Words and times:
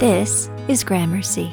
This 0.00 0.50
is 0.66 0.82
Gramercy, 0.82 1.52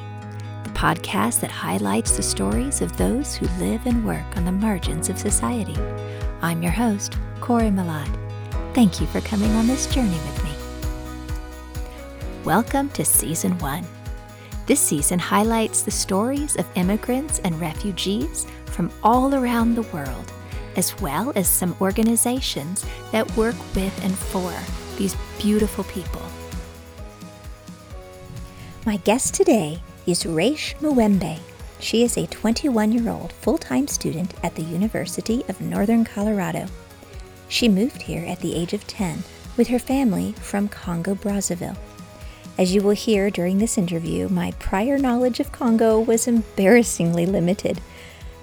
the 0.63 0.71
podcast 0.71 1.41
that 1.41 1.51
highlights 1.51 2.17
the 2.17 2.23
stories 2.23 2.81
of 2.81 2.97
those 2.97 3.35
who 3.35 3.45
live 3.63 3.85
and 3.85 4.03
work 4.03 4.25
on 4.35 4.45
the 4.45 4.51
margins 4.51 5.09
of 5.09 5.19
society. 5.19 5.77
I'm 6.41 6.63
your 6.63 6.71
host, 6.71 7.17
Corey 7.39 7.69
Malad. 7.69 8.09
Thank 8.73 8.99
you 8.99 9.05
for 9.05 9.21
coming 9.21 9.51
on 9.51 9.67
this 9.67 9.85
journey 9.93 10.09
with 10.09 10.43
me. 10.43 10.49
Welcome 12.43 12.89
to 12.89 13.05
Season 13.05 13.55
1. 13.59 13.85
This 14.65 14.79
season 14.79 15.19
highlights 15.19 15.83
the 15.83 15.91
stories 15.91 16.55
of 16.55 16.65
immigrants 16.73 17.37
and 17.43 17.61
refugees 17.61 18.47
from 18.65 18.91
all 19.03 19.35
around 19.35 19.75
the 19.75 19.83
world, 19.93 20.33
as 20.77 20.99
well 20.99 21.31
as 21.35 21.47
some 21.47 21.75
organizations 21.79 22.87
that 23.11 23.37
work 23.37 23.55
with 23.75 24.03
and 24.03 24.17
for 24.17 24.51
these 24.97 25.15
beautiful 25.37 25.83
people. 25.83 26.30
My 28.83 28.97
guest 28.97 29.35
today 29.35 29.79
is 30.07 30.25
Raish 30.25 30.75
Muwembe. 30.81 31.37
She 31.79 32.01
is 32.01 32.17
a 32.17 32.25
21 32.25 32.91
year 32.91 33.11
old 33.11 33.31
full 33.31 33.59
time 33.59 33.87
student 33.87 34.33
at 34.41 34.55
the 34.55 34.63
University 34.63 35.45
of 35.47 35.61
Northern 35.61 36.03
Colorado. 36.03 36.65
She 37.47 37.69
moved 37.69 38.01
here 38.01 38.25
at 38.25 38.39
the 38.39 38.55
age 38.55 38.73
of 38.73 38.87
10 38.87 39.23
with 39.55 39.67
her 39.67 39.77
family 39.77 40.31
from 40.31 40.67
Congo 40.67 41.13
Brazzaville. 41.13 41.77
As 42.57 42.73
you 42.73 42.81
will 42.81 42.95
hear 42.95 43.29
during 43.29 43.59
this 43.59 43.77
interview, 43.77 44.27
my 44.29 44.49
prior 44.57 44.97
knowledge 44.97 45.39
of 45.39 45.51
Congo 45.51 45.99
was 45.99 46.27
embarrassingly 46.27 47.27
limited. 47.27 47.79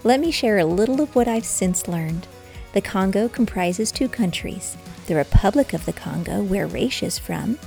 Let 0.05 0.21
me 0.21 0.31
share 0.31 0.59
a 0.59 0.65
little 0.65 1.01
of 1.01 1.17
what 1.17 1.27
I've 1.27 1.47
since 1.47 1.89
learned. 1.89 2.29
The 2.75 2.81
Congo 2.81 3.29
comprises 3.29 3.91
two 3.91 4.09
countries 4.09 4.77
the 5.09 5.17
Republic 5.17 5.73
of 5.73 5.85
the 5.85 5.93
Congo, 5.93 6.45
where 6.45 6.69
Raish 6.69 7.03
is 7.03 7.19
from, 7.19 7.59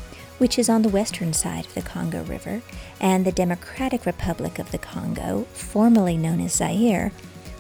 which 0.42 0.58
is 0.58 0.70
on 0.70 0.82
the 0.82 0.90
western 0.90 1.32
side 1.32 1.68
of 1.68 1.74
the 1.76 1.84
Congo 1.84 2.24
River, 2.24 2.64
and 3.00 3.24
the 3.24 3.32
Democratic 3.32 4.08
Republic 4.08 4.58
of 4.58 4.72
the 4.72 4.78
Congo, 4.80 5.46
formerly 5.54 6.18
known 6.18 6.42
as 6.42 6.56
Zaire, 6.56 7.12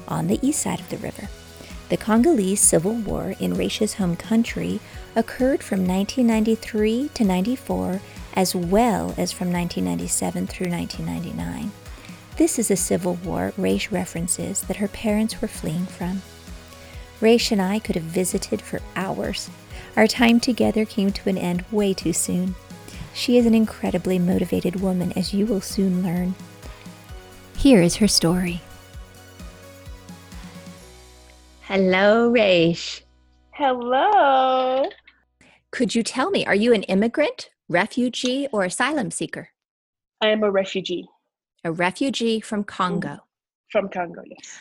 on 0.07 0.25
the 0.25 0.39
east 0.41 0.63
side 0.63 0.79
of 0.79 0.89
the 0.89 0.97
river. 0.97 1.29
The 1.89 1.97
Congolese 1.97 2.59
Civil 2.59 2.93
War 2.93 3.35
in 3.39 3.53
Raish's 3.53 3.93
home 3.93 4.15
country 4.15 4.79
occurred 5.15 5.61
from 5.61 5.87
1993 5.87 7.09
to 7.13 7.23
94, 7.23 8.01
as 8.33 8.55
well 8.55 9.13
as 9.15 9.31
from 9.31 9.53
1997 9.53 10.47
through 10.47 10.71
1999. 10.71 11.71
This 12.37 12.57
is 12.57 12.71
a 12.71 12.75
civil 12.75 13.13
war 13.23 13.53
Raish 13.57 13.91
references 13.91 14.61
that 14.61 14.77
her 14.77 14.87
parents 14.87 15.39
were 15.39 15.47
fleeing 15.47 15.85
from. 15.85 16.23
Raish 17.19 17.51
and 17.51 17.61
I 17.61 17.77
could 17.77 17.95
have 17.95 18.05
visited 18.05 18.59
for 18.59 18.79
hours. 18.95 19.51
Our 19.95 20.07
time 20.07 20.39
together 20.39 20.83
came 20.83 21.11
to 21.11 21.29
an 21.29 21.37
end 21.37 21.63
way 21.71 21.93
too 21.93 22.13
soon. 22.13 22.55
She 23.13 23.37
is 23.37 23.45
an 23.45 23.53
incredibly 23.53 24.19
motivated 24.19 24.81
woman, 24.81 25.11
as 25.15 25.33
you 25.33 25.45
will 25.45 25.61
soon 25.61 26.03
learn. 26.03 26.33
Here 27.57 27.81
is 27.81 27.97
her 27.97 28.07
story. 28.07 28.61
Hello, 31.61 32.29
Raish. 32.29 33.03
Hello. 33.51 34.89
Could 35.71 35.93
you 35.95 36.03
tell 36.03 36.31
me, 36.31 36.45
are 36.45 36.55
you 36.55 36.73
an 36.73 36.83
immigrant, 36.83 37.49
refugee, 37.69 38.47
or 38.51 38.63
asylum 38.63 39.11
seeker? 39.11 39.49
I 40.19 40.27
am 40.27 40.43
a 40.43 40.51
refugee. 40.51 41.07
A 41.63 41.71
refugee 41.71 42.39
from 42.39 42.63
Congo. 42.63 43.19
From 43.71 43.87
Congo, 43.89 44.21
yes. 44.25 44.57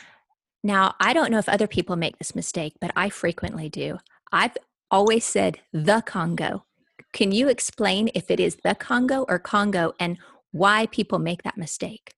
Now, 0.63 0.93
I 0.99 1.13
don't 1.13 1.31
know 1.31 1.39
if 1.39 1.49
other 1.49 1.67
people 1.67 1.95
make 1.95 2.17
this 2.17 2.35
mistake, 2.35 2.75
but 2.79 2.91
I 2.95 3.09
frequently 3.09 3.67
do. 3.67 3.97
I've 4.31 4.55
always 4.91 5.25
said 5.25 5.59
the 5.73 6.01
Congo. 6.01 6.65
Can 7.13 7.31
you 7.31 7.49
explain 7.49 8.09
if 8.15 8.31
it 8.31 8.39
is 8.39 8.57
the 8.63 8.75
Congo 8.75 9.25
or 9.27 9.39
Congo 9.39 9.93
and 9.99 10.17
why 10.51 10.87
people 10.87 11.19
make 11.19 11.43
that 11.43 11.57
mistake? 11.57 12.13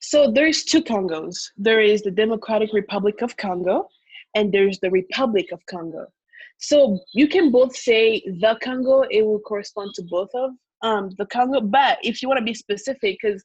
So 0.00 0.30
there's 0.30 0.64
two 0.64 0.82
Congos. 0.82 1.50
There 1.56 1.80
is 1.80 2.02
the 2.02 2.10
Democratic 2.10 2.72
Republic 2.72 3.22
of 3.22 3.36
Congo 3.36 3.88
and 4.34 4.52
there's 4.52 4.78
the 4.80 4.90
Republic 4.90 5.48
of 5.52 5.64
Congo. 5.66 6.06
So 6.58 7.00
you 7.12 7.28
can 7.28 7.50
both 7.50 7.76
say 7.76 8.22
the 8.40 8.58
Congo, 8.62 9.02
it 9.10 9.24
will 9.24 9.40
correspond 9.40 9.94
to 9.94 10.02
both 10.02 10.30
of 10.34 10.50
um, 10.82 11.10
the 11.18 11.26
Congo. 11.26 11.60
But 11.60 11.98
if 12.02 12.22
you 12.22 12.28
want 12.28 12.38
to 12.38 12.44
be 12.44 12.54
specific, 12.54 13.18
because 13.20 13.42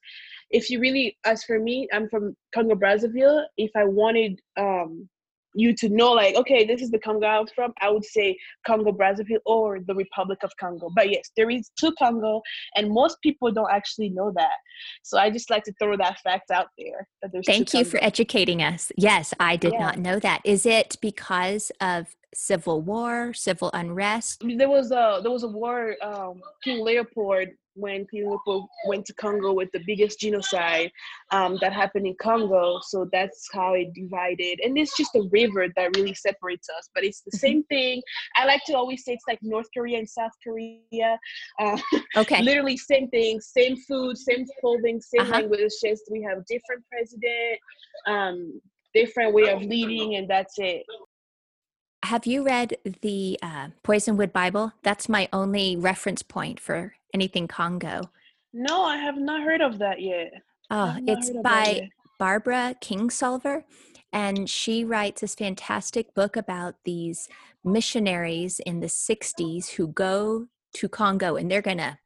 if 0.52 0.70
you 0.70 0.80
really, 0.80 1.18
as 1.26 1.44
for 1.44 1.60
me, 1.60 1.88
I'm 1.94 2.10
from 2.10 2.36
Congo 2.54 2.76
Brazzaville. 2.76 3.46
If 3.58 3.72
I 3.76 3.86
wanted 3.86 4.40
um, 4.58 5.08
you 5.54 5.74
to 5.76 5.90
know 5.90 6.12
like 6.12 6.36
okay 6.36 6.66
this 6.66 6.82
is 6.82 6.92
the 6.92 7.00
congo 7.00 7.26
i'm 7.26 7.48
from 7.48 7.74
i 7.82 7.90
would 7.90 8.06
say 8.06 8.38
congo 8.66 8.92
brazzaville 8.92 9.40
or 9.46 9.80
the 9.88 9.96
republic 9.96 10.40
of 10.44 10.52
congo. 10.60 10.90
But 10.96 11.10
yes 11.10 11.32
there 11.36 11.50
is 11.50 11.72
two 11.80 11.92
congo 11.98 12.42
and 12.76 12.92
most 12.92 13.18
people 13.22 13.52
don't 13.52 13.72
actually 13.72 14.10
know 14.10 14.32
that. 14.36 14.58
So 15.04 15.18
i 15.18 15.30
just 15.30 15.50
like 15.50 15.64
to 15.64 15.74
throw 15.82 15.98
that 15.98 16.20
fact 16.20 16.52
out 16.52 16.68
there 16.78 17.08
that 17.22 17.32
there's 17.32 17.46
thank 17.46 17.74
you 17.74 17.84
for 17.84 18.04
educating 18.04 18.62
us. 18.62 18.92
Yes 18.98 19.34
i 19.40 19.56
did 19.56 19.74
yeah. 19.74 19.80
not 19.80 19.98
know 19.98 20.20
that. 20.20 20.42
Is 20.46 20.66
it 20.66 20.98
because 21.02 21.72
of 21.82 22.16
civil 22.34 22.82
war 22.82 23.34
civil 23.34 23.70
unrest 23.74 24.44
there 24.58 24.70
was 24.70 24.92
a 24.92 25.20
there 25.22 25.32
was 25.32 25.44
a 25.44 25.48
war 25.48 25.96
um, 26.02 26.42
king 26.64 26.84
leopold 26.84 27.48
when 27.80 28.06
King 28.08 28.30
Leopold 28.30 28.68
went 28.88 29.06
to 29.06 29.14
Congo 29.14 29.54
with 29.54 29.72
the 29.72 29.82
biggest 29.86 30.20
genocide 30.20 30.92
um, 31.32 31.58
that 31.62 31.74
happened 31.74 32.06
in 32.06 32.16
Congo. 32.22 32.80
So 32.84 33.08
that's 33.12 33.48
how 33.54 33.74
it 33.74 33.94
divided. 33.94 34.60
And 34.64 34.78
it's 34.78 34.96
just 34.98 35.16
a 35.16 35.28
river 35.32 35.68
that 35.76 35.96
really 35.96 36.14
separates 36.14 36.68
us. 36.78 36.90
But 36.94 37.04
it's 37.04 37.22
the 37.22 37.38
same 37.38 37.64
thing. 37.64 38.02
I 38.36 38.46
like 38.46 38.62
to 38.66 38.74
always 38.74 39.04
say 39.04 39.14
it's 39.14 39.24
like 39.28 39.40
North 39.42 39.68
Korea 39.76 40.00
and 40.00 40.10
South 40.10 40.32
Korea. 40.44 41.18
Uh, 41.60 41.78
okay. 42.18 42.42
literally 42.42 42.78
same 42.78 43.08
thing, 43.10 43.40
same 43.42 43.78
food, 43.88 44.18
same 44.18 44.46
clothing, 44.60 45.02
same 45.02 45.22
uh-huh. 45.22 45.32
language. 45.32 45.62
It's 45.62 45.82
just 45.82 46.04
we 46.12 46.22
have 46.24 46.46
different 46.46 46.84
president, 46.92 47.60
um, 48.08 48.62
different 48.94 49.34
way 49.34 49.50
of 49.50 49.62
leading, 49.62 50.16
and 50.16 50.30
that's 50.30 50.56
it. 50.58 50.84
Have 52.10 52.26
you 52.26 52.44
read 52.44 52.76
the 53.04 53.38
uh, 53.44 53.68
Poisonwood 53.84 54.34
Bible? 54.34 54.74
That's 54.82 55.08
my 55.08 55.30
only 55.32 55.76
reference 55.76 56.24
point 56.24 56.60
for 56.60 56.96
anything 57.14 57.48
Congo. 57.48 58.10
No, 58.52 58.82
I 58.82 58.98
have 58.98 59.20
not 59.20 59.44
heard 59.44 59.62
of 59.62 59.78
that 59.78 60.02
yet. 60.02 60.34
Oh, 60.72 60.98
it's 61.06 61.30
by 61.44 61.92
Barbara 62.18 62.74
Kingsolver. 62.82 63.64
And 64.12 64.50
she 64.50 64.84
writes 64.84 65.22
this 65.22 65.36
fantastic 65.36 66.16
book 66.16 66.36
about 66.36 66.78
these 66.84 67.30
missionaries 67.64 68.60
in 68.60 68.80
the 68.80 68.88
60s 68.88 69.70
who 69.70 69.90
go 69.90 70.48
to 70.78 70.90
Congo 70.90 71.36
and 71.36 71.52
they're 71.52 71.62
going 71.62 71.78
to 71.78 72.00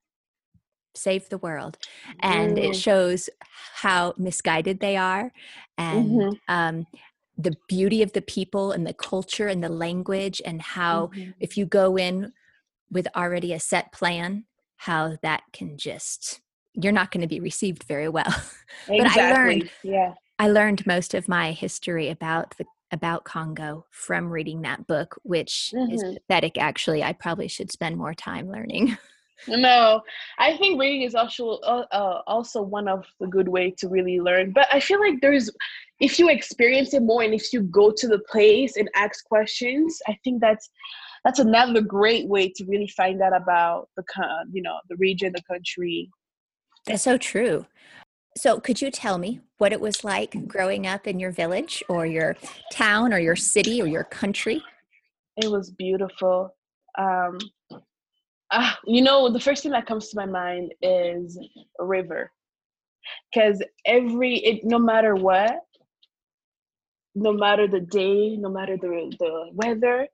save 0.95 1.29
the 1.29 1.37
world. 1.37 1.77
And 2.19 2.57
mm. 2.57 2.71
it 2.71 2.75
shows 2.75 3.29
how 3.75 4.15
misguided 4.17 4.81
they 4.81 4.97
are 4.97 5.31
and 5.77 6.11
mm-hmm. 6.11 6.33
um, 6.49 6.87
the 7.37 7.55
beauty 7.67 8.03
of 8.03 8.13
the 8.13 8.21
people 8.21 8.71
and 8.71 8.85
the 8.85 8.93
culture 8.93 9.47
and 9.47 9.63
the 9.63 9.69
language, 9.69 10.41
and 10.45 10.61
how 10.61 11.07
mm-hmm. 11.07 11.31
if 11.39 11.57
you 11.57 11.65
go 11.65 11.97
in 11.97 12.31
with 12.91 13.07
already 13.15 13.53
a 13.53 13.59
set 13.59 13.91
plan, 13.91 14.45
how 14.77 15.17
that 15.21 15.43
can 15.51 15.77
just 15.77 16.41
you're 16.73 16.91
not 16.91 17.11
going 17.11 17.21
to 17.21 17.27
be 17.27 17.39
received 17.39 17.83
very 17.83 18.09
well. 18.09 18.33
Exactly. 18.87 18.97
but 18.97 19.17
I 19.17 19.33
learned 19.33 19.69
yeah. 19.83 20.13
I 20.39 20.49
learned 20.49 20.85
most 20.85 21.13
of 21.13 21.27
my 21.27 21.51
history 21.51 22.09
about 22.09 22.55
the 22.57 22.65
about 22.91 23.23
Congo 23.23 23.85
from 23.89 24.29
reading 24.29 24.61
that 24.61 24.85
book, 24.87 25.19
which 25.23 25.71
mm-hmm. 25.73 25.93
is 25.93 26.03
pathetic 26.03 26.57
actually. 26.57 27.03
I 27.03 27.13
probably 27.13 27.47
should 27.47 27.71
spend 27.71 27.97
more 27.97 28.13
time 28.13 28.51
learning. 28.51 28.97
no, 29.47 30.01
I 30.37 30.57
think 30.57 30.79
reading 30.79 31.01
is 31.01 31.15
also 31.15 31.57
uh, 31.59 31.85
uh, 31.91 32.21
also 32.27 32.61
one 32.61 32.87
of 32.87 33.05
the 33.19 33.27
good 33.27 33.47
way 33.47 33.71
to 33.77 33.87
really 33.87 34.19
learn. 34.19 34.51
But 34.51 34.67
I 34.71 34.79
feel 34.79 34.99
like 34.99 35.21
there's 35.21 35.49
if 36.03 36.19
you 36.19 36.27
experience 36.27 36.93
it 36.93 37.01
more 37.01 37.23
and 37.23 37.33
if 37.33 37.53
you 37.53 37.61
go 37.61 37.89
to 37.89 38.07
the 38.09 38.19
place 38.29 38.75
and 38.75 38.89
ask 38.93 39.23
questions, 39.23 40.01
I 40.05 40.17
think 40.21 40.41
that's 40.41 40.69
that's 41.23 41.39
another 41.39 41.79
great 41.79 42.27
way 42.27 42.49
to 42.49 42.65
really 42.65 42.89
find 42.89 43.21
out 43.21 43.33
about 43.33 43.87
the 43.95 44.03
you 44.51 44.61
know 44.61 44.77
the 44.89 44.97
region 44.97 45.31
the 45.33 45.41
country. 45.43 46.11
That's 46.85 47.03
so 47.03 47.17
true. 47.17 47.65
So 48.35 48.59
could 48.59 48.81
you 48.81 48.91
tell 48.91 49.17
me 49.17 49.39
what 49.59 49.71
it 49.71 49.79
was 49.79 50.03
like 50.03 50.45
growing 50.45 50.85
up 50.85 51.07
in 51.07 51.21
your 51.21 51.31
village 51.31 51.81
or 51.87 52.05
your 52.05 52.35
town 52.73 53.13
or 53.13 53.19
your 53.19 53.37
city 53.37 53.81
or 53.81 53.85
your 53.85 54.03
country? 54.03 54.61
It 55.37 55.49
was 55.49 55.71
beautiful. 55.71 56.53
Um 56.97 57.37
uh, 58.51 58.73
you 58.85 59.01
know 59.01 59.31
the 59.31 59.39
first 59.39 59.63
thing 59.63 59.71
that 59.71 59.85
comes 59.85 60.09
to 60.09 60.17
my 60.17 60.25
mind 60.25 60.73
is 60.81 61.39
a 61.79 61.85
river. 61.85 62.29
Because 63.33 63.63
every 63.85 64.35
it 64.39 64.65
no 64.65 64.79
matter 64.79 65.15
what 65.15 65.61
no 67.15 67.31
matter 67.31 67.67
the 67.67 67.79
day 67.79 68.35
no 68.37 68.49
matter 68.49 68.77
the 68.77 69.15
the 69.19 69.49
weather 69.53 70.07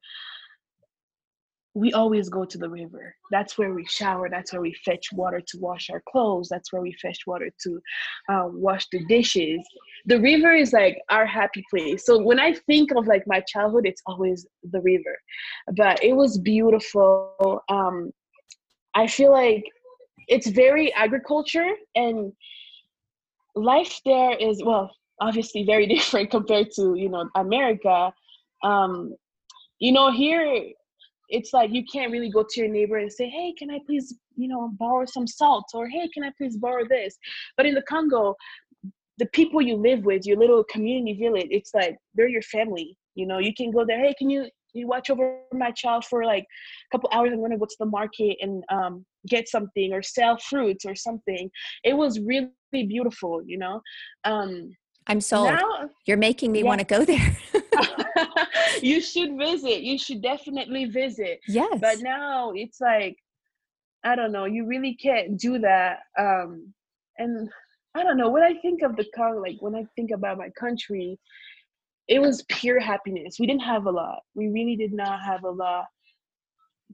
we 1.76 1.94
always 1.94 2.30
go 2.30 2.46
to 2.46 2.58
the 2.58 2.70
river. 2.70 3.16
That's 3.32 3.58
where 3.58 3.74
we 3.74 3.86
shower. 3.86 4.28
That's 4.30 4.52
where 4.52 4.62
we 4.62 4.76
fetch 4.86 5.12
water 5.14 5.40
to 5.40 5.58
wash 5.60 5.90
our 5.90 6.02
clothes. 6.12 6.50
That's 6.50 6.74
where 6.74 6.82
we 6.82 6.94
fetch 6.94 7.20
water 7.28 7.50
to 7.64 7.82
um, 8.28 8.62
wash 8.62 8.88
the 8.92 9.06
dishes. 9.06 9.60
The 10.06 10.20
river 10.20 10.54
is 10.54 10.74
like 10.74 11.00
our 11.10 11.26
happy 11.26 11.64
place. 11.70 12.06
So 12.06 12.22
when 12.22 12.40
I 12.40 12.54
think 12.54 12.92
of 12.96 13.08
like 13.08 13.24
my 13.28 13.42
childhood, 13.42 13.86
it's 13.86 14.02
always 14.08 14.48
the 14.72 14.82
river. 14.82 15.16
But 15.78 16.04
it 16.04 16.14
was 16.14 16.38
beautiful. 16.40 17.64
Um, 17.70 18.12
I 18.96 19.06
feel 19.06 19.32
like 19.32 19.64
it's 20.28 20.48
very 20.48 20.94
agriculture 20.94 21.70
and 21.96 22.34
life 23.56 24.00
there 24.06 24.36
is 24.38 24.62
well 24.64 24.92
obviously 25.22 25.64
very 25.64 25.86
different 25.96 26.30
compared 26.32 26.72
to 26.76 26.96
you 26.96 27.10
know 27.10 27.30
america. 27.36 28.12
Um 28.64 29.16
you 29.80 29.92
know 29.92 30.12
here 30.12 30.64
it's 31.30 31.54
like 31.54 31.72
you 31.72 31.84
can't 31.92 32.12
really 32.12 32.30
go 32.30 32.44
to 32.44 32.60
your 32.60 32.70
neighbor 32.70 32.98
and 32.98 33.12
say 33.12 33.30
hey 33.30 33.54
can 33.58 33.70
i 33.70 33.80
please 33.86 34.16
you 34.36 34.48
know 34.48 34.72
borrow 34.80 35.06
some 35.06 35.28
salt? 35.28 35.66
or 35.74 35.88
hey 35.88 36.08
can 36.14 36.24
i 36.24 36.32
please 36.38 36.58
borrow 36.58 36.86
this? 36.88 37.18
But 37.58 37.66
in 37.66 37.74
the 37.74 37.84
congo 37.84 38.36
the 39.18 39.28
people 39.28 39.62
you 39.62 39.76
live 39.76 40.06
with 40.06 40.26
your 40.26 40.38
little 40.38 40.64
community 40.66 41.14
village 41.14 41.48
it's 41.52 41.72
like 41.74 41.98
they're 42.16 42.28
your 42.28 42.42
family. 42.44 42.98
You 43.16 43.28
know 43.28 43.40
you 43.40 43.54
can 43.54 43.72
go 43.72 43.86
there 43.86 44.00
hey 44.00 44.14
can 44.18 44.30
you 44.30 44.50
you 44.74 44.88
watch 44.88 45.10
over 45.10 45.40
my 45.52 45.72
child 45.72 46.06
for 46.06 46.24
like 46.26 46.44
a 46.44 46.90
couple 46.92 47.10
hours? 47.12 47.32
I'm 47.34 47.42
to 47.50 47.58
go 47.58 47.66
to 47.66 47.76
the 47.80 47.86
market 47.86 48.38
and 48.42 48.64
um, 48.70 49.06
get 49.28 49.50
something 49.50 49.94
or 49.94 50.02
sell 50.04 50.38
fruits 50.38 50.86
or 50.86 50.96
something. 50.96 51.50
It 51.84 51.94
was 51.96 52.20
really 52.20 52.52
beautiful 52.72 53.42
you 53.46 53.58
know? 53.58 53.82
Um, 54.26 54.72
i'm 55.08 55.22
sold 55.22 55.48
now, 55.48 55.90
you're 56.06 56.18
making 56.18 56.52
me 56.52 56.60
yeah. 56.60 56.66
want 56.66 56.80
to 56.80 56.86
go 56.86 57.04
there 57.06 57.38
you 58.82 59.02
should 59.02 59.38
visit 59.38 59.82
you 59.82 59.98
should 59.98 60.22
definitely 60.22 60.86
visit 60.86 61.40
yes 61.48 61.78
but 61.82 62.00
now 62.02 62.52
it's 62.52 62.80
like 62.82 63.18
i 64.04 64.16
don't 64.16 64.32
know 64.32 64.46
you 64.46 64.66
really 64.66 64.96
can't 64.96 65.38
do 65.38 65.60
that 65.60 66.00
um, 66.18 66.74
and 67.18 67.50
i 67.96 68.04
don't 68.04 68.18
know 68.18 68.30
when 68.30 68.44
i 68.44 68.54
think 68.62 68.82
of 68.82 68.96
the 68.96 69.06
car 69.16 69.40
like 69.40 69.58
when 69.60 69.76
i 69.76 69.86
think 69.96 70.12
about 70.12 70.38
my 70.38 70.50
country 70.60 71.18
it 72.10 72.20
was 72.20 72.44
pure 72.50 72.80
happiness. 72.80 73.38
We 73.40 73.46
didn't 73.46 73.62
have 73.62 73.86
a 73.86 73.92
lot. 73.92 74.24
We 74.34 74.48
really 74.48 74.76
did 74.76 74.92
not 74.92 75.22
have 75.22 75.44
a 75.44 75.50
lot. 75.50 75.86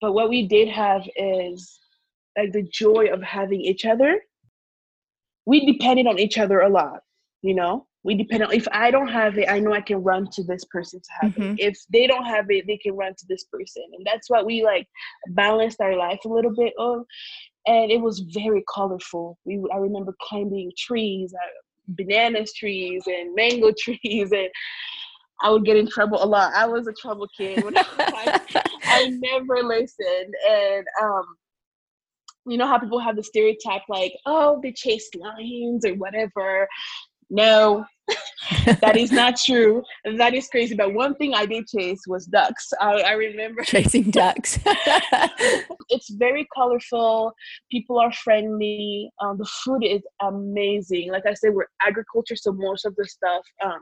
But 0.02 0.12
what 0.12 0.30
we 0.30 0.46
did 0.46 0.68
have 0.68 1.04
is 1.16 1.80
like 2.38 2.52
the 2.52 2.68
joy 2.70 3.08
of 3.12 3.24
having 3.24 3.62
each 3.62 3.86
other. 3.86 4.20
We 5.46 5.66
depended 5.66 6.06
on 6.06 6.20
each 6.20 6.38
other 6.38 6.60
a 6.60 6.70
lot, 6.70 7.00
you 7.42 7.56
know? 7.56 7.88
We 8.06 8.16
depend 8.16 8.44
on 8.44 8.54
if 8.54 8.68
I 8.72 8.92
don't 8.92 9.08
have 9.08 9.38
it, 9.38 9.50
I 9.50 9.60
know 9.60 9.74
I 9.74 9.82
can 9.82 10.04
run 10.04 10.30
to 10.34 10.44
this 10.44 10.64
person 10.66 11.02
to 11.02 11.10
have 11.22 11.32
mm-hmm. 11.34 11.56
it. 11.58 11.60
If 11.60 11.80
they 11.92 12.06
don't 12.06 12.26
have 12.26 12.46
it, 12.50 12.66
they 12.68 12.78
can 12.78 12.96
run 12.96 13.16
to 13.16 13.26
this 13.28 13.46
person. 13.52 13.84
And 13.98 14.06
that's 14.06 14.30
what 14.30 14.46
we 14.46 14.64
like 14.64 14.88
balanced 15.30 15.82
our 15.82 15.98
life 15.98 16.20
a 16.24 16.30
little 16.30 16.54
bit 16.54 16.74
of. 16.78 17.04
And 17.66 17.92
it 17.92 18.00
was 18.00 18.20
very 18.32 18.64
colorful. 18.74 19.40
We 19.44 19.60
I 19.74 19.78
remember 19.78 20.16
climbing 20.22 20.72
trees, 20.78 21.34
uh, 21.34 21.48
bananas 21.88 22.54
trees 22.54 23.04
and 23.08 23.34
mango 23.36 23.72
trees 23.78 24.32
and 24.32 24.50
I 25.42 25.50
would 25.50 25.66
get 25.66 25.78
in 25.78 25.90
trouble 25.90 26.24
a 26.24 26.26
lot. 26.26 26.54
I 26.54 26.66
was 26.66 26.88
a 26.88 26.94
trouble 26.94 27.28
kid. 27.38 27.64
When 27.64 27.76
I, 27.78 28.40
I 28.84 29.10
never 29.10 29.64
listened, 29.64 30.34
and 30.50 30.86
um, 31.02 31.24
you 32.46 32.58
know 32.58 32.68
how 32.68 32.80
people 32.80 33.00
have 33.00 33.16
the 33.16 33.24
stereotype 33.24 33.82
like, 33.90 34.14
oh, 34.26 34.60
they 34.64 34.72
chase 34.72 35.10
lions 35.16 35.86
or 35.86 35.96
whatever. 35.96 36.68
No, 37.30 37.86
that 38.82 38.98
is 38.98 39.12
not 39.12 39.36
true. 39.38 39.84
That 40.18 40.34
is 40.34 40.48
crazy. 40.48 40.76
But 40.76 40.94
one 40.94 41.16
thing 41.16 41.34
I 41.34 41.46
did 41.46 41.68
chase 41.68 42.02
was 42.08 42.26
ducks. 42.26 42.72
I, 42.80 43.02
I 43.02 43.12
remember 43.14 43.62
chasing 43.66 44.12
ducks. 44.12 44.60
it's 45.90 46.10
very 46.12 46.48
colorful. 46.54 47.34
People 47.72 48.00
are 48.00 48.12
friendly. 48.12 49.10
Um, 49.22 49.38
the 49.38 49.50
food 49.64 49.84
is 49.84 50.02
amazing. 50.22 51.12
Like 51.12 51.26
I 51.26 51.34
said, 51.34 51.54
we're 51.54 51.68
agriculture, 51.82 52.36
so 52.36 52.52
most 52.54 52.86
of 52.86 52.96
the 52.96 53.06
stuff 53.06 53.44
um, 53.64 53.80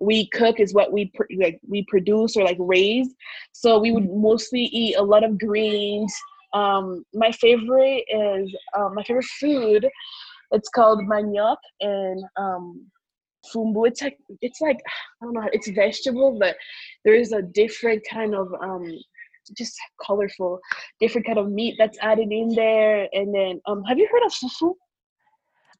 we 0.00 0.28
cook 0.30 0.58
is 0.58 0.74
what 0.74 0.92
we 0.92 1.12
pr- 1.14 1.24
like 1.38 1.60
we 1.68 1.84
produce 1.88 2.36
or 2.36 2.44
like 2.44 2.56
raise. 2.58 3.14
So 3.52 3.78
we 3.78 3.92
would 3.92 4.10
mostly 4.10 4.62
eat 4.62 4.96
a 4.96 5.02
lot 5.02 5.24
of 5.24 5.38
greens. 5.38 6.12
Um, 6.52 7.04
my 7.14 7.30
favorite 7.32 8.04
is 8.08 8.54
um, 8.76 8.94
my 8.94 9.04
favorite 9.04 9.26
food. 9.38 9.86
It's 10.52 10.68
called 10.70 11.00
manioc 11.02 11.58
and 11.80 12.24
um, 12.36 12.90
fumbu. 13.54 13.86
It's 13.86 14.02
like 14.02 14.18
it's 14.40 14.60
like 14.60 14.78
I 15.22 15.24
don't 15.24 15.34
know. 15.34 15.48
It's 15.52 15.68
vegetable, 15.68 16.38
but 16.38 16.56
there 17.04 17.14
is 17.14 17.32
a 17.32 17.42
different 17.42 18.02
kind 18.10 18.34
of 18.34 18.52
um, 18.60 18.86
just 19.56 19.76
colorful, 20.04 20.60
different 21.00 21.26
kind 21.26 21.38
of 21.38 21.50
meat 21.50 21.76
that's 21.78 21.98
added 22.00 22.30
in 22.30 22.54
there. 22.54 23.08
And 23.12 23.34
then, 23.34 23.60
um, 23.66 23.82
have 23.84 23.98
you 23.98 24.08
heard 24.10 24.24
of 24.24 24.32
fufu? 24.32 24.74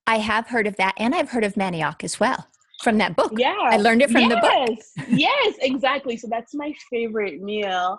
I 0.06 0.16
have 0.18 0.46
heard 0.46 0.66
of 0.66 0.76
that, 0.76 0.94
and 0.98 1.14
I've 1.14 1.30
heard 1.30 1.44
of 1.44 1.54
manioc 1.54 2.02
as 2.02 2.18
well 2.18 2.48
from 2.82 2.98
that 2.98 3.14
book. 3.16 3.32
Yeah. 3.36 3.56
I 3.58 3.76
learned 3.76 4.02
it 4.02 4.10
from 4.10 4.22
yes. 4.22 4.30
the 4.30 4.40
book. 4.40 5.08
yes, 5.10 5.54
exactly. 5.60 6.16
So 6.16 6.28
that's 6.30 6.54
my 6.54 6.72
favorite 6.90 7.40
meal. 7.42 7.98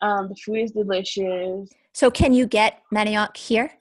Um, 0.00 0.28
the 0.28 0.34
food 0.36 0.58
is 0.58 0.72
delicious. 0.72 1.68
So 1.92 2.10
can 2.10 2.32
you 2.32 2.46
get 2.46 2.82
manioc 2.92 3.36
here? 3.36 3.72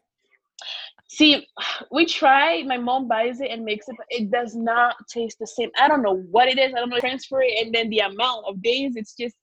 See, 1.13 1.45
we 1.91 2.05
try. 2.05 2.63
My 2.63 2.77
mom 2.77 3.09
buys 3.09 3.41
it 3.41 3.51
and 3.51 3.65
makes 3.65 3.89
it, 3.89 3.95
but 3.97 4.05
it 4.09 4.31
does 4.31 4.55
not 4.55 4.95
taste 5.09 5.39
the 5.41 5.47
same. 5.47 5.69
I 5.77 5.89
don't 5.89 6.01
know 6.01 6.23
what 6.31 6.47
it 6.47 6.57
is. 6.57 6.73
I 6.73 6.79
don't 6.79 6.89
know 6.89 6.99
transfer 6.99 7.41
it, 7.41 7.65
and 7.65 7.75
then 7.75 7.89
the 7.89 7.99
amount 7.99 8.45
of 8.47 8.61
days. 8.61 8.93
It's 8.95 9.13
just, 9.13 9.35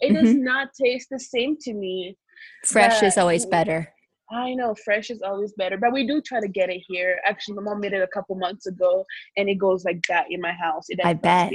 it 0.00 0.12
mm-hmm. 0.12 0.24
does 0.24 0.34
not 0.36 0.68
taste 0.80 1.08
the 1.10 1.18
same 1.18 1.56
to 1.62 1.74
me. 1.74 2.16
Fresh 2.64 3.00
but, 3.00 3.08
is 3.08 3.18
always 3.18 3.44
better. 3.44 3.92
I 4.30 4.54
know 4.54 4.76
fresh 4.84 5.10
is 5.10 5.20
always 5.20 5.52
better, 5.58 5.76
but 5.76 5.92
we 5.92 6.06
do 6.06 6.22
try 6.22 6.40
to 6.40 6.46
get 6.46 6.70
it 6.70 6.82
here. 6.86 7.18
Actually, 7.26 7.56
my 7.56 7.62
mom 7.62 7.80
made 7.80 7.92
it 7.92 8.02
a 8.02 8.08
couple 8.14 8.36
months 8.36 8.66
ago, 8.66 9.04
and 9.36 9.48
it 9.48 9.56
goes 9.56 9.84
like 9.84 10.02
that 10.08 10.26
in 10.30 10.40
my 10.40 10.52
house. 10.52 10.84
It 10.90 11.00
I 11.02 11.14
bet. 11.14 11.52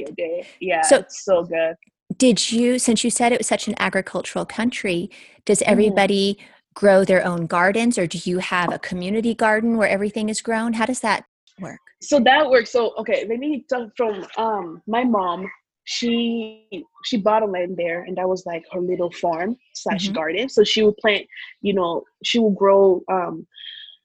Yeah, 0.60 0.82
so, 0.82 0.98
it's 0.98 1.24
so 1.24 1.44
good. 1.44 1.76
Did 2.18 2.52
you, 2.52 2.78
since 2.78 3.06
you 3.06 3.10
said 3.10 3.32
it 3.32 3.40
was 3.40 3.48
such 3.48 3.70
an 3.70 3.76
agricultural 3.80 4.46
country, 4.46 5.10
does 5.46 5.60
mm-hmm. 5.60 5.72
everybody 5.72 6.38
mm. 6.38 6.44
Grow 6.74 7.04
their 7.04 7.26
own 7.26 7.48
gardens, 7.48 7.98
or 7.98 8.08
do 8.08 8.20
you 8.24 8.40
have 8.40 8.74
a 8.74 8.80
community 8.80 9.34
garden 9.34 9.78
where 9.78 9.90
everything 9.90 10.30
is 10.30 10.42
grown? 10.42 10.74
How 10.74 10.86
does 10.86 11.02
that 11.02 11.26
work? 11.60 11.80
So 12.02 12.20
that 12.20 12.50
works. 12.50 12.72
So 12.72 12.94
okay, 12.98 13.26
let 13.28 13.40
me 13.40 13.66
talk 13.70 13.90
from 13.96 14.26
um 14.38 14.82
my 14.88 15.04
mom 15.04 15.50
she 15.86 16.68
she 17.06 17.18
bought 17.18 17.44
a 17.44 17.46
land 17.46 17.76
there 17.76 18.04
and 18.04 18.16
that 18.18 18.30
was 18.30 18.46
like 18.46 18.64
her 18.72 18.80
little 18.80 19.12
farm 19.12 19.58
slash 19.74 20.06
mm-hmm. 20.06 20.14
garden 20.14 20.50
so 20.50 20.64
she 20.64 20.84
would 20.84 20.96
plant 20.98 21.26
you 21.62 21.74
know 21.74 22.04
she 22.24 22.40
would 22.40 22.56
grow 22.56 23.02
um 23.12 23.46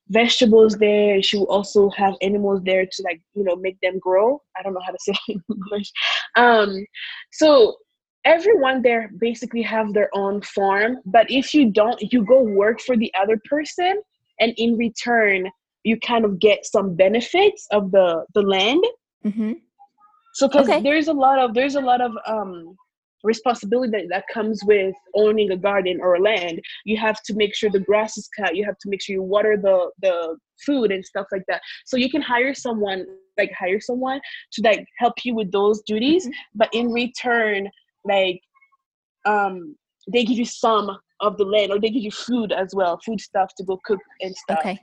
vegetables 0.08 0.76
there 0.78 1.20
she 1.20 1.36
would 1.36 1.46
also 1.46 1.90
have 1.90 2.14
animals 2.22 2.60
there 2.64 2.86
to 2.86 3.02
like 3.02 3.20
you 3.34 3.44
know 3.44 3.56
make 3.56 3.78
them 3.82 3.98
grow 3.98 4.40
i 4.56 4.62
don't 4.62 4.72
know 4.72 4.80
how 4.86 4.92
to 4.92 4.98
say 5.00 5.12
it 5.28 5.36
in 5.48 5.56
english 5.56 5.92
um 6.36 6.84
so 7.32 7.76
everyone 8.26 8.82
there 8.82 9.11
basically 9.19 9.62
have 9.62 9.94
their 9.94 10.11
own 10.12 10.43
farm 10.43 10.99
but 11.06 11.26
if 11.31 11.55
you 11.55 11.70
don't 11.70 12.00
you 12.12 12.25
go 12.25 12.43
work 12.43 12.81
for 12.81 12.96
the 12.96 13.12
other 13.20 13.41
person 13.48 14.03
and 14.41 14.53
in 14.58 14.77
return 14.77 15.48
you 15.84 15.98
kind 16.00 16.24
of 16.24 16.39
get 16.39 16.67
some 16.67 16.94
benefits 16.94 17.67
of 17.70 17.91
the 17.93 18.24
the 18.34 18.43
land 18.43 18.84
mm-hmm. 19.24 19.53
So 20.36 20.48
because 20.48 20.69
okay. 20.69 20.82
there's 20.82 21.08
a 21.08 21.15
lot 21.15 21.39
of 21.39 21.55
there's 21.55 21.77
a 21.77 21.81
lot 21.81 22.03
of 22.03 22.12
um 22.27 22.77
responsibility 23.24 23.91
that, 23.91 24.06
that 24.10 24.24
comes 24.32 24.60
with 24.67 24.94
owning 25.15 25.50
a 25.50 25.56
garden 25.56 25.98
or 26.00 26.17
a 26.17 26.20
land. 26.20 26.60
You 26.84 26.98
have 26.98 27.22
to 27.22 27.34
make 27.34 27.55
sure 27.56 27.70
the 27.70 27.81
grass 27.81 28.19
is 28.19 28.29
cut. 28.39 28.55
You 28.55 28.65
have 28.67 28.77
to 28.82 28.91
make 28.91 29.00
sure 29.03 29.15
you 29.15 29.22
water 29.22 29.56
the 29.56 29.91
the 30.03 30.36
food 30.67 30.93
and 30.93 31.03
stuff 31.03 31.27
like 31.32 31.44
that. 31.48 31.62
So 31.86 31.96
you 31.96 32.10
can 32.10 32.20
hire 32.20 32.53
someone 32.53 33.06
like 33.39 33.50
hire 33.58 33.81
someone 33.81 34.20
to 34.53 34.62
like 34.62 34.84
help 34.98 35.15
you 35.24 35.34
with 35.34 35.50
those 35.53 35.81
duties, 35.86 36.27
mm-hmm. 36.27 36.32
but 36.55 36.69
in 36.74 36.93
return, 36.93 37.70
like 38.06 38.41
um 39.25 39.77
they 40.13 40.25
give 40.25 40.39
you 40.39 40.44
some 40.44 40.96
of 41.20 41.36
the 41.39 41.44
land 41.44 41.72
or 41.72 41.81
they 41.81 41.91
give 41.91 42.03
you 42.03 42.10
food 42.10 42.53
as 42.53 42.75
well, 42.75 42.98
food 43.05 43.20
stuff 43.20 43.53
to 43.56 43.65
go 43.65 43.79
cook 43.84 43.98
and 44.20 44.34
stuff. 44.36 44.58
Okay. 44.60 44.79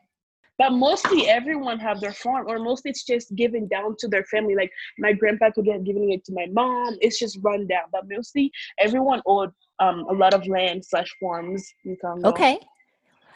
But 0.60 0.72
mostly 0.72 1.27
everyone 1.27 1.80
have 1.80 2.00
their 2.00 2.13
farm 2.13 2.46
or 2.48 2.60
mostly 2.60 2.92
it's 2.92 3.03
just 3.03 3.34
given 3.36 3.68
down 3.68 3.96
to 4.00 4.08
their 4.08 4.24
family. 4.25 4.56
Like 4.56 4.72
my 5.00 5.13
grandpa 5.13 5.51
could 5.51 5.68
have 5.68 5.84
given 5.84 6.12
it 6.12 6.24
to 6.25 6.34
my 6.34 6.48
mom. 6.51 6.98
It's 7.01 7.18
just 7.18 7.39
run 7.42 7.68
down. 7.68 7.86
But 7.92 8.03
mostly 8.10 8.51
everyone 8.80 9.22
owed 9.25 9.51
um, 9.80 10.06
a 10.10 10.13
lot 10.13 10.34
of 10.34 10.46
land 10.48 10.86
slash 10.86 11.10
farms 11.20 11.65
in 11.86 11.98
Congo. 12.01 12.30
okay. 12.30 12.60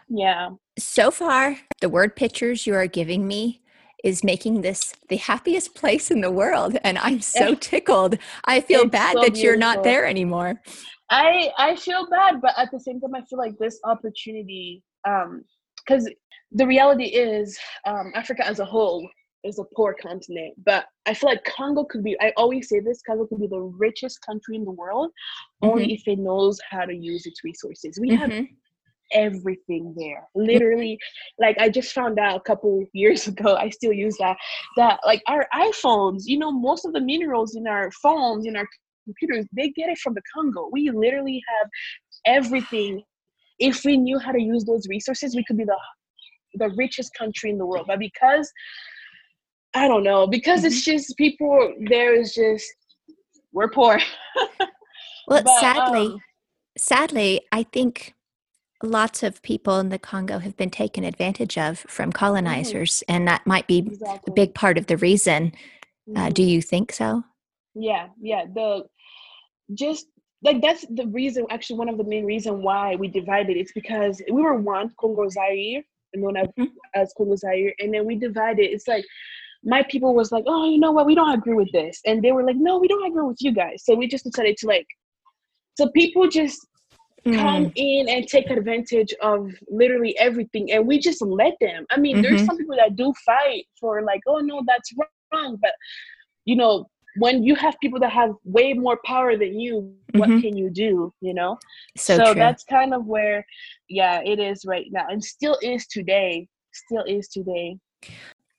Yeah. 0.10 0.50
So 0.78 1.12
far 1.12 1.58
the 1.82 1.90
word 1.90 2.16
pictures 2.16 2.68
you 2.68 2.76
are 2.76 2.88
giving 2.88 3.28
me 3.28 3.62
is 4.04 4.24
making 4.24 4.62
this 4.62 4.94
the 5.10 5.18
happiest 5.18 5.74
place 5.74 6.12
in 6.12 6.22
the 6.22 6.32
world 6.32 6.78
and 6.84 6.98
i'm 7.00 7.20
so 7.20 7.56
tickled 7.56 8.18
i 8.46 8.60
feel 8.60 8.82
it's 8.82 8.92
bad 8.92 9.14
so 9.14 9.22
that 9.22 9.34
beautiful. 9.34 9.44
you're 9.44 9.58
not 9.58 9.84
there 9.84 10.06
anymore 10.06 10.62
i 11.10 11.50
i 11.58 11.76
feel 11.76 12.08
bad 12.10 12.42
but 12.42 12.54
at 12.58 12.70
the 12.72 12.80
same 12.80 13.00
time 13.00 13.16
i 13.16 13.22
feel 13.22 13.40
like 13.40 13.58
this 13.58 13.80
opportunity 13.86 14.84
um 15.08 15.44
because 15.88 16.10
the 16.52 16.66
reality 16.66 17.06
is 17.06 17.58
um, 17.86 18.12
Africa 18.16 18.46
as 18.46 18.60
a 18.60 18.66
whole 18.66 19.08
is 19.44 19.60
a 19.60 19.64
poor 19.76 19.96
continent, 20.02 20.54
but 20.66 20.86
I 21.06 21.14
feel 21.14 21.30
like 21.30 21.44
Congo 21.46 21.86
could 21.86 22.04
be. 22.04 22.18
I 22.20 22.34
always 22.38 22.70
say 22.70 22.80
this: 22.80 23.02
Congo 23.02 23.26
could 23.26 23.40
be 23.40 23.48
the 23.48 23.60
richest 23.60 24.22
country 24.22 24.56
in 24.56 24.66
the 24.66 24.72
world, 24.72 25.12
mm-hmm. 25.64 25.70
only 25.70 25.94
if 25.94 26.08
it 26.08 26.20
knows 26.20 26.60
how 26.70 26.86
to 26.86 26.96
use 26.96 27.26
its 27.26 27.44
resources. 27.44 28.00
We 28.00 28.12
mm-hmm. 28.12 28.32
have 28.32 28.46
everything 29.14 29.94
there 29.98 30.24
literally 30.36 30.98
like 31.40 31.58
i 31.60 31.70
just 31.70 31.94
found 31.94 32.20
out 32.20 32.38
a 32.38 32.42
couple 32.42 32.84
years 32.94 33.28
ago 33.32 33.56
i 33.56 33.70
still 33.70 33.94
use 33.94 34.18
that 34.20 34.38
that 34.76 35.00
like 35.06 35.22
our 35.28 35.48
iphones 35.56 36.24
you 36.26 36.38
know 36.38 36.52
most 36.52 36.86
of 36.86 36.94
the 36.94 37.02
minerals 37.02 37.56
in 37.56 37.68
our 37.68 37.90
phones 38.04 38.46
in 38.46 38.56
our 38.56 38.68
computers 39.06 39.46
they 39.56 39.70
get 39.70 39.90
it 39.90 39.98
from 39.98 40.14
the 40.14 40.22
congo 40.34 40.70
we 40.72 40.90
literally 40.92 41.42
have 41.48 41.70
everything 42.26 43.02
if 43.60 43.84
we 43.86 43.98
knew 43.98 44.20
how 44.20 44.32
to 44.32 44.42
use 44.42 44.66
those 44.66 44.86
resources 44.90 45.36
we 45.36 45.44
could 45.48 45.58
be 45.58 45.64
the 45.64 45.78
the 46.58 46.70
richest 46.78 47.14
country 47.14 47.50
in 47.50 47.58
the 47.58 47.66
world, 47.66 47.86
but 47.88 48.00
because 48.00 48.52
I 49.74 49.88
don't 49.88 50.04
know, 50.04 50.28
because 50.28 50.60
mm-hmm. 50.60 50.68
it's 50.68 50.84
just 50.84 51.16
people 51.18 51.74
there 51.90 52.16
is 52.16 52.34
just 52.34 52.66
we're 53.54 53.70
poor. 53.70 54.00
well, 55.28 55.44
but, 55.44 55.48
sadly, 55.60 56.08
um, 56.08 56.20
sadly, 56.78 57.42
I 57.52 57.64
think 57.64 58.14
lots 58.84 59.24
of 59.24 59.42
people 59.42 59.80
in 59.80 59.90
the 59.90 60.00
Congo 60.00 60.40
have 60.40 60.56
been 60.58 60.70
taken 60.70 61.04
advantage 61.04 61.58
of 61.58 61.80
from 61.80 62.12
colonizers, 62.12 63.04
mm-hmm. 63.08 63.16
and 63.16 63.28
that 63.28 63.46
might 63.46 63.68
be 63.68 63.80
exactly. 63.80 64.32
a 64.32 64.34
big 64.34 64.54
part 64.54 64.78
of 64.78 64.88
the 64.88 64.98
reason. 64.98 65.52
Mm-hmm. 66.08 66.18
Uh, 66.18 66.30
do 66.30 66.42
mm-hmm. 66.42 66.50
you 66.50 66.62
think 66.62 66.92
so? 66.92 67.24
Yeah, 67.74 68.08
yeah. 68.22 68.46
The 68.54 68.86
just 69.74 70.08
like 70.44 70.62
that's 70.62 70.86
the 70.90 71.08
reason. 71.08 71.46
Actually, 71.50 71.80
one 71.80 71.90
of 71.90 71.98
the 71.98 72.04
main 72.04 72.26
reason 72.26 72.62
why 72.62 72.96
we 72.96 73.08
divided. 73.08 73.58
It's 73.58 73.74
because 73.74 74.22
we 74.32 74.42
were 74.42 74.56
one 74.56 74.92
Congo 75.00 75.28
Zaire, 75.30 75.84
known 76.14 76.38
as, 76.38 76.48
mm-hmm. 76.48 76.66
as 76.96 77.14
Congo 77.18 77.36
Zaire, 77.36 77.74
and 77.80 77.94
then 77.94 78.06
we 78.06 78.16
divided. 78.16 78.64
It's 78.64 78.88
like 78.88 79.06
my 79.64 79.84
people 79.90 80.14
was 80.14 80.32
like, 80.32 80.44
oh, 80.48 80.70
you 80.70 80.80
know 80.80 80.92
what, 80.92 81.06
we 81.06 81.16
don't 81.16 81.34
agree 81.34 81.56
with 81.56 81.72
this, 81.72 82.00
and 82.06 82.22
they 82.22 82.32
were 82.32 82.44
like, 82.44 82.56
no, 82.58 82.78
we 82.78 82.88
don't 82.88 83.06
agree 83.08 83.26
with 83.26 83.38
you 83.42 83.52
guys. 83.52 83.84
So 83.84 83.96
we 83.96 84.08
just 84.08 84.24
decided 84.24 84.56
to 84.58 84.68
like, 84.68 84.86
so 85.78 85.90
people 85.90 86.28
just 86.30 86.66
mm. 87.28 87.40
come 87.40 87.72
in 87.76 88.10
and 88.10 88.28
take 88.28 88.50
advantage 88.50 89.14
of 89.22 89.52
literally 89.68 90.18
everything, 90.20 90.72
and 90.72 90.88
we 90.88 91.00
just 91.00 91.22
let 91.22 91.54
them. 91.62 91.86
I 91.92 92.00
mean, 92.00 92.18
mm-hmm. 92.18 92.24
there's 92.24 92.46
some 92.46 92.58
people 92.58 92.76
that 92.78 92.96
do 92.96 93.14
fight 93.26 93.66
for 93.80 94.02
like, 94.02 94.22
oh 94.28 94.40
no, 94.40 94.62
that's 94.68 94.92
wrong, 95.34 95.58
but 95.62 95.72
you 96.46 96.56
know, 96.56 96.88
when 97.20 97.44
you 97.44 97.56
have 97.56 97.76
people 97.82 98.00
that 98.00 98.12
have 98.12 98.32
way 98.44 98.74
more 98.74 99.00
power 99.06 99.38
than 99.38 99.60
you, 99.60 99.94
what 100.14 100.30
mm-hmm. 100.30 100.42
can 100.42 100.58
you 100.58 100.70
do? 100.70 101.14
You 101.22 101.34
know. 101.34 101.58
So, 101.96 102.18
so 102.18 102.34
that's 102.34 102.64
kind 102.64 102.94
of 102.94 103.06
where, 103.06 103.46
yeah, 103.90 104.22
it 104.24 104.40
is 104.40 104.66
right 104.66 104.88
now, 104.92 105.06
and 105.10 105.24
still 105.24 105.58
is 105.62 105.88
today. 105.88 106.48
Still 106.74 107.04
is 107.04 107.28
today. 107.28 107.78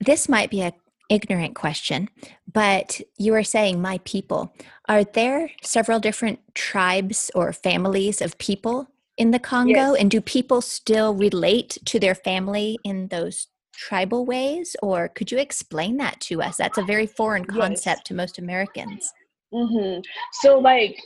This 0.00 0.28
might 0.28 0.50
be 0.50 0.62
a 0.62 0.72
ignorant 1.08 1.54
question, 1.54 2.08
but 2.52 3.00
you 3.16 3.34
are 3.34 3.44
saying 3.44 3.80
my 3.80 3.98
people. 4.04 4.54
Are 4.88 5.04
there 5.04 5.50
several 5.62 6.00
different 6.00 6.40
tribes 6.54 7.30
or 7.34 7.52
families 7.52 8.20
of 8.20 8.38
people 8.38 8.88
in 9.16 9.30
the 9.30 9.38
Congo? 9.38 9.92
Yes. 9.92 9.96
And 10.00 10.10
do 10.10 10.20
people 10.20 10.60
still 10.60 11.14
relate 11.14 11.78
to 11.86 11.98
their 11.98 12.14
family 12.14 12.78
in 12.84 13.08
those 13.08 13.48
tribal 13.74 14.26
ways? 14.26 14.76
Or 14.82 15.08
could 15.08 15.30
you 15.30 15.38
explain 15.38 15.96
that 15.98 16.20
to 16.20 16.42
us? 16.42 16.56
That's 16.56 16.78
a 16.78 16.84
very 16.84 17.06
foreign 17.06 17.44
concept 17.44 18.00
yes. 18.00 18.04
to 18.06 18.14
most 18.14 18.38
Americans. 18.38 19.12
Mm-hmm. 19.52 20.00
So, 20.42 20.58
like, 20.58 20.96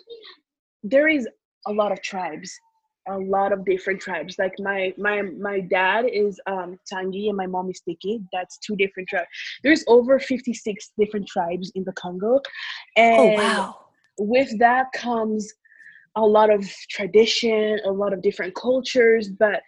there 0.82 1.08
is 1.08 1.28
a 1.66 1.72
lot 1.72 1.92
of 1.92 2.02
tribes 2.02 2.52
a 3.08 3.18
lot 3.18 3.52
of 3.52 3.64
different 3.64 4.00
tribes. 4.00 4.36
Like 4.38 4.54
my 4.58 4.94
my 4.96 5.22
my 5.22 5.60
dad 5.60 6.06
is 6.12 6.40
um 6.46 6.78
Tangi 6.86 7.28
and 7.28 7.36
my 7.36 7.46
mom 7.46 7.70
is 7.70 7.80
Tiki. 7.80 8.20
That's 8.32 8.58
two 8.58 8.76
different 8.76 9.08
tribes. 9.08 9.28
There's 9.62 9.84
over 9.88 10.18
56 10.18 10.92
different 10.98 11.26
tribes 11.26 11.72
in 11.74 11.84
the 11.84 11.92
Congo. 11.92 12.36
Oh, 12.36 12.40
and 12.96 13.40
oh, 13.40 13.42
wow. 13.42 13.78
with 14.18 14.56
that 14.58 14.86
comes 14.94 15.52
a 16.16 16.22
lot 16.22 16.50
of 16.50 16.68
tradition, 16.90 17.80
a 17.84 17.90
lot 17.90 18.12
of 18.12 18.22
different 18.22 18.54
cultures, 18.54 19.28
but 19.28 19.62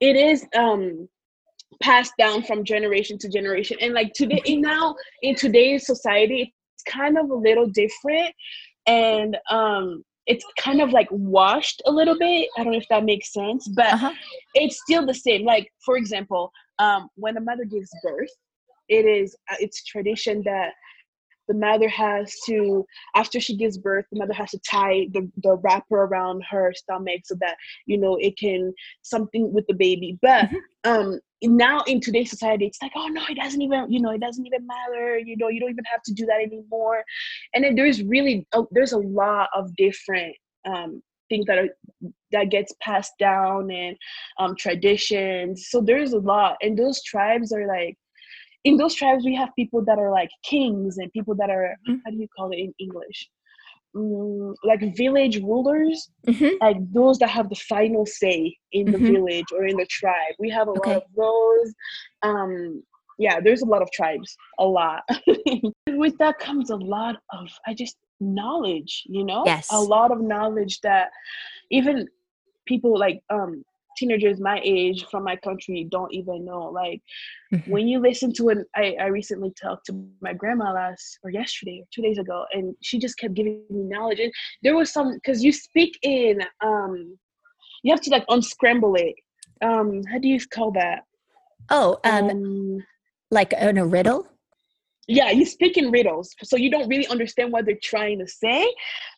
it 0.00 0.16
is 0.16 0.46
um 0.56 1.08
passed 1.82 2.12
down 2.18 2.42
from 2.42 2.64
generation 2.64 3.18
to 3.18 3.28
generation. 3.28 3.76
And 3.80 3.94
like 3.94 4.12
today 4.14 4.56
now 4.56 4.94
in 5.22 5.34
today's 5.34 5.86
society, 5.86 6.54
it's 6.74 6.84
kind 6.84 7.18
of 7.18 7.30
a 7.30 7.34
little 7.34 7.66
different. 7.66 8.32
And 8.86 9.36
um 9.50 10.04
it's 10.26 10.44
kind 10.58 10.80
of 10.80 10.90
like 10.90 11.08
washed 11.10 11.82
a 11.86 11.90
little 11.90 12.18
bit. 12.18 12.48
I 12.56 12.64
don't 12.64 12.72
know 12.72 12.78
if 12.78 12.88
that 12.90 13.04
makes 13.04 13.32
sense, 13.32 13.68
but 13.68 13.92
uh-huh. 13.94 14.12
it's 14.54 14.80
still 14.82 15.06
the 15.06 15.14
same. 15.14 15.44
Like 15.44 15.70
for 15.84 15.96
example, 15.96 16.50
um, 16.78 17.08
when 17.14 17.36
a 17.36 17.40
mother 17.40 17.64
gives 17.64 17.90
birth, 18.02 18.30
it 18.88 19.04
is 19.04 19.36
uh, 19.50 19.56
it's 19.60 19.84
tradition 19.84 20.42
that 20.44 20.72
the 21.48 21.54
mother 21.54 21.88
has 21.88 22.34
to 22.46 22.84
after 23.14 23.40
she 23.40 23.56
gives 23.56 23.78
birth 23.78 24.04
the 24.10 24.18
mother 24.18 24.32
has 24.32 24.50
to 24.50 24.58
tie 24.68 25.06
the, 25.12 25.30
the 25.42 25.56
wrapper 25.62 26.02
around 26.02 26.42
her 26.48 26.72
stomach 26.74 27.20
so 27.24 27.36
that 27.40 27.56
you 27.86 27.96
know 27.96 28.16
it 28.20 28.36
can 28.36 28.72
something 29.02 29.52
with 29.52 29.64
the 29.68 29.74
baby 29.74 30.18
but 30.22 30.46
mm-hmm. 30.46 30.90
um 30.90 31.20
now 31.42 31.82
in 31.86 32.00
today's 32.00 32.30
society 32.30 32.66
it's 32.66 32.80
like 32.80 32.92
oh 32.96 33.08
no 33.08 33.22
it 33.28 33.36
doesn't 33.36 33.60
even 33.60 33.90
you 33.90 34.00
know 34.00 34.10
it 34.10 34.20
doesn't 34.20 34.46
even 34.46 34.66
matter 34.66 35.18
you 35.18 35.36
know 35.36 35.48
you 35.48 35.60
don't 35.60 35.70
even 35.70 35.84
have 35.84 36.02
to 36.02 36.12
do 36.12 36.26
that 36.26 36.40
anymore. 36.40 37.04
And 37.54 37.64
then 37.64 37.74
there's 37.74 38.02
really 38.02 38.46
a, 38.52 38.62
there's 38.70 38.92
a 38.92 38.98
lot 38.98 39.48
of 39.54 39.74
different 39.76 40.34
um 40.66 41.02
things 41.28 41.46
that 41.46 41.58
are 41.58 41.68
that 42.32 42.50
gets 42.50 42.72
passed 42.80 43.12
down 43.18 43.70
and 43.70 43.96
um 44.38 44.54
traditions. 44.56 45.68
So 45.68 45.80
there's 45.80 46.12
a 46.12 46.18
lot. 46.18 46.56
And 46.62 46.78
those 46.78 47.02
tribes 47.02 47.52
are 47.52 47.66
like 47.66 47.96
in 48.64 48.76
those 48.76 48.94
tribes 48.94 49.24
we 49.24 49.34
have 49.34 49.50
people 49.56 49.84
that 49.84 49.98
are 49.98 50.10
like 50.10 50.30
kings 50.42 50.98
and 50.98 51.12
people 51.12 51.34
that 51.36 51.50
are 51.50 51.76
mm-hmm. 51.88 51.98
how 52.04 52.10
do 52.10 52.16
you 52.16 52.26
call 52.36 52.50
it 52.50 52.58
in 52.58 52.74
english 52.80 53.28
mm, 53.96 54.54
like 54.64 54.96
village 54.96 55.38
rulers 55.42 56.10
mm-hmm. 56.26 56.56
like 56.60 56.76
those 56.92 57.18
that 57.18 57.30
have 57.30 57.48
the 57.48 57.56
final 57.56 58.04
say 58.06 58.56
in 58.72 58.86
the 58.86 58.98
mm-hmm. 58.98 59.14
village 59.14 59.46
or 59.52 59.66
in 59.66 59.76
the 59.76 59.86
tribe 59.86 60.34
we 60.38 60.50
have 60.50 60.68
a 60.68 60.72
okay. 60.72 60.94
lot 60.94 61.02
of 61.02 61.14
those 61.16 61.74
um 62.22 62.82
yeah 63.18 63.40
there's 63.40 63.62
a 63.62 63.66
lot 63.66 63.82
of 63.82 63.90
tribes 63.92 64.36
a 64.58 64.64
lot 64.64 65.02
with 65.88 66.16
that 66.18 66.38
comes 66.38 66.70
a 66.70 66.76
lot 66.76 67.16
of 67.32 67.48
i 67.66 67.74
just 67.74 67.96
knowledge 68.20 69.02
you 69.06 69.24
know 69.24 69.42
yes 69.46 69.68
a 69.72 69.80
lot 69.80 70.10
of 70.10 70.20
knowledge 70.20 70.80
that 70.80 71.10
even 71.70 72.06
people 72.66 72.98
like 72.98 73.20
um 73.30 73.62
teenagers 73.96 74.40
my 74.40 74.60
age 74.64 75.06
from 75.10 75.24
my 75.24 75.36
country 75.36 75.86
don't 75.90 76.12
even 76.12 76.44
know. 76.44 76.70
Like 76.70 77.00
mm-hmm. 77.52 77.70
when 77.70 77.88
you 77.88 77.98
listen 78.00 78.32
to 78.34 78.50
it, 78.50 78.58
I, 78.74 78.96
I 79.00 79.06
recently 79.06 79.52
talked 79.60 79.86
to 79.86 80.06
my 80.20 80.32
grandma 80.32 80.72
last 80.72 81.18
or 81.22 81.30
yesterday 81.30 81.80
or 81.82 81.86
two 81.92 82.02
days 82.02 82.18
ago, 82.18 82.44
and 82.52 82.74
she 82.82 82.98
just 82.98 83.18
kept 83.18 83.34
giving 83.34 83.62
me 83.70 83.82
knowledge. 83.84 84.20
And 84.20 84.32
there 84.62 84.76
was 84.76 84.92
some 84.92 85.14
because 85.14 85.42
you 85.42 85.52
speak 85.52 85.98
in 86.02 86.40
um, 86.64 87.18
you 87.82 87.92
have 87.92 88.02
to 88.02 88.10
like 88.10 88.24
unscramble 88.28 88.94
it. 88.96 89.14
Um, 89.62 90.02
how 90.10 90.18
do 90.18 90.28
you 90.28 90.38
call 90.52 90.72
that? 90.72 91.04
Oh, 91.70 91.98
um, 92.04 92.30
um 92.30 92.84
like 93.30 93.52
in 93.52 93.78
a 93.78 93.86
riddle. 93.86 94.26
Yeah, 95.08 95.30
you 95.30 95.46
speak 95.46 95.76
in 95.76 95.92
riddles, 95.92 96.34
so 96.42 96.56
you 96.56 96.68
don't 96.68 96.88
really 96.88 97.06
understand 97.06 97.52
what 97.52 97.64
they're 97.64 97.78
trying 97.80 98.18
to 98.18 98.26
say, 98.26 98.68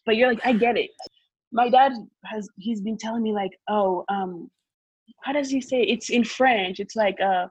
but 0.04 0.16
you're 0.16 0.28
like, 0.28 0.44
I 0.44 0.52
get 0.52 0.76
it 0.76 0.90
my 1.52 1.68
dad 1.68 1.92
has 2.24 2.48
he's 2.56 2.80
been 2.80 2.98
telling 2.98 3.22
me 3.22 3.32
like 3.32 3.52
oh 3.68 4.04
um 4.08 4.50
how 5.22 5.32
does 5.32 5.50
he 5.50 5.60
say 5.60 5.82
it's 5.82 6.10
in 6.10 6.24
french 6.24 6.80
it's 6.80 6.96
like 6.96 7.18
a 7.20 7.50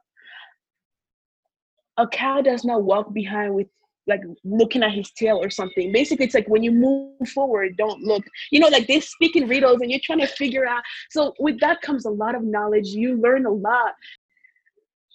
a 1.98 2.08
cow 2.08 2.42
does 2.42 2.64
not 2.64 2.84
walk 2.84 3.14
behind 3.14 3.54
with 3.54 3.68
like 4.08 4.22
looking 4.44 4.84
at 4.84 4.94
his 4.94 5.12
tail 5.12 5.38
or 5.38 5.50
something. 5.50 5.92
Basically 5.92 6.26
it's 6.26 6.36
like 6.36 6.48
when 6.48 6.64
you 6.64 6.72
move 6.72 7.30
forward 7.34 7.76
don't 7.78 8.02
look. 8.02 8.24
You 8.52 8.60
know 8.60 8.68
like 8.68 8.88
they 8.88 9.00
speak 9.00 9.36
in 9.36 9.48
riddles 9.48 9.82
and 9.82 9.92
you're 9.92 10.00
trying 10.04 10.20
to 10.20 10.28
figure 10.28 10.66
out. 10.66 10.82
So 11.12 11.34
with 11.40 11.60
that 11.60 11.82
comes 11.82 12.06
a 12.06 12.10
lot 12.10 12.36
of 12.36 12.44
knowledge. 12.44 12.88
You 12.88 13.20
learn 13.20 13.46
a 13.46 13.52
lot. 13.52 13.94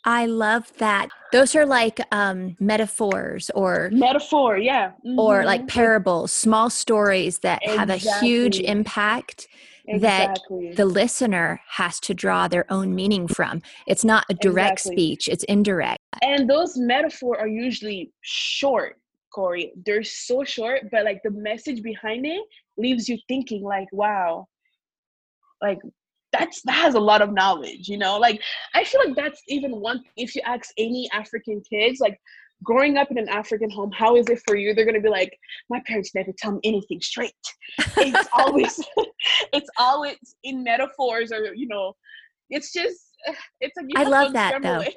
I 0.04 0.26
love 0.26 0.72
that. 0.78 1.10
Those 1.30 1.54
are 1.54 1.64
like 1.64 2.00
um, 2.10 2.56
metaphors 2.58 3.50
or 3.54 3.88
metaphor, 3.92 4.58
yeah, 4.58 4.90
mm-hmm. 5.06 5.18
or 5.18 5.44
like 5.44 5.68
parables, 5.68 6.32
small 6.32 6.70
stories 6.70 7.38
that 7.38 7.60
exactly. 7.62 7.78
have 7.78 7.90
a 7.90 8.20
huge 8.20 8.58
impact 8.58 9.46
exactly. 9.88 10.68
that 10.68 10.76
the 10.76 10.86
listener 10.86 11.60
has 11.68 12.00
to 12.00 12.14
draw 12.14 12.48
their 12.48 12.70
own 12.70 12.94
meaning 12.94 13.28
from. 13.28 13.62
It's 13.86 14.04
not 14.04 14.24
a 14.30 14.34
direct 14.34 14.80
exactly. 14.80 14.96
speech, 14.96 15.28
it's 15.28 15.44
indirect. 15.44 15.98
And 16.22 16.48
those 16.48 16.76
metaphors 16.76 17.38
are 17.40 17.48
usually 17.48 18.12
short, 18.20 18.98
Corey. 19.34 19.72
They're 19.84 20.04
so 20.04 20.44
short, 20.44 20.90
but 20.90 21.04
like 21.04 21.20
the 21.24 21.30
message 21.30 21.82
behind 21.82 22.26
it 22.26 22.42
leaves 22.76 23.08
you 23.08 23.18
thinking 23.28 23.62
like, 23.62 23.88
wow, 23.92 24.46
like 25.60 25.78
that's 26.32 26.62
that 26.62 26.72
has 26.72 26.94
a 26.94 27.00
lot 27.00 27.22
of 27.22 27.32
knowledge, 27.32 27.88
you 27.88 27.98
know? 27.98 28.18
Like 28.18 28.40
I 28.74 28.84
feel 28.84 29.02
like 29.04 29.16
that's 29.16 29.42
even 29.48 29.72
one 29.76 30.02
if 30.16 30.34
you 30.34 30.42
ask 30.44 30.70
any 30.78 31.08
African 31.12 31.62
kids, 31.68 32.00
like 32.00 32.18
growing 32.62 32.96
up 32.96 33.10
in 33.10 33.18
an 33.18 33.28
African 33.28 33.70
home, 33.70 33.90
how 33.92 34.16
is 34.16 34.28
it 34.28 34.40
for 34.46 34.56
you? 34.56 34.74
They're 34.74 34.84
gonna 34.84 35.00
be 35.00 35.08
like, 35.08 35.36
my 35.70 35.80
parents 35.86 36.14
never 36.14 36.32
tell 36.36 36.52
me 36.52 36.60
anything 36.64 37.00
straight. 37.00 37.32
It's 37.96 38.28
always, 38.32 38.80
it's 39.52 39.70
always 39.78 40.18
in 40.44 40.62
metaphors 40.62 41.32
or 41.32 41.54
you 41.54 41.68
know, 41.68 41.94
it's 42.50 42.72
just, 42.72 42.98
it's 43.60 43.76
like 43.76 43.86
I 43.96 44.04
love 44.04 44.32
that 44.34 44.62
though. 44.62 44.84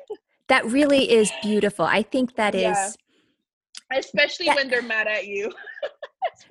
That 0.47 0.63
really 0.67 1.11
is 1.11 1.31
beautiful. 1.41 1.85
I 1.85 2.03
think 2.03 2.35
that 2.35 2.53
yeah. 2.53 2.89
is, 2.89 2.95
especially 3.91 4.45
that, 4.45 4.57
when 4.57 4.69
they're 4.69 4.83
mad 4.83 5.07
at 5.07 5.25
you. 5.25 5.51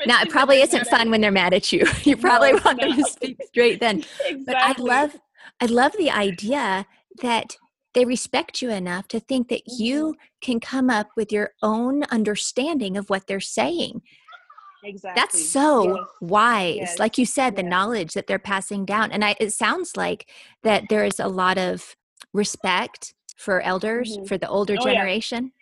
now 0.05 0.21
it 0.21 0.31
probably 0.31 0.63
isn't 0.63 0.89
fun 0.89 1.13
when 1.13 1.21
they're 1.21 1.31
mad 1.31 1.55
at 1.55 1.71
you. 1.71 1.87
You 2.03 2.17
probably 2.17 2.55
no, 2.55 2.61
want 2.65 2.81
them 2.81 2.97
to 2.97 3.05
speak 3.05 3.39
straight 3.47 3.79
then. 3.79 3.99
exactly. 4.27 4.45
But 4.47 4.57
I 4.57 4.75
love, 4.79 5.17
I 5.61 5.67
love 5.67 5.93
the 5.97 6.11
idea 6.11 6.87
that 7.23 7.57
they 7.95 8.05
respect 8.05 8.61
you 8.61 8.71
enough 8.71 9.09
to 9.09 9.21
think 9.21 9.49
that 9.49 9.63
you 9.67 10.07
mm-hmm. 10.07 10.21
can 10.41 10.61
come 10.61 10.91
up 10.91 11.09
with 11.17 11.33
your 11.33 11.53
own 11.63 12.05
understanding 12.05 12.97
of 12.97 13.09
what 13.09 13.27
they're 13.27 13.41
saying. 13.41 14.03
Exactly. 14.85 15.21
That's 15.21 15.51
so 15.51 15.97
yes. 15.97 16.07
wise. 16.21 16.77
Yes. 16.77 16.99
Like 16.99 17.17
you 17.17 17.25
said, 17.25 17.57
the 17.57 17.63
knowledge 17.63 18.13
that 18.13 18.27
they're 18.27 18.39
passing 18.39 18.85
down. 18.85 19.13
And 19.13 19.25
I, 19.25 19.35
it 19.41 19.53
sounds 19.53 19.97
like 19.97 20.29
that 20.63 20.85
there 20.91 21.05
is 21.05 21.19
a 21.19 21.29
lot 21.29 21.57
of 21.57 21.97
respect 22.35 23.15
for 23.37 23.61
elders 23.63 24.19
Mhm. 24.19 24.29
for 24.29 24.37
the 24.37 24.49
older 24.49 24.77
Oh, 24.79 24.87
yeah. 24.87 24.93
generation? 24.93 25.53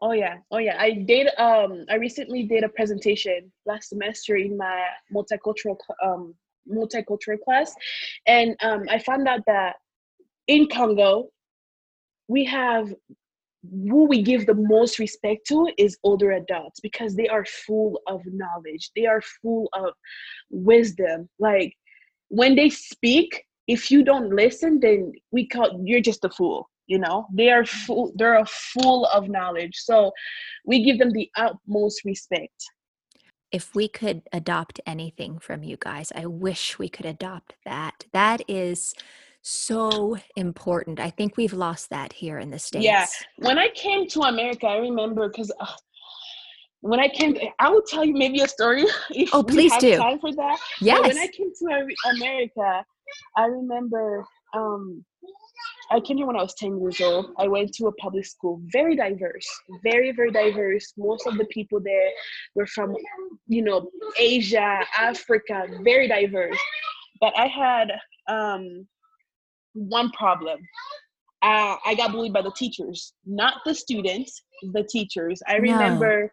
Oh 0.00 0.12
yeah, 0.12 0.36
oh 0.52 0.58
yeah. 0.58 0.76
I 0.80 0.92
did. 0.92 1.26
Um, 1.38 1.84
I 1.90 1.96
recently 1.96 2.44
did 2.44 2.62
a 2.62 2.68
presentation 2.68 3.50
last 3.66 3.88
semester 3.88 4.36
in 4.36 4.56
my 4.56 4.86
multicultural 5.12 5.76
um 6.04 6.34
multicultural 6.70 7.40
class, 7.40 7.74
and 8.26 8.54
um, 8.62 8.84
I 8.88 8.98
found 9.00 9.26
out 9.26 9.40
that 9.46 9.76
in 10.46 10.68
Congo, 10.68 11.30
we 12.28 12.44
have 12.44 12.94
who 13.70 14.04
we 14.04 14.22
give 14.22 14.46
the 14.46 14.54
most 14.54 14.98
respect 14.98 15.46
to 15.48 15.68
is 15.78 15.98
older 16.04 16.32
adults 16.32 16.80
because 16.80 17.16
they 17.16 17.26
are 17.28 17.44
full 17.44 18.00
of 18.06 18.22
knowledge. 18.26 18.90
They 18.94 19.06
are 19.06 19.20
full 19.42 19.68
of 19.74 19.92
wisdom. 20.50 21.28
Like 21.38 21.74
when 22.28 22.54
they 22.54 22.70
speak, 22.70 23.44
if 23.66 23.90
you 23.90 24.04
don't 24.04 24.34
listen, 24.34 24.78
then 24.80 25.12
we 25.32 25.48
call 25.48 25.82
you're 25.84 26.00
just 26.00 26.24
a 26.24 26.30
fool. 26.30 26.68
You 26.86 26.98
know, 26.98 27.26
they 27.32 27.50
are 27.50 27.66
full. 27.66 28.12
They're 28.16 28.42
full 28.46 29.04
of 29.06 29.28
knowledge. 29.28 29.74
So 29.74 30.10
we 30.64 30.82
give 30.84 30.98
them 30.98 31.10
the 31.10 31.30
utmost 31.36 32.02
respect. 32.04 32.64
If 33.52 33.74
we 33.74 33.88
could 33.88 34.22
adopt 34.32 34.80
anything 34.86 35.38
from 35.38 35.62
you 35.62 35.76
guys, 35.78 36.12
I 36.14 36.26
wish 36.26 36.78
we 36.78 36.88
could 36.88 37.06
adopt 37.06 37.56
that. 37.64 38.06
That 38.12 38.42
is 38.48 38.94
so 39.48 40.16
important. 40.36 41.00
I 41.00 41.10
think 41.10 41.36
we've 41.36 41.52
lost 41.52 41.90
that 41.90 42.12
here 42.12 42.38
in 42.38 42.50
the 42.50 42.58
States. 42.58 42.84
Yeah. 42.84 43.06
When 43.36 43.58
I 43.58 43.68
came 43.74 44.06
to 44.08 44.20
America, 44.22 44.66
I 44.66 44.76
remember 44.76 45.28
because 45.28 45.50
uh, 45.58 45.66
when 46.80 47.00
I 47.00 47.08
came, 47.08 47.36
I 47.58 47.70
will 47.70 47.82
tell 47.82 48.04
you 48.04 48.14
maybe 48.14 48.40
a 48.40 48.48
story. 48.48 48.84
If 49.10 49.34
Oh, 49.34 49.42
please 49.42 49.72
have 49.72 49.80
do. 49.80 49.96
Time 49.96 50.18
for 50.18 50.32
that. 50.34 50.58
But 50.80 50.86
Yes. 50.86 51.08
when 51.08 51.18
I 51.18 51.28
came 51.28 51.50
to 51.60 51.88
America, 52.16 52.84
I 53.36 53.44
remember 53.46 54.24
um, 54.54 55.04
I 55.90 56.00
came 56.00 56.18
here 56.18 56.26
when 56.26 56.36
I 56.36 56.42
was 56.42 56.54
10 56.54 56.78
years 56.80 57.00
old. 57.00 57.32
I 57.38 57.48
went 57.48 57.72
to 57.74 57.86
a 57.86 57.92
public 57.92 58.26
school, 58.26 58.60
very 58.70 58.94
diverse, 58.94 59.48
very, 59.82 60.12
very 60.12 60.30
diverse. 60.30 60.92
Most 60.98 61.26
of 61.26 61.38
the 61.38 61.46
people 61.46 61.80
there 61.80 62.10
were 62.54 62.66
from, 62.66 62.94
you 63.46 63.62
know, 63.62 63.90
Asia, 64.18 64.80
Africa, 64.98 65.66
very 65.82 66.06
diverse. 66.06 66.58
But 67.20 67.32
I 67.36 67.46
had 67.46 67.92
um, 68.28 68.86
one 69.78 70.10
problem. 70.10 70.58
Uh, 71.42 71.76
I 71.86 71.94
got 71.96 72.12
bullied 72.12 72.32
by 72.32 72.42
the 72.42 72.50
teachers, 72.52 73.12
not 73.24 73.62
the 73.64 73.74
students, 73.74 74.42
the 74.72 74.82
teachers. 74.82 75.40
I 75.46 75.58
No. 75.58 75.72
remember 75.72 76.32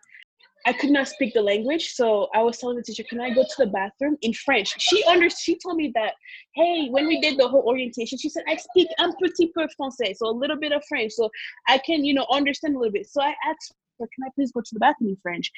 I 0.68 0.74
could 0.74 0.90
not 0.90 1.08
speak 1.08 1.34
the 1.36 1.44
language, 1.44 1.94
so 1.94 2.28
I 2.34 2.42
was 2.42 2.58
telling 2.58 2.78
the 2.78 2.82
teacher, 2.82 3.04
"Can 3.04 3.22
I 3.22 3.30
go 3.30 3.44
to 3.44 3.56
the 3.60 3.68
bathroom 3.68 4.18
in 4.24 4.34
French?" 4.34 4.74
She 4.82 5.04
under 5.04 5.30
she 5.30 5.58
told 5.60 5.78
me 5.78 5.92
that, 5.94 6.16
"Hey, 6.56 6.90
when 6.90 7.06
we 7.08 7.22
did 7.22 7.38
the 7.38 7.48
whole 7.48 7.62
orientation, 7.62 8.18
she 8.18 8.30
said 8.30 8.44
I 8.48 8.56
speak 8.56 8.88
un 8.98 9.14
petit 9.22 9.52
peu 9.56 9.68
français, 9.80 10.16
so 10.16 10.28
a 10.28 10.32
little 10.32 10.58
bit 10.58 10.72
of 10.72 10.84
French, 10.90 11.12
so 11.14 11.30
I 11.68 11.78
can 11.78 12.04
you 12.04 12.16
know 12.16 12.26
understand 12.32 12.76
a 12.76 12.80
little 12.80 12.92
bit." 12.92 13.08
So 13.08 13.22
I 13.22 13.36
asked 13.46 13.76
her, 14.00 14.08
"Can 14.08 14.24
I 14.26 14.30
please 14.34 14.52
go 14.52 14.62
to 14.62 14.74
the 14.74 14.80
bathroom 14.80 15.12
in 15.12 15.18
French?" 15.18 15.52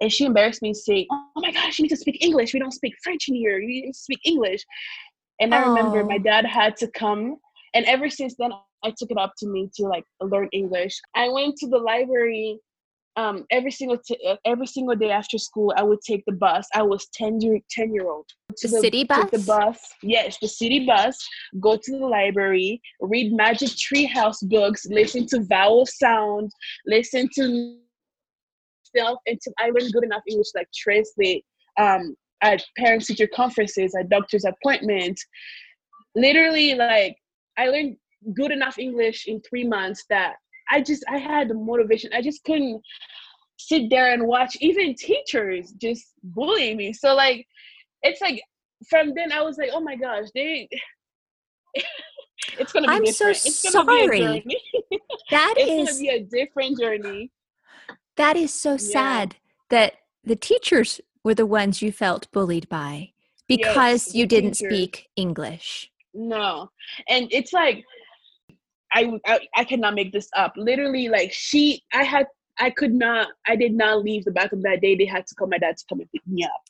And 0.00 0.12
she 0.12 0.24
embarrassed 0.24 0.60
me, 0.60 0.74
saying, 0.74 1.06
"Oh 1.12 1.30
my 1.36 1.52
gosh, 1.52 1.78
you 1.78 1.84
need 1.84 1.90
to 1.90 1.96
speak 1.96 2.18
English. 2.20 2.52
We 2.52 2.58
don't 2.58 2.72
speak 2.72 2.94
French 3.00 3.28
in 3.28 3.36
here. 3.36 3.60
You 3.60 3.68
need 3.68 3.92
to 3.92 3.98
speak 3.98 4.20
English." 4.24 4.64
And 5.40 5.54
I 5.54 5.60
remember 5.60 6.02
my 6.04 6.18
dad 6.18 6.44
had 6.44 6.76
to 6.78 6.88
come, 6.88 7.36
and 7.74 7.84
ever 7.86 8.08
since 8.10 8.34
then, 8.38 8.50
I 8.84 8.92
took 8.96 9.10
it 9.10 9.18
up 9.18 9.34
to 9.38 9.46
me 9.46 9.70
to 9.76 9.84
like 9.84 10.04
learn 10.20 10.48
English. 10.52 11.00
I 11.14 11.28
went 11.28 11.56
to 11.58 11.68
the 11.68 11.78
library 11.78 12.60
um, 13.18 13.44
every 13.50 13.72
single 13.72 13.98
t- 13.98 14.18
uh, 14.26 14.36
every 14.44 14.66
single 14.66 14.94
day 14.94 15.10
after 15.10 15.38
school. 15.38 15.74
I 15.76 15.82
would 15.82 16.00
take 16.02 16.24
the 16.26 16.32
bus. 16.32 16.68
I 16.74 16.82
was 16.82 17.08
10 17.14 17.40
year 17.40 17.58
10 17.70 17.92
year 17.92 18.08
old. 18.08 18.26
To 18.58 18.68
The 18.68 18.80
city 18.80 19.04
Take 19.04 19.30
the 19.30 19.38
bus? 19.38 19.46
bus. 19.46 19.78
Yes, 20.02 20.38
the 20.40 20.46
city 20.48 20.86
bus. 20.86 21.16
Go 21.58 21.76
to 21.76 21.98
the 21.98 22.06
library. 22.06 22.80
Read 23.00 23.32
Magic 23.32 23.70
Tree 23.76 24.06
House 24.06 24.40
books. 24.42 24.86
Listen 24.88 25.26
to 25.26 25.40
vowel 25.42 25.84
sound. 25.86 26.52
Listen 26.86 27.28
to 27.34 27.78
self 28.96 29.18
until 29.26 29.52
I 29.58 29.70
learned 29.70 29.92
good 29.92 30.04
enough 30.04 30.22
English 30.28 30.52
to 30.52 30.58
like 30.58 30.68
translate 30.72 31.44
um, 31.78 32.14
at 32.42 32.64
parent 32.76 33.04
teacher 33.04 33.28
conferences, 33.34 33.94
at 33.94 34.08
doctor's 34.08 34.44
appointments. 34.44 35.24
Literally, 36.14 36.74
like 36.74 37.16
I 37.56 37.68
learned 37.68 37.96
good 38.34 38.50
enough 38.50 38.78
English 38.78 39.26
in 39.26 39.40
three 39.48 39.66
months 39.66 40.04
that 40.10 40.34
I 40.70 40.80
just 40.80 41.04
I 41.08 41.18
had 41.18 41.48
the 41.48 41.54
motivation. 41.54 42.10
I 42.12 42.22
just 42.22 42.44
couldn't 42.44 42.80
sit 43.58 43.90
there 43.90 44.12
and 44.12 44.26
watch 44.26 44.56
even 44.60 44.94
teachers 44.94 45.72
just 45.80 46.06
bully 46.22 46.74
me. 46.74 46.92
So 46.92 47.14
like 47.14 47.46
it's 48.02 48.20
like 48.20 48.40
from 48.88 49.12
then 49.14 49.32
I 49.32 49.42
was 49.42 49.58
like, 49.58 49.70
oh 49.72 49.80
my 49.80 49.96
gosh, 49.96 50.26
they 50.34 50.68
it's 52.58 52.72
gonna 52.72 52.88
be 52.88 52.94
I'm 52.94 53.06
so 53.06 53.30
it's 53.30 53.62
gonna 53.62 53.84
be 53.84 54.00
a 54.00 54.04
sorry. 54.04 54.18
journey. 54.18 54.44
That 55.30 55.54
it's 55.58 55.70
is 55.70 55.98
gonna 55.98 55.98
be 55.98 56.08
a 56.08 56.22
different 56.24 56.80
journey. 56.80 57.30
that 58.16 58.36
is 58.36 58.52
so 58.54 58.76
sad 58.76 59.36
that 59.68 59.94
the 60.24 60.36
teachers 60.36 61.00
were 61.28 61.34
the 61.34 61.44
ones 61.44 61.82
you 61.82 61.92
felt 61.92 62.32
bullied 62.32 62.66
by 62.70 63.12
because 63.46 64.06
Yes, 64.06 64.14
you 64.14 64.26
didn't 64.26 64.54
speak 64.54 65.10
English. 65.14 65.90
No, 66.14 66.70
and 67.06 67.28
it's 67.30 67.52
like 67.52 67.84
I, 68.94 69.12
I 69.26 69.40
I 69.54 69.64
cannot 69.64 69.94
make 69.94 70.10
this 70.10 70.30
up. 70.34 70.54
Literally, 70.56 71.08
like 71.08 71.30
she, 71.30 71.82
I 71.92 72.02
had, 72.02 72.26
I 72.58 72.70
could 72.70 72.94
not, 72.94 73.28
I 73.46 73.56
did 73.56 73.74
not 73.74 74.02
leave 74.02 74.24
the 74.24 74.30
bathroom 74.30 74.62
that 74.62 74.80
day. 74.80 74.96
They 74.96 75.04
had 75.04 75.26
to 75.26 75.34
call 75.34 75.48
my 75.48 75.58
dad 75.58 75.76
to 75.76 75.84
come 75.86 76.00
and 76.00 76.10
pick 76.10 76.26
me 76.26 76.44
up 76.44 76.62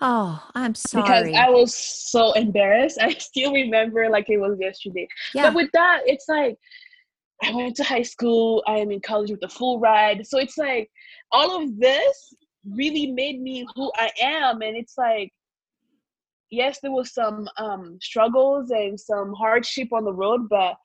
Oh, 0.00 0.42
I'm 0.54 0.74
sorry. 0.74 1.32
because. 1.32 1.36
I 1.36 1.50
was 1.50 1.74
so 1.76 2.32
embarrassed. 2.32 2.98
I 3.02 3.12
still 3.12 3.52
remember 3.52 4.08
like 4.08 4.30
it 4.30 4.38
was 4.38 4.56
yesterday. 4.58 5.06
yeah. 5.34 5.42
But 5.48 5.54
with 5.54 5.70
that, 5.74 6.00
it's 6.06 6.28
like 6.28 6.56
I 7.42 7.54
went 7.54 7.76
to 7.76 7.84
high 7.84 8.02
school. 8.14 8.62
I 8.66 8.78
am 8.78 8.90
in 8.90 9.00
college 9.00 9.30
with 9.30 9.42
a 9.44 9.48
full 9.48 9.80
ride. 9.80 10.26
So 10.26 10.38
it's 10.38 10.56
like 10.56 10.90
all 11.30 11.62
of 11.62 11.78
this 11.78 12.34
really 12.64 13.12
made 13.12 13.40
me 13.40 13.66
who 13.74 13.90
I 13.96 14.10
am. 14.20 14.62
And 14.62 14.76
it's 14.76 14.96
like, 14.98 15.32
yes, 16.50 16.78
there 16.80 16.92
was 16.92 17.12
some 17.12 17.48
um, 17.56 17.98
struggles 18.00 18.70
and 18.70 18.98
some 18.98 19.32
hardship 19.34 19.92
on 19.92 20.04
the 20.04 20.12
road, 20.12 20.48
but 20.48 20.76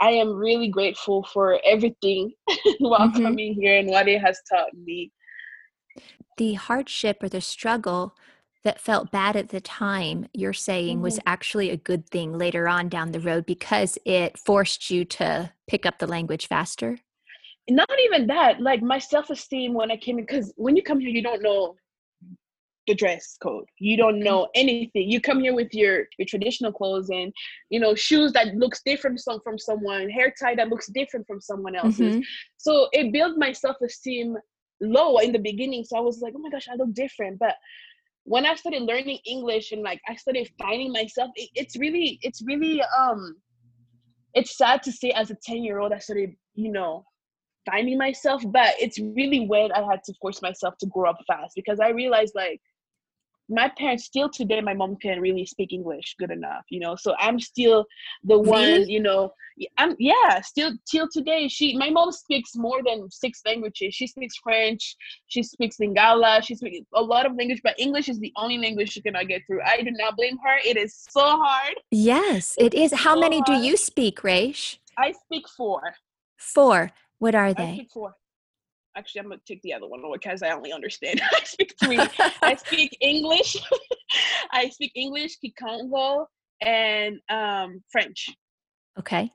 I 0.00 0.10
am 0.10 0.34
really 0.34 0.68
grateful 0.68 1.24
for 1.32 1.60
everything 1.64 2.32
while 2.78 3.08
Mhm. 3.08 3.22
coming 3.22 3.54
here 3.54 3.78
and 3.78 3.88
what 3.88 4.08
it 4.08 4.20
has 4.20 4.40
taught 4.50 4.74
me. 4.74 5.12
the 6.36 6.54
hardship 6.54 7.22
or 7.22 7.28
the 7.28 7.40
struggle 7.40 8.16
that 8.64 8.80
felt 8.80 9.12
bad 9.12 9.36
at 9.36 9.50
the 9.50 9.60
time 9.60 10.26
you're 10.32 10.52
saying 10.52 11.00
was 11.00 11.18
Mm-hmm. 11.18 11.28
actually 11.28 11.70
a 11.70 11.76
good 11.76 12.08
thing 12.10 12.36
later 12.36 12.66
on 12.66 12.88
down 12.88 13.12
the 13.12 13.20
road 13.20 13.46
because 13.46 13.98
it 14.04 14.36
forced 14.36 14.90
you 14.90 15.04
to 15.04 15.52
pick 15.68 15.86
up 15.86 15.98
the 15.98 16.06
language 16.08 16.48
faster 16.48 16.98
Not 17.68 17.88
even 18.04 18.26
that, 18.26 18.60
like 18.60 18.82
my 18.82 18.98
self 18.98 19.30
esteem 19.30 19.72
when 19.74 19.90
I 19.90 19.96
came 19.96 20.18
in, 20.18 20.24
because 20.26 20.52
when 20.56 20.76
you 20.76 20.82
come 20.82 21.00
here, 21.00 21.08
you 21.10 21.22
don't 21.22 21.42
know 21.42 21.76
the 22.86 22.94
dress 22.94 23.36
code. 23.42 23.64
You 23.78 23.96
don't 23.96 24.20
know 24.20 24.48
anything. 24.54 25.10
You 25.10 25.20
come 25.20 25.40
here 25.40 25.54
with 25.54 25.72
your 25.72 26.06
your 26.18 26.26
traditional 26.26 26.72
clothes 26.72 27.08
and 27.10 27.32
you 27.70 27.80
know 27.80 27.94
shoes 27.94 28.32
that 28.32 28.54
looks 28.54 28.82
different 28.84 29.20
some 29.20 29.40
from 29.42 29.58
someone, 29.58 30.10
hair 30.10 30.32
tie 30.38 30.54
that 30.56 30.68
looks 30.68 30.88
different 30.88 31.26
from 31.26 31.40
someone 31.40 31.74
else's. 31.74 32.16
Mhm. 32.16 32.22
So 32.58 32.88
it 32.92 33.12
built 33.12 33.38
my 33.38 33.52
self 33.52 33.76
esteem 33.82 34.36
low 34.80 35.18
in 35.18 35.32
the 35.32 35.38
beginning. 35.38 35.84
So 35.84 35.96
I 35.96 36.00
was 36.00 36.20
like, 36.20 36.34
oh 36.36 36.40
my 36.40 36.50
gosh, 36.50 36.68
I 36.70 36.74
look 36.74 36.92
different. 36.92 37.38
But 37.38 37.56
when 38.24 38.44
I 38.44 38.54
started 38.54 38.82
learning 38.82 39.18
English 39.24 39.72
and 39.72 39.82
like 39.82 40.00
I 40.08 40.16
started 40.16 40.50
finding 40.58 40.92
myself, 40.92 41.30
it, 41.36 41.48
it's 41.54 41.76
really 41.76 42.18
it's 42.22 42.42
really 42.44 42.82
um 42.98 43.36
it's 44.34 44.58
sad 44.58 44.82
to 44.82 44.92
say 44.92 45.10
as 45.10 45.30
a 45.30 45.36
10 45.42 45.62
year 45.64 45.78
old 45.78 45.92
I 45.92 45.98
started, 45.98 46.34
you 46.54 46.70
know, 46.72 47.04
finding 47.66 47.98
myself, 47.98 48.42
but 48.46 48.74
it's 48.80 48.98
really 48.98 49.46
when 49.46 49.72
I 49.72 49.82
had 49.82 50.02
to 50.04 50.14
force 50.20 50.42
myself 50.42 50.74
to 50.80 50.86
grow 50.86 51.10
up 51.10 51.18
fast 51.26 51.52
because 51.54 51.80
I 51.80 51.90
realized 51.90 52.34
like 52.34 52.60
my 53.48 53.70
parents 53.76 54.04
still 54.04 54.28
today 54.28 54.60
my 54.60 54.74
mom 54.74 54.96
can 54.96 55.20
really 55.20 55.44
speak 55.44 55.72
english 55.72 56.14
good 56.18 56.30
enough 56.30 56.64
you 56.70 56.80
know? 56.80 56.96
So 56.96 57.14
i'm 57.18 57.38
still 57.38 57.84
the 58.24 58.38
one 58.38 58.88
you 58.88 59.00
know 59.00 59.32
i'm 59.78 59.94
yeah 59.98 60.40
still 60.40 60.72
till 60.90 61.08
today 61.12 61.48
she 61.48 61.76
my 61.76 61.90
mom 61.90 62.10
speaks 62.10 62.56
more 62.56 62.80
than 62.84 63.08
six 63.10 63.40
languages. 63.46 63.94
She 63.94 64.06
speaks 64.06 64.36
french 64.42 64.96
she 65.28 65.42
speaks 65.42 65.76
lingala 65.78 66.42
she 66.42 66.54
speaks 66.54 66.80
a 66.94 67.02
lot 67.02 67.26
of 67.26 67.36
language 67.36 67.60
but 67.62 67.78
english 67.78 68.08
is 68.08 68.18
the 68.18 68.32
only 68.36 68.58
language 68.58 68.92
she 68.92 69.02
cannot 69.02 69.28
get 69.28 69.42
through. 69.46 69.60
I 69.62 69.82
do 69.82 69.90
not 69.90 70.16
blame 70.16 70.38
her. 70.44 70.56
It 70.64 70.76
is 70.76 71.06
so 71.10 71.20
hard. 71.20 71.74
Yes 71.90 72.56
it 72.58 72.74
is. 72.74 72.92
How 72.92 73.14
so 73.14 73.20
many 73.20 73.42
do 73.42 73.52
you 73.52 73.76
speak 73.76 74.24
Raish? 74.24 74.80
i 74.98 75.12
speak 75.12 75.48
four. 75.48 75.94
Four 76.36 76.90
what 77.24 77.34
are 77.34 77.46
i 77.46 77.52
they 77.54 77.72
speak 77.74 77.90
four 77.92 78.14
actually 78.96 79.20
i'm 79.20 79.28
gonna 79.28 79.40
take 79.48 79.62
the 79.62 79.72
other 79.72 79.88
one 79.88 80.02
because 80.12 80.42
i 80.42 80.50
only 80.50 80.72
understand 80.72 81.20
i 81.32 81.40
speak 81.44 81.74
three 81.82 81.98
I 82.42 82.54
speak 82.66 82.96
English. 83.00 83.56
I 84.52 84.68
speak 84.68 84.92
English, 84.94 85.38
Kikongo, 85.42 86.26
and 86.60 87.18
um, 87.30 87.82
French. 87.90 88.28
okay 88.98 89.30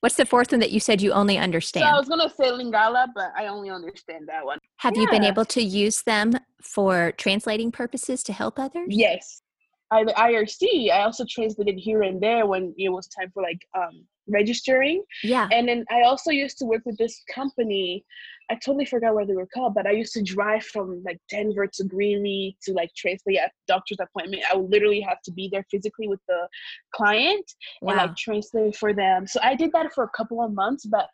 what's 0.00 0.16
the 0.16 0.26
fourth 0.26 0.52
one 0.52 0.60
that 0.60 0.70
you 0.70 0.78
said 0.78 1.00
you 1.00 1.10
only 1.12 1.38
understand 1.38 1.84
So 1.84 1.90
I 1.90 1.98
was 1.98 2.08
gonna 2.08 2.28
say 2.38 2.50
Lingala, 2.50 3.06
but 3.14 3.30
I 3.36 3.46
only 3.46 3.70
understand 3.70 4.28
that 4.28 4.44
one. 4.44 4.58
have 4.84 4.96
you 4.96 5.08
been 5.10 5.24
able 5.24 5.46
to 5.56 5.62
use 5.62 6.02
them 6.02 6.32
for 6.62 7.12
translating 7.16 7.72
purposes 7.72 8.22
to 8.24 8.32
help 8.32 8.58
others 8.58 8.88
Yes, 9.06 9.42
I, 9.90 10.04
the 10.04 10.12
IRC, 10.12 10.90
I 10.92 11.00
also 11.02 11.24
translated 11.36 11.76
here 11.78 12.02
and 12.02 12.20
there 12.20 12.44
when 12.46 12.74
it 12.76 12.90
was 12.90 13.06
time 13.08 13.30
for 13.32 13.42
like 13.42 13.62
um, 13.80 14.04
registering. 14.28 15.02
Yeah. 15.22 15.48
And 15.52 15.68
then 15.68 15.84
I 15.90 16.02
also 16.02 16.30
used 16.30 16.58
to 16.58 16.64
work 16.64 16.82
with 16.84 16.98
this 16.98 17.22
company. 17.32 18.04
I 18.48 18.54
totally 18.54 18.84
forgot 18.84 19.14
where 19.14 19.26
they 19.26 19.34
were 19.34 19.48
called, 19.52 19.74
but 19.74 19.86
I 19.86 19.90
used 19.90 20.12
to 20.12 20.22
drive 20.22 20.64
from 20.64 21.02
like 21.04 21.18
Denver 21.28 21.66
to 21.66 21.84
Greeley 21.84 22.56
to 22.62 22.72
like 22.72 22.90
translate 22.96 23.38
a 23.38 23.50
doctor's 23.66 23.98
appointment. 24.00 24.44
I 24.50 24.56
would 24.56 24.70
literally 24.70 25.00
have 25.00 25.20
to 25.22 25.32
be 25.32 25.48
there 25.50 25.64
physically 25.70 26.06
with 26.06 26.20
the 26.28 26.46
client 26.94 27.44
Wow. 27.82 27.90
and 27.90 27.98
like 27.98 28.16
translate 28.16 28.76
for 28.76 28.92
them. 28.92 29.26
So 29.26 29.40
I 29.42 29.56
did 29.56 29.72
that 29.72 29.92
for 29.92 30.04
a 30.04 30.10
couple 30.16 30.42
of 30.44 30.52
months, 30.52 30.86
but 30.86 31.08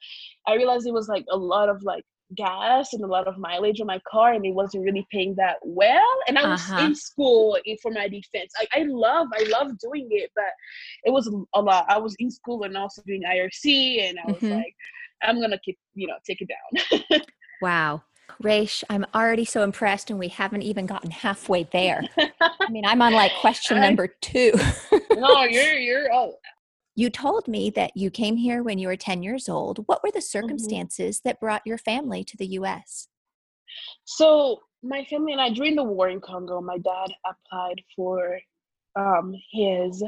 I 0.47 0.57
realized 0.57 0.87
it 0.87 0.93
was 0.93 1.09
like 1.09 1.25
a 1.31 1.37
lot 1.37 1.71
of 1.71 1.83
like 1.83 2.05
gas 2.37 2.93
and 2.93 3.03
a 3.05 3.07
lot 3.07 3.27
of 3.29 3.39
mileage 3.39 3.81
on 3.81 3.87
my 3.87 4.01
car 4.11 4.33
and 4.33 4.45
it 4.45 4.55
wasn't 4.55 4.83
really 4.83 5.07
paying 5.11 5.35
that 5.37 5.57
well 5.65 6.15
and 6.29 6.39
i 6.39 6.45
was 6.45 6.61
Uh-huh. 6.69 6.85
in 6.87 6.95
school 6.95 7.59
for 7.81 7.91
my 7.91 8.09
defense 8.09 8.53
I, 8.59 8.81
I 8.81 8.83
love 8.89 9.29
i 9.35 9.43
love 9.45 9.79
doing 9.79 10.09
it 10.11 10.31
but 10.35 10.45
it 11.05 11.11
was 11.11 11.27
a 11.55 11.61
lot 11.61 11.87
i 11.89 11.99
was 11.99 12.15
in 12.19 12.31
school 12.31 12.63
and 12.65 12.77
also 12.77 13.03
doing 13.07 13.23
irc 13.27 13.65
and 14.09 14.19
i 14.19 14.27
was 14.31 14.43
Mhm. 14.43 14.51
like 14.51 14.75
i'm 15.23 15.41
gonna 15.41 15.59
keep 15.65 15.79
you 15.95 16.07
know 16.07 16.15
take 16.27 16.41
it 16.41 16.49
down 16.49 17.21
Wow. 17.61 18.03
Raish, 18.41 18.83
I'm 18.91 19.07
already 19.15 19.45
so 19.45 19.63
impressed, 19.63 20.11
and 20.11 20.19
we 20.19 20.27
haven't 20.29 20.63
even 20.63 20.85
gotten 20.87 21.13
halfway 21.13 21.63
there. 21.73 22.03
I 22.41 22.71
mean, 22.71 22.85
I'm 22.85 23.01
on 23.03 23.13
like 23.13 23.37
question 23.37 23.81
number 23.81 24.09
two. 24.21 24.53
no 25.15 25.43
you're 25.55 25.75
you're 25.75 26.13
oh 26.13 26.35
you 26.95 27.09
told 27.11 27.49
me 27.49 27.71
that 27.71 27.97
you 27.97 28.11
came 28.11 28.37
here 28.37 28.63
when 28.63 28.79
you 28.79 28.89
were 28.89 28.97
10 28.97 29.23
years 29.23 29.49
old. 29.49 29.79
What 29.87 30.03
were 30.03 30.11
the 30.13 30.21
circumstances 30.21 31.21
that 31.21 31.41
brought 31.41 31.63
your 31.67 31.79
family 31.79 32.23
to 32.25 32.37
the 32.37 32.47
US? 32.47 33.09
So 34.05 34.61
my 34.83 35.05
family 35.05 35.33
and 35.33 35.41
I 35.41 35.51
during 35.51 35.77
the 35.77 35.85
war 35.85 36.09
in 36.09 36.21
Congo, 36.21 36.61
my 36.61 36.79
dad 36.79 37.13
applied 37.27 37.81
for 37.97 38.39
um, 38.99 39.35
his 39.53 40.05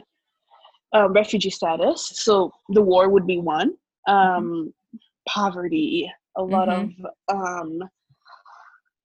um, 0.93 1.13
refugee 1.13 1.51
status. 1.51 2.07
So 2.15 2.53
the 2.71 2.83
war 2.83 3.09
would 3.09 3.27
be 3.27 3.39
one. 3.39 3.75
Um, 4.07 4.75
Poverty, 5.27 6.13
a 6.37 6.43
lot 6.43 6.69
of 6.69 6.91
um, 7.29 7.81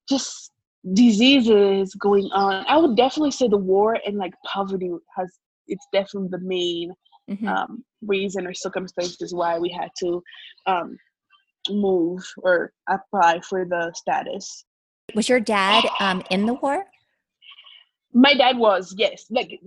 just 0.10 0.52
diseases 0.94 1.94
going 1.96 2.30
on. 2.34 2.66
I 2.68 2.78
would 2.78 2.98
definitely 2.98 3.32
say 3.32 3.48
the 3.48 3.58
war 3.58 3.98
and 4.06 4.18
like 4.18 4.34
poverty 4.46 4.92
has 5.16 5.32
it's 5.68 5.86
definitely 5.94 6.30
the 6.30 6.40
main 6.40 6.92
Mhm. 7.30 7.48
um, 7.48 7.84
reason 8.02 8.48
or 8.48 8.54
circumstances 8.54 9.34
why 9.34 9.60
we 9.60 9.70
had 9.70 9.90
to 10.00 10.24
um, 10.66 10.98
move 11.70 12.24
or 12.38 12.72
apply 12.90 13.40
for 13.42 13.66
the 13.66 13.92
status. 13.96 14.66
Was 15.16 15.30
your 15.30 15.40
dad 15.40 15.86
um, 16.00 16.24
in 16.30 16.46
the 16.46 16.56
war? 16.56 16.86
My 18.14 18.34
dad 18.34 18.58
was 18.58 18.94
yes, 18.98 19.26
like 19.30 19.60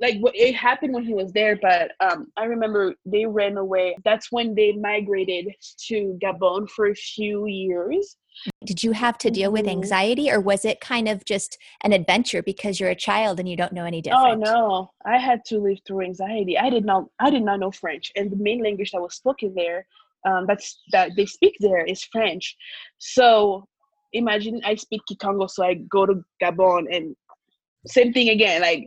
like 0.00 0.18
what- 0.20 0.36
it 0.36 0.54
happened 0.54 0.94
when 0.94 1.04
he 1.04 1.14
was 1.14 1.32
there, 1.32 1.56
but 1.56 1.92
um, 2.00 2.30
I 2.36 2.44
remember 2.44 2.94
they 3.04 3.26
ran 3.26 3.56
away. 3.56 3.96
That's 4.04 4.30
when 4.30 4.54
they 4.54 4.72
migrated 4.72 5.48
to 5.88 6.18
Gabon 6.22 6.68
for 6.70 6.86
a 6.88 6.94
few 6.94 7.46
years. 7.46 8.16
Did 8.64 8.84
you 8.84 8.92
have 8.92 9.18
to 9.18 9.30
deal 9.30 9.50
with 9.50 9.66
Mhm. 9.66 9.70
anxiety, 9.70 10.30
or 10.30 10.40
was 10.40 10.64
it 10.64 10.80
kind 10.80 11.08
of 11.08 11.24
just 11.24 11.58
an 11.82 11.92
adventure 11.92 12.42
because 12.42 12.78
you're 12.78 12.90
a 12.90 12.94
child 12.94 13.40
and 13.40 13.48
you 13.48 13.56
don't 13.56 13.72
know 13.72 13.84
any 13.84 14.00
different 14.00 14.44
Oh 14.46 14.52
no, 14.52 14.90
I 15.04 15.18
had 15.18 15.44
to 15.46 15.58
live 15.58 15.78
through 15.84 16.02
anxiety. 16.02 16.56
I 16.56 16.70
did 16.70 16.84
not 16.84 17.06
I 17.18 17.30
did 17.30 17.42
not 17.42 17.58
know 17.58 17.72
French, 17.72 18.12
and 18.14 18.30
the 18.30 18.36
main 18.36 18.62
language 18.62 18.92
that 18.92 19.02
was 19.02 19.14
spoken 19.16 19.52
there, 19.54 19.86
um, 20.24 20.46
that's 20.46 20.80
that 20.92 21.10
they 21.16 21.26
speak 21.26 21.56
there 21.58 21.84
is 21.84 22.04
French. 22.04 22.56
So 22.98 23.66
imagine 24.12 24.60
I 24.64 24.76
speak 24.76 25.02
Kikongo, 25.10 25.50
so 25.50 25.64
I 25.64 25.74
go 25.74 26.06
to 26.06 26.24
Gabon 26.40 26.86
and 26.94 27.16
same 27.86 28.12
thing 28.12 28.28
again, 28.28 28.60
like 28.62 28.86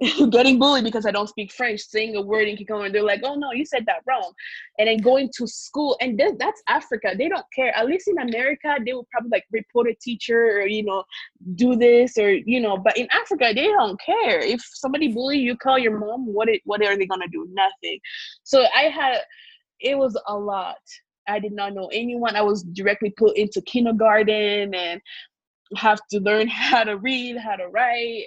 getting 0.30 0.58
bullied 0.58 0.84
because 0.84 1.04
I 1.04 1.10
don't 1.10 1.28
speak 1.28 1.52
French, 1.52 1.80
saying 1.82 2.16
a 2.16 2.22
word 2.22 2.48
in 2.48 2.56
Kikongo, 2.56 2.86
and 2.86 2.94
they're 2.94 3.02
like, 3.02 3.20
"Oh 3.22 3.34
no, 3.34 3.52
you 3.52 3.66
said 3.66 3.84
that 3.86 4.02
wrong," 4.06 4.32
and 4.78 4.88
then 4.88 4.98
going 4.98 5.30
to 5.36 5.46
school, 5.46 5.96
and 6.00 6.18
th- 6.18 6.36
that's 6.38 6.62
Africa. 6.68 7.14
They 7.16 7.28
don't 7.28 7.44
care. 7.54 7.76
At 7.76 7.86
least 7.86 8.08
in 8.08 8.18
America, 8.18 8.76
they 8.84 8.94
would 8.94 9.08
probably 9.10 9.30
like 9.30 9.44
report 9.52 9.88
a 9.88 9.94
teacher 10.00 10.60
or 10.60 10.66
you 10.66 10.84
know 10.84 11.04
do 11.54 11.76
this 11.76 12.16
or 12.16 12.30
you 12.32 12.60
know 12.60 12.76
but 12.76 12.96
in 12.96 13.08
africa 13.12 13.52
they 13.54 13.66
don't 13.66 14.00
care. 14.00 14.40
If 14.40 14.60
somebody 14.62 15.12
bully 15.12 15.38
you 15.38 15.56
call 15.56 15.78
your 15.78 15.98
mom 15.98 16.26
what 16.26 16.48
it 16.48 16.62
what 16.64 16.84
are 16.84 16.96
they 16.96 17.06
gonna 17.06 17.28
do? 17.28 17.46
Nothing. 17.52 17.98
So 18.44 18.66
i 18.74 18.82
had 18.82 19.18
it 19.80 19.96
was 19.96 20.18
a 20.26 20.36
lot. 20.36 20.78
I 21.28 21.38
did 21.38 21.52
not 21.52 21.74
know 21.74 21.88
anyone. 21.92 22.36
I 22.36 22.42
was 22.42 22.62
directly 22.62 23.10
put 23.16 23.36
into 23.36 23.62
kindergarten 23.62 24.74
and 24.74 25.00
have 25.76 26.00
to 26.10 26.20
learn 26.20 26.48
how 26.48 26.84
to 26.84 26.96
read 26.96 27.36
how 27.36 27.56
to 27.56 27.68
write 27.68 28.26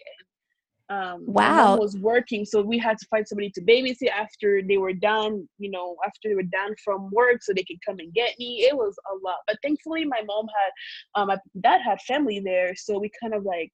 um 0.93 1.19
Wow. 1.27 1.75
was 1.75 1.97
working 1.97 2.45
so 2.45 2.61
we 2.61 2.77
had 2.77 2.97
to 2.97 3.07
find 3.09 3.27
somebody 3.27 3.49
to 3.49 3.61
babysit 3.61 4.09
after 4.09 4.61
they 4.67 4.77
were 4.77 4.93
done 4.93 5.47
you 5.57 5.71
know 5.71 5.95
after 6.05 6.29
they 6.29 6.35
were 6.35 6.43
done 6.43 6.73
from 6.83 7.09
work 7.11 7.41
so 7.41 7.53
they 7.53 7.63
could 7.63 7.83
come 7.85 7.99
and 7.99 8.13
get 8.13 8.37
me 8.39 8.65
it 8.69 8.75
was 8.75 8.95
a 9.11 9.15
lot 9.25 9.37
but 9.47 9.57
thankfully 9.63 10.05
my 10.05 10.21
mom 10.25 10.45
had 10.59 11.21
um 11.21 11.27
my 11.27 11.37
dad 11.61 11.81
had 11.81 11.99
family 12.01 12.39
there 12.39 12.73
so 12.75 12.99
we 12.99 13.09
kind 13.21 13.33
of 13.33 13.43
like 13.43 13.71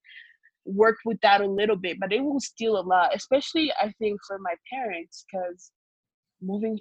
worked 0.65 1.01
with 1.05 1.19
that 1.21 1.41
a 1.41 1.45
little 1.47 1.75
bit 1.75 1.97
but 1.99 2.13
it 2.13 2.21
was 2.23 2.45
still 2.45 2.79
a 2.79 2.85
lot 2.93 3.15
especially 3.15 3.71
i 3.81 3.91
think 3.99 4.19
for 4.27 4.37
my 4.39 4.53
parents 4.71 5.25
because 5.31 5.71
moving 6.41 6.79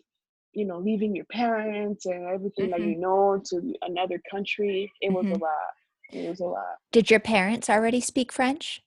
you 0.53 0.66
know 0.66 0.79
leaving 0.79 1.14
your 1.16 1.27
parents 1.33 2.07
and 2.07 2.24
everything 2.27 2.70
that 2.70 2.81
you 2.81 2.96
know 2.98 3.40
to 3.44 3.74
another 3.83 4.20
country 4.31 4.90
it 5.01 5.12
was 5.12 5.27
Mhm. 5.27 5.37
a 5.37 5.38
lot 5.38 5.72
it 6.12 6.29
was 6.29 6.40
a 6.40 6.44
lot 6.44 6.77
Did 6.92 7.11
your 7.11 7.20
parents 7.20 7.70
already 7.70 8.01
speak 8.01 8.33
French? 8.33 8.83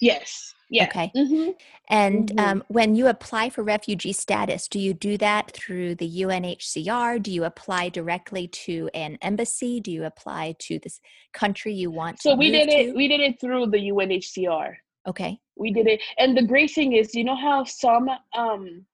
Yes 0.00 0.54
yeah 0.70 0.84
Okay. 0.86 1.10
hmm 1.14 1.50
And 1.88 2.28
Mhm. 2.32 2.40
um, 2.40 2.64
when 2.68 2.94
you 2.94 3.06
apply 3.06 3.50
for 3.50 3.62
refugee 3.62 4.12
status, 4.14 4.66
do 4.68 4.78
you 4.78 4.94
do 4.94 5.18
that 5.18 5.50
through 5.52 5.94
the 5.96 6.08
UNHCR? 6.22 7.22
Do 7.22 7.30
you 7.30 7.44
apply 7.44 7.90
directly 7.90 8.48
to 8.48 8.88
an 8.94 9.18
embassy? 9.20 9.80
Do 9.80 9.92
you 9.92 10.04
apply 10.04 10.56
to 10.60 10.78
this 10.78 11.00
country 11.34 11.74
you 11.74 11.90
want 11.90 12.20
so 12.20 12.30
to 12.30 12.36
we 12.36 12.50
did 12.50 12.68
it 12.68 12.86
to? 12.86 12.92
we 12.94 13.08
did 13.08 13.20
it 13.20 13.38
through 13.40 13.66
the 13.66 13.78
unhcr 13.78 14.74
Okay. 15.06 15.38
we 15.56 15.70
did 15.70 15.86
it 15.86 16.00
and 16.18 16.36
the 16.36 16.42
great 16.42 16.70
thing 16.70 16.92
is 16.94 17.14
you 17.14 17.24
know 17.24 17.36
how 17.36 17.62
some 17.64 18.08
um 18.34 18.84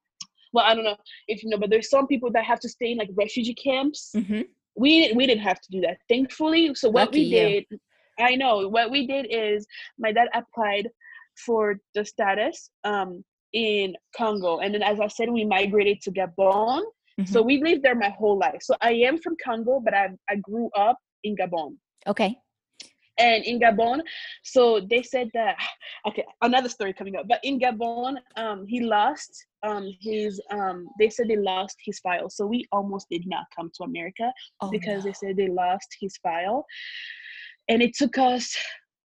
well 0.53 0.65
i 0.67 0.75
don't 0.75 0.85
know 0.85 0.97
if 1.29 1.43
you 1.43 1.51
know 1.51 1.59
but 1.59 1.71
there's 1.71 1.91
some 1.91 2.07
people 2.07 2.31
that 2.33 2.45
have 2.45 2.61
to 2.61 2.69
stay 2.69 2.93
in 2.93 2.99
like 2.99 3.11
refugee 3.15 3.55
camps 3.55 4.11
hmm 4.15 4.43
we 4.77 5.13
we 5.15 5.27
didn't 5.27 5.43
have 5.43 5.61
to 5.61 5.71
do 5.71 5.81
that 5.81 5.99
thankfully 6.09 6.75
so 6.75 6.89
what 6.89 7.07
Lucky 7.07 7.25
we 7.31 7.37
you. 7.37 7.65
I 8.21 8.35
know 8.35 8.69
what 8.69 8.91
we 8.91 9.07
did 9.07 9.27
is 9.31 9.67
my 9.99 10.13
dad 10.13 10.29
applied 10.35 10.89
for 11.45 11.79
the 11.95 12.05
status 12.05 12.71
um 12.85 13.25
in 13.53 13.95
congo 14.17 14.59
and 14.61 14.75
then 14.75 14.83
as 14.83 15.01
i 15.01 15.09
said 15.09 15.31
we 15.31 15.45
migrated 15.45 16.01
to 16.01 16.11
gabon 16.13 16.83
so 17.27 17.43
we 17.43 17.63
lived 17.63 17.83
there 17.83 17.95
my 17.95 18.09
whole 18.09 18.39
life 18.39 18.61
so 18.61 18.75
i 18.81 18.93
am 18.93 19.19
from 19.19 19.37
congo 19.45 19.81
but 19.85 19.93
i 19.93 20.09
i 20.31 20.37
grew 20.37 20.71
up 20.77 20.97
in 21.25 21.37
gabon 21.37 21.77
Okay. 22.07 22.35
and 23.19 23.45
in 23.45 23.61
Gabon, 23.61 24.01
so 24.43 24.81
they 24.81 25.03
said 25.03 25.29
that 25.35 25.57
okay, 26.09 26.25
another 26.41 26.69
story 26.69 26.93
coming 26.95 27.17
up. 27.17 27.27
But 27.29 27.41
in 27.43 27.61
Gabon, 27.61 28.17
um, 28.37 28.67
he 28.67 28.81
lost 28.81 29.47
um 29.63 29.85
his 30.01 30.41
um 30.51 30.89
they 30.99 31.11
said 31.11 31.29
they 31.29 31.37
lost 31.37 31.77
his 31.85 31.99
file. 31.99 32.31
So 32.31 32.47
we 32.47 32.65
almost 32.73 33.07
did 33.11 33.25
not 33.27 33.45
come 33.55 33.71
to 33.77 33.85
America 33.85 34.33
Oh, 34.63 34.71
because 34.71 35.05
no. 35.05 35.11
they 35.11 35.13
said 35.13 35.37
they 35.37 35.49
lost 35.49 35.89
his 36.01 36.17
file. 36.23 36.65
And 37.71 37.81
it 37.81 37.95
took 37.95 38.19
us 38.19 38.55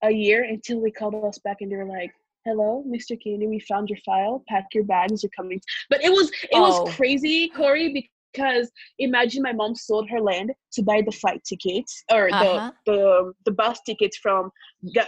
a 0.05 0.11
year 0.13 0.45
until 0.45 0.81
they 0.81 0.93
called 0.93 1.17
us 1.25 1.39
back 1.41 1.57
and 1.61 1.71
they 1.71 1.77
were 1.77 1.85
like, 1.87 2.13
Hello, 2.47 2.85
Mr. 2.87 3.19
Kennedy, 3.21 3.47
we 3.49 3.59
found 3.61 3.89
your 3.89 3.99
file. 4.05 4.45
Pack 4.49 4.67
your 4.75 4.85
bags, 4.85 5.23
you're 5.23 5.31
coming. 5.37 5.61
But 5.91 6.05
it 6.05 6.13
was 6.13 6.31
it 6.31 6.49
Oh. 6.53 6.85
was 6.85 6.95
crazy, 6.95 7.49
Corey, 7.49 8.09
because 8.33 8.71
imagine 8.99 9.43
my 9.43 9.53
mom 9.53 9.75
sold 9.75 10.09
her 10.11 10.21
land 10.21 10.53
to 10.75 10.83
buy 10.83 11.03
the 11.05 11.11
flight 11.11 11.43
tickets 11.49 12.05
or 12.13 12.31
Uh-huh. 12.31 12.71
the 12.87 12.93
the 12.93 13.33
the 13.47 13.51
bus 13.51 13.81
tickets 13.87 14.19
from 14.19 14.51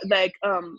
like 0.08 0.32
um 0.42 0.78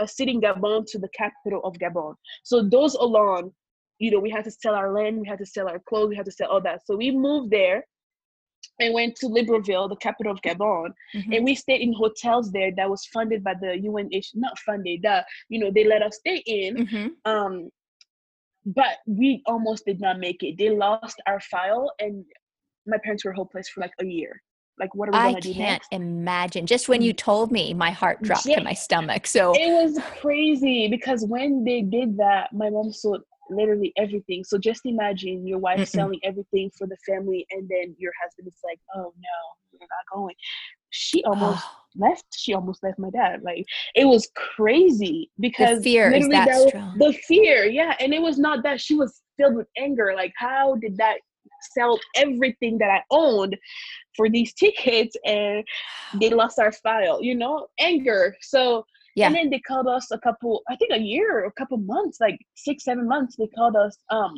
a 0.00 0.08
city 0.08 0.32
in 0.32 0.40
Gabon 0.40 0.84
to 0.90 0.98
the 0.98 1.08
capital 1.16 1.60
of 1.64 1.74
Gabon. 1.74 2.14
So 2.42 2.68
those 2.68 2.94
alone, 2.94 3.52
you 4.00 4.10
know, 4.10 4.18
we 4.18 4.30
had 4.30 4.44
to 4.44 4.50
sell 4.50 4.74
our 4.74 4.92
land, 4.92 5.20
we 5.20 5.28
had 5.28 5.38
to 5.38 5.46
sell 5.46 5.68
our 5.68 5.78
clothes, 5.78 6.08
we 6.10 6.16
had 6.16 6.26
to 6.26 6.32
sell 6.32 6.50
all 6.50 6.60
that. 6.62 6.84
So 6.86 6.96
we 6.96 7.12
moved 7.12 7.50
there 7.52 7.86
and 8.80 8.94
went 8.94 9.16
to 9.16 9.26
Libreville, 9.26 9.88
the 9.88 9.96
capital 9.96 10.32
of 10.32 10.40
Gabon, 10.42 10.92
Mhm. 11.14 11.36
and 11.36 11.44
we 11.44 11.54
stayed 11.54 11.80
in 11.80 11.92
hotels 11.92 12.50
there 12.52 12.72
that 12.76 12.90
was 12.90 13.04
funded 13.06 13.44
by 13.44 13.54
the 13.54 13.78
UNH, 13.78 14.30
not 14.34 14.58
funded, 14.60 15.02
that 15.02 15.26
you 15.48 15.58
know 15.60 15.70
they 15.70 15.84
let 15.84 16.02
us 16.02 16.16
stay 16.16 16.42
in. 16.46 16.86
Mhm. 16.86 17.10
Um, 17.24 17.70
but 18.66 18.98
we 19.06 19.42
almost 19.46 19.84
did 19.84 20.00
not 20.00 20.18
make 20.18 20.42
it. 20.42 20.56
They 20.58 20.70
lost 20.70 21.20
our 21.26 21.40
file, 21.40 21.92
and 22.00 22.24
my 22.86 22.98
parents 22.98 23.24
were 23.24 23.32
hopeless 23.32 23.68
for 23.68 23.80
like 23.80 23.92
a 24.00 24.06
year. 24.06 24.42
Like, 24.76 24.92
what 24.94 25.08
are 25.08 25.12
we 25.12 25.18
I 25.18 25.28
gonna 25.30 25.40
do 25.40 25.52
can't 25.52 25.68
next? 25.68 25.92
imagine. 25.92 26.66
Just 26.66 26.88
when 26.88 27.00
you 27.00 27.12
told 27.12 27.52
me, 27.52 27.72
my 27.74 27.92
heart 27.92 28.22
dropped 28.22 28.46
Yeah. 28.46 28.58
to 28.58 28.64
my 28.64 28.72
stomach. 28.72 29.26
So, 29.28 29.52
It 29.54 29.70
was 29.70 30.02
crazy 30.20 30.88
because 30.88 31.24
when 31.24 31.62
they 31.62 31.82
did 31.82 32.16
that, 32.16 32.52
my 32.52 32.70
mom 32.70 32.90
sold 32.92 33.22
literally 33.50 33.92
everything. 33.96 34.44
So 34.44 34.58
just 34.58 34.82
imagine 34.84 35.46
your 35.46 35.58
wife 35.58 35.88
selling 35.88 36.20
everything 36.22 36.70
for 36.76 36.86
the 36.86 36.96
family, 37.06 37.46
and 37.50 37.68
then 37.68 37.94
your 37.98 38.12
husband 38.22 38.48
is 38.48 38.58
like, 38.64 38.80
"Oh 38.94 39.12
no, 39.16 39.38
we're 39.72 39.80
not 39.80 40.14
going." 40.14 40.34
she 40.94 41.24
almost 41.24 41.64
left. 41.96 42.24
She 42.34 42.54
almost 42.54 42.82
left 42.82 42.98
my 42.98 43.10
dad. 43.10 43.42
Like 43.42 43.66
it 43.94 44.06
was 44.06 44.28
crazy 44.34 45.30
because 45.40 45.78
the 45.78 45.84
fear 45.84 46.12
is 46.12 46.28
that, 46.28 46.46
that 46.46 46.68
strong. 46.68 46.98
The 46.98 47.12
fear, 47.26 47.66
yeah, 47.66 47.94
and 48.00 48.14
it 48.14 48.22
was 48.22 48.38
not 48.38 48.62
that 48.62 48.80
she 48.80 48.94
was 48.94 49.20
filled 49.36 49.56
with 49.56 49.66
anger. 49.76 50.12
Like 50.16 50.32
how 50.36 50.76
did 50.76 50.96
that 50.96 51.18
sell 51.76 51.98
everything 52.16 52.78
that 52.78 52.90
I 52.90 53.02
owned 53.10 53.56
for 54.16 54.28
these 54.28 54.54
tickets 54.54 55.16
and 55.24 55.64
they 56.20 56.30
lost 56.30 56.58
our 56.58 56.72
file? 56.72 57.22
You 57.22 57.34
know, 57.34 57.66
anger. 57.78 58.36
So 58.40 58.84
yeah. 59.14 59.26
And 59.26 59.34
then 59.36 59.50
they 59.50 59.60
called 59.60 59.86
us 59.86 60.10
a 60.10 60.18
couple, 60.18 60.62
I 60.68 60.76
think 60.76 60.92
a 60.92 60.98
year 60.98 61.40
or 61.40 61.44
a 61.44 61.52
couple 61.52 61.76
months, 61.78 62.18
like 62.20 62.38
six, 62.56 62.84
seven 62.84 63.06
months. 63.06 63.36
They 63.36 63.46
called 63.46 63.76
us, 63.76 63.96
um, 64.10 64.34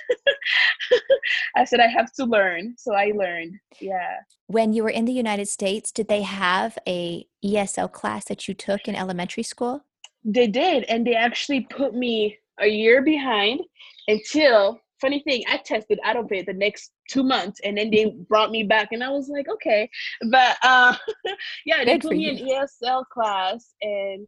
I 1.55 1.65
said 1.65 1.79
I 1.79 1.87
have 1.87 2.11
to 2.13 2.25
learn. 2.25 2.75
So 2.77 2.93
I 2.93 3.11
learned. 3.15 3.55
Yeah. 3.79 4.17
When 4.47 4.73
you 4.73 4.83
were 4.83 4.89
in 4.89 5.05
the 5.05 5.13
United 5.13 5.47
States, 5.47 5.91
did 5.91 6.07
they 6.07 6.23
have 6.23 6.77
a 6.87 7.25
ESL 7.45 7.91
class 7.91 8.25
that 8.25 8.47
you 8.47 8.53
took 8.53 8.87
in 8.87 8.95
elementary 8.95 9.43
school? 9.43 9.85
They 10.23 10.47
did. 10.47 10.83
And 10.85 11.05
they 11.05 11.15
actually 11.15 11.61
put 11.61 11.93
me 11.93 12.37
a 12.59 12.67
year 12.67 13.01
behind 13.01 13.61
until 14.07 14.79
funny 15.01 15.21
thing, 15.21 15.43
I 15.49 15.57
tested 15.57 15.99
out 16.05 16.15
of 16.15 16.31
it 16.31 16.45
the 16.45 16.53
next 16.53 16.91
two 17.09 17.23
months 17.23 17.59
and 17.65 17.77
then 17.77 17.91
they 17.91 18.15
brought 18.29 18.51
me 18.51 18.63
back 18.63 18.89
and 18.91 19.03
I 19.03 19.09
was 19.09 19.27
like, 19.27 19.47
okay. 19.49 19.89
But 20.31 20.57
uh 20.63 20.95
yeah, 21.65 21.83
they 21.83 21.97
Good 21.97 22.01
put 22.03 22.17
me 22.17 22.29
in 22.29 22.47
ESL 22.47 23.03
class 23.11 23.73
and 23.81 24.25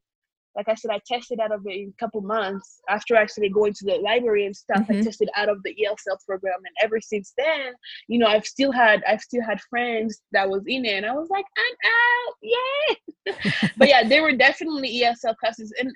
like 0.55 0.69
I 0.69 0.75
said, 0.75 0.91
I 0.91 1.01
tested 1.05 1.39
out 1.39 1.51
of 1.51 1.65
it 1.65 1.73
in 1.73 1.93
a 1.97 1.99
couple 1.99 2.21
months 2.21 2.79
after 2.89 3.15
actually 3.15 3.49
going 3.49 3.73
to 3.73 3.85
the 3.85 3.95
library 3.95 4.45
and 4.45 4.55
stuff. 4.55 4.83
Mm-hmm. 4.83 4.99
I 4.99 5.01
tested 5.01 5.29
out 5.35 5.49
of 5.49 5.61
the 5.63 5.75
ESL 5.75 6.17
program, 6.25 6.59
and 6.65 6.75
ever 6.81 7.01
since 7.01 7.33
then, 7.37 7.73
you 8.07 8.19
know, 8.19 8.27
I've 8.27 8.45
still 8.45 8.71
had 8.71 9.03
I've 9.05 9.21
still 9.21 9.43
had 9.43 9.59
friends 9.69 10.21
that 10.31 10.49
was 10.49 10.63
in 10.67 10.85
it, 10.85 10.93
and 10.93 11.05
I 11.05 11.13
was 11.13 11.29
like, 11.29 11.45
I'm 11.57 11.91
out, 11.91 12.35
yeah. 12.41 13.69
but 13.77 13.89
yeah, 13.89 14.07
there 14.07 14.23
were 14.23 14.33
definitely 14.33 15.01
ESL 15.01 15.35
classes, 15.37 15.73
and 15.79 15.91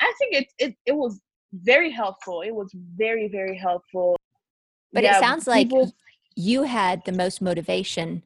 I 0.00 0.12
think 0.18 0.34
it 0.34 0.46
it 0.58 0.76
it 0.86 0.96
was 0.96 1.20
very 1.52 1.90
helpful. 1.90 2.42
It 2.42 2.54
was 2.54 2.70
very, 2.96 3.28
very 3.28 3.56
helpful. 3.56 4.16
But 4.92 5.02
yeah, 5.02 5.16
it 5.16 5.20
sounds 5.20 5.44
people, 5.44 5.84
like 5.84 5.92
you 6.36 6.62
had 6.62 7.04
the 7.04 7.12
most 7.12 7.40
motivation 7.42 8.22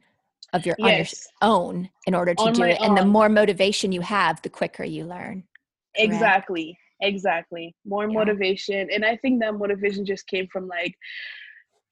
of 0.53 0.67
your 0.67 0.77
yes. 0.79 1.29
on 1.41 1.49
your 1.49 1.57
own 1.57 1.91
in 2.07 2.15
order 2.15 2.35
to 2.35 2.43
on 2.43 2.53
do 2.53 2.63
it. 2.65 2.79
Own. 2.81 2.89
And 2.89 2.99
the 2.99 3.05
more 3.05 3.29
motivation 3.29 3.93
you 3.93 4.01
have, 4.01 4.43
the 4.43 4.51
quicker 4.51 4.85
you 4.85 5.05
learn. 5.05 5.45
Exactly. 5.97 6.77
Exactly. 7.03 7.75
More 7.85 8.09
yeah. 8.09 8.15
motivation. 8.15 8.89
And 8.93 9.05
I 9.05 9.17
think 9.17 9.41
that 9.41 9.55
motivation 9.55 10.05
just 10.05 10.27
came 10.27 10.47
from 10.53 10.69
like 10.69 10.95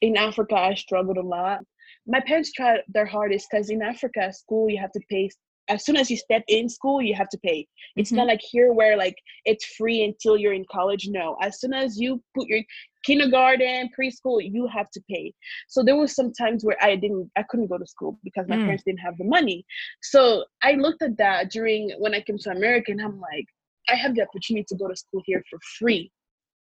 in 0.00 0.16
Africa, 0.16 0.54
I 0.54 0.74
struggled 0.74 1.16
a 1.16 1.22
lot. 1.22 1.60
My 2.06 2.20
parents 2.20 2.52
tried 2.52 2.80
their 2.88 3.06
hardest 3.06 3.48
because 3.50 3.70
in 3.70 3.82
Africa, 3.82 4.32
school, 4.32 4.70
you 4.70 4.78
have 4.78 4.92
to 4.92 5.00
pay 5.10 5.30
as 5.68 5.84
soon 5.84 5.96
as 5.96 6.10
you 6.10 6.16
step 6.16 6.42
in 6.48 6.68
school 6.68 7.00
you 7.00 7.14
have 7.14 7.28
to 7.28 7.38
pay 7.38 7.66
it's 7.96 8.10
mm-hmm. 8.10 8.18
not 8.18 8.26
like 8.26 8.40
here 8.40 8.72
where 8.72 8.96
like 8.96 9.14
it's 9.44 9.64
free 9.76 10.02
until 10.02 10.36
you're 10.36 10.52
in 10.52 10.64
college 10.70 11.08
no 11.08 11.36
as 11.42 11.60
soon 11.60 11.72
as 11.72 11.98
you 11.98 12.22
put 12.34 12.48
your 12.48 12.60
kindergarten 13.04 13.88
preschool 13.98 14.38
you 14.40 14.66
have 14.66 14.90
to 14.90 15.00
pay 15.10 15.32
so 15.68 15.82
there 15.82 15.96
was 15.96 16.14
some 16.14 16.32
times 16.32 16.64
where 16.64 16.76
i 16.82 16.96
didn't 16.96 17.30
i 17.36 17.42
couldn't 17.48 17.68
go 17.68 17.78
to 17.78 17.86
school 17.86 18.18
because 18.24 18.46
my 18.48 18.56
mm. 18.56 18.64
parents 18.64 18.82
didn't 18.84 18.98
have 18.98 19.16
the 19.18 19.24
money 19.24 19.64
so 20.02 20.44
i 20.62 20.72
looked 20.72 21.02
at 21.02 21.16
that 21.16 21.50
during 21.50 21.90
when 21.98 22.14
i 22.14 22.20
came 22.20 22.38
to 22.38 22.50
america 22.50 22.90
and 22.90 23.00
i'm 23.00 23.20
like 23.20 23.46
i 23.88 23.94
have 23.94 24.14
the 24.14 24.22
opportunity 24.22 24.64
to 24.68 24.76
go 24.76 24.88
to 24.88 24.96
school 24.96 25.22
here 25.26 25.42
for 25.50 25.58
free 25.78 26.10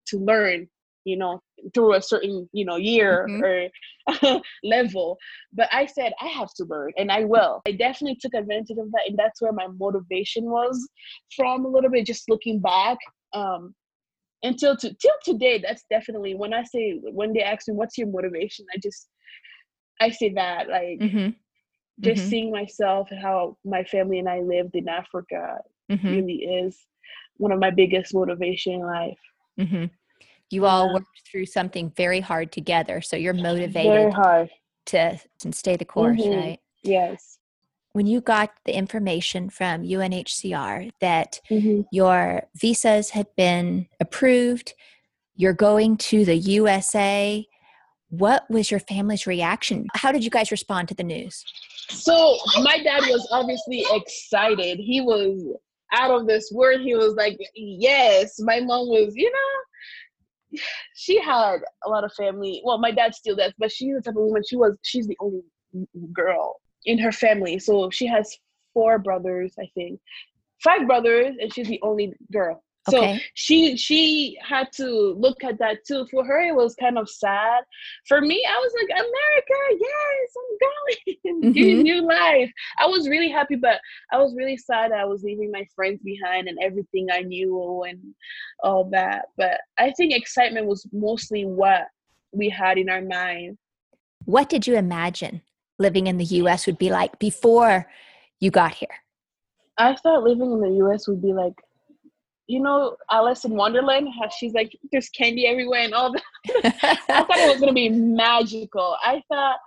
to 0.07 0.17
learn 0.19 0.67
you 1.05 1.15
know 1.15 1.39
through 1.73 1.93
a 1.93 2.01
certain 2.01 2.49
you 2.51 2.65
know 2.65 2.75
year 2.75 3.27
mm-hmm. 3.29 4.27
or 4.27 4.41
level 4.63 5.17
but 5.53 5.69
i 5.71 5.85
said 5.85 6.11
i 6.19 6.27
have 6.27 6.53
to 6.53 6.65
learn 6.65 6.91
and 6.97 7.11
i 7.11 7.23
will 7.23 7.61
i 7.67 7.71
definitely 7.71 8.17
took 8.19 8.33
advantage 8.33 8.77
of 8.77 8.91
that 8.91 9.07
and 9.07 9.17
that's 9.17 9.41
where 9.41 9.53
my 9.53 9.67
motivation 9.79 10.45
was 10.45 10.89
from 11.35 11.63
a 11.63 11.67
little 11.67 11.89
bit 11.89 12.05
just 12.05 12.29
looking 12.29 12.59
back 12.59 12.97
um 13.33 13.73
until 14.43 14.75
to 14.75 14.93
till 14.95 15.13
today 15.23 15.63
that's 15.65 15.85
definitely 15.89 16.35
when 16.35 16.53
i 16.53 16.63
say 16.63 16.99
when 17.03 17.31
they 17.33 17.41
ask 17.41 17.67
me 17.67 17.73
what's 17.73 17.97
your 17.97 18.07
motivation 18.07 18.65
i 18.75 18.77
just 18.81 19.07
i 20.01 20.09
say 20.09 20.29
that 20.33 20.67
like 20.67 20.99
mm-hmm. 20.99 21.29
just 22.01 22.21
mm-hmm. 22.21 22.29
seeing 22.29 22.51
myself 22.51 23.09
and 23.11 23.21
how 23.21 23.55
my 23.63 23.83
family 23.85 24.19
and 24.19 24.27
i 24.29 24.39
lived 24.39 24.75
in 24.75 24.89
africa 24.89 25.57
mm-hmm. 25.91 26.07
really 26.07 26.43
is 26.43 26.77
one 27.37 27.51
of 27.51 27.59
my 27.59 27.71
biggest 27.71 28.13
motivation 28.13 28.73
in 28.73 28.81
life. 28.81 29.19
Mm-hmm. 29.59 29.85
You 30.51 30.65
all 30.65 30.93
worked 30.93 31.21
through 31.29 31.47
something 31.47 31.91
very 31.95 32.19
hard 32.19 32.51
together 32.51 33.01
so 33.01 33.15
you're 33.15 33.33
motivated 33.33 33.91
very 33.91 34.11
hard. 34.11 34.49
to 34.87 35.19
and 35.43 35.55
stay 35.55 35.75
the 35.75 35.85
course 35.85 36.21
mm-hmm. 36.21 36.39
right? 36.39 36.59
Yes. 36.83 37.39
When 37.93 38.07
you 38.07 38.21
got 38.21 38.51
the 38.65 38.75
information 38.75 39.49
from 39.49 39.83
UNHCR 39.83 40.91
that 40.99 41.39
mm-hmm. 41.49 41.81
your 41.91 42.43
visas 42.55 43.09
had 43.09 43.27
been 43.35 43.87
approved 43.99 44.73
you're 45.37 45.53
going 45.53 45.97
to 45.97 46.23
the 46.23 46.35
USA 46.35 47.45
what 48.09 48.49
was 48.49 48.71
your 48.71 48.79
family's 48.79 49.27
reaction? 49.27 49.87
How 49.93 50.11
did 50.11 50.23
you 50.23 50.29
guys 50.29 50.51
respond 50.51 50.87
to 50.89 50.95
the 50.95 51.03
news? 51.03 51.43
So 51.89 52.37
my 52.61 52.81
dad 52.81 53.01
was 53.09 53.27
obviously 53.31 53.85
excited. 53.91 54.79
He 54.79 55.01
was 55.01 55.57
out 55.93 56.11
of 56.11 56.27
this 56.27 56.51
word. 56.53 56.81
he 56.81 56.95
was 56.95 57.13
like 57.15 57.37
yes 57.55 58.39
my 58.39 58.59
mom 58.59 58.87
was 58.87 59.13
you 59.15 59.31
know 59.31 59.61
she 60.93 61.19
had 61.21 61.57
a 61.83 61.89
lot 61.89 62.03
of 62.03 62.13
family. 62.13 62.61
Well, 62.63 62.77
my 62.77 62.91
dad 62.91 63.15
still 63.15 63.35
does, 63.35 63.53
but 63.57 63.71
she's 63.71 63.95
the 63.95 64.01
type 64.01 64.15
of 64.15 64.23
woman. 64.23 64.43
She 64.47 64.55
was 64.55 64.77
she's 64.83 65.07
the 65.07 65.17
only 65.19 65.41
girl 66.13 66.55
in 66.85 66.97
her 66.99 67.11
family, 67.11 67.59
so 67.59 67.89
she 67.89 68.07
has 68.07 68.35
four 68.73 68.99
brothers, 68.99 69.53
I 69.59 69.69
think, 69.73 69.99
five 70.63 70.87
brothers, 70.87 71.35
and 71.39 71.53
she's 71.53 71.67
the 71.67 71.79
only 71.81 72.13
girl. 72.31 72.63
So 72.89 73.03
Okay. 73.03 73.21
she 73.33 73.75
she 73.77 74.37
had 74.41 74.71
to 74.73 75.15
look 75.17 75.43
at 75.43 75.57
that 75.59 75.85
too. 75.85 76.05
For 76.11 76.23
her, 76.23 76.41
it 76.41 76.55
was 76.55 76.75
kind 76.75 76.97
of 76.97 77.09
sad. 77.09 77.63
For 78.07 78.21
me, 78.21 78.45
I 78.47 78.57
was 78.57 78.73
like, 78.79 78.89
America, 79.05 79.59
yes, 79.79 80.35
I'm 80.37 80.57
going. 80.65 81.15
Mhm. 81.55 81.83
new 81.83 82.01
life. 82.07 82.51
I 82.79 82.85
was 82.85 83.09
really 83.09 83.29
happy, 83.29 83.55
but 83.55 83.79
I 84.11 84.17
was 84.17 84.35
really 84.35 84.57
sad 84.57 84.91
I 84.91 85.05
was 85.05 85.23
leaving 85.23 85.51
my 85.51 85.65
friends 85.75 86.01
behind 86.03 86.47
and 86.47 86.57
everything 86.61 87.07
I 87.11 87.21
knew 87.21 87.83
and 87.83 87.99
all 88.63 88.89
that. 88.91 89.25
But 89.37 89.59
I 89.77 89.91
think 89.91 90.13
excitement 90.13 90.67
was 90.67 90.87
mostly 90.93 91.45
what 91.45 91.87
we 92.31 92.49
had 92.49 92.77
in 92.77 92.89
our 92.89 93.01
mind. 93.01 93.57
What 94.25 94.49
did 94.49 94.67
you 94.67 94.75
imagine 94.75 95.41
living 95.79 96.07
in 96.07 96.17
the 96.17 96.25
US 96.25 96.65
would 96.67 96.77
be 96.77 96.89
like 96.89 97.19
before 97.19 97.87
you 98.39 98.51
got 98.51 98.75
here? 98.75 99.03
I 99.77 99.95
thought 99.95 100.23
living 100.23 100.51
in 100.51 100.61
the 100.61 100.85
US 100.85 101.07
would 101.07 101.21
be 101.21 101.33
like, 101.33 101.53
you 102.47 102.61
know, 102.61 102.95
Alice 103.11 103.45
in 103.45 103.55
Wonderland, 103.55 104.07
how 104.19 104.29
she's 104.29 104.53
like, 104.53 104.77
there's 104.91 105.09
candy 105.09 105.47
everywhere 105.47 105.81
and 105.81 105.93
all 105.93 106.11
that. 106.13 106.23
I 107.09 107.23
thought 107.23 107.37
it 107.37 107.51
was 107.51 107.59
gonna 107.59 107.73
be 107.73 107.89
magical. 107.89 108.95
I 109.03 109.21
thought 109.31 109.57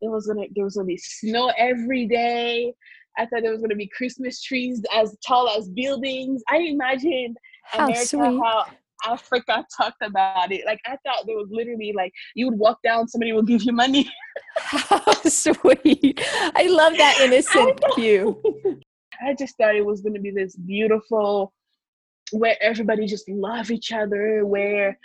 it 0.00 0.08
was 0.08 0.26
gonna 0.26 0.46
there 0.54 0.64
was 0.64 0.76
gonna 0.76 0.86
be 0.86 0.98
snow 0.98 1.52
every 1.58 2.06
day. 2.06 2.74
I 3.18 3.26
thought 3.26 3.42
there 3.42 3.50
was 3.50 3.60
gonna 3.60 3.74
be 3.74 3.88
Christmas 3.88 4.40
trees 4.42 4.82
as 4.94 5.16
tall 5.26 5.48
as 5.48 5.68
buildings. 5.68 6.42
I 6.48 6.58
imagined 6.58 7.36
How 7.64 7.86
America 7.86 8.06
sweet. 8.06 8.40
how 8.42 8.66
Africa 9.04 9.64
talked 9.76 10.02
about 10.02 10.52
it. 10.52 10.64
Like 10.64 10.80
I 10.86 10.96
thought 11.04 11.26
there 11.26 11.36
was 11.36 11.48
literally 11.50 11.92
like 11.96 12.12
you 12.34 12.48
would 12.48 12.58
walk 12.58 12.78
down, 12.82 13.08
somebody 13.08 13.32
would 13.32 13.46
give 13.46 13.62
you 13.62 13.72
money. 13.72 14.10
How 14.56 15.12
sweet. 15.24 16.20
I 16.54 16.66
love 16.68 16.96
that 16.96 17.18
innocent 17.20 17.80
view. 17.96 18.40
I 19.20 19.34
just 19.34 19.56
thought 19.56 19.74
it 19.74 19.84
was 19.84 20.00
gonna 20.00 20.20
be 20.20 20.30
this 20.30 20.54
beautiful 20.56 21.52
where 22.32 22.56
everybody 22.62 23.06
just 23.06 23.28
love 23.28 23.70
each 23.70 23.92
other, 23.92 24.44
where 24.44 24.98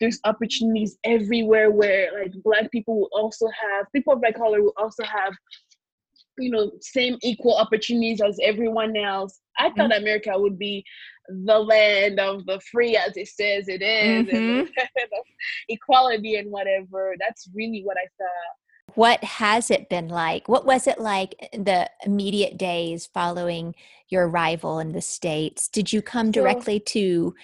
there's 0.00 0.20
opportunities 0.24 0.98
everywhere 1.04 1.70
where 1.70 2.10
like 2.20 2.32
black 2.44 2.70
people 2.70 2.98
will 3.00 3.10
also 3.12 3.46
have 3.46 3.86
people 3.92 4.12
of 4.12 4.20
black 4.20 4.36
color 4.36 4.62
will 4.62 4.74
also 4.76 5.02
have 5.04 5.32
you 6.38 6.50
know 6.50 6.70
same 6.80 7.16
equal 7.22 7.56
opportunities 7.56 8.20
as 8.20 8.38
everyone 8.42 8.96
else. 8.96 9.40
I 9.58 9.70
thought 9.70 9.90
mm-hmm. 9.90 10.02
america 10.02 10.32
would 10.38 10.58
be 10.58 10.84
the 11.28 11.58
land 11.58 12.20
of 12.20 12.44
the 12.46 12.60
free 12.70 12.96
as 12.96 13.16
it 13.16 13.28
says 13.28 13.68
it 13.68 13.82
is, 13.82 14.18
and 14.18 14.28
mm-hmm. 14.28 14.58
land 14.76 15.10
of 15.12 15.24
equality 15.68 16.36
and 16.36 16.50
whatever. 16.50 17.14
That's 17.18 17.48
really 17.54 17.82
what 17.82 17.96
i 17.96 18.06
thought 18.18 18.65
What 18.94 19.22
has 19.24 19.70
it 19.70 19.88
been 19.88 20.08
like? 20.08 20.48
What 20.48 20.64
was 20.64 20.86
it 20.86 20.98
like 20.98 21.34
the 21.52 21.90
immediate 22.04 22.56
days 22.56 23.06
following 23.06 23.74
your 24.08 24.28
arrival 24.28 24.78
in 24.78 24.92
the 24.92 25.02
States? 25.02 25.68
Did 25.68 25.92
you 25.92 26.00
come 26.00 26.30
directly 26.30 26.80
to, 26.80 27.34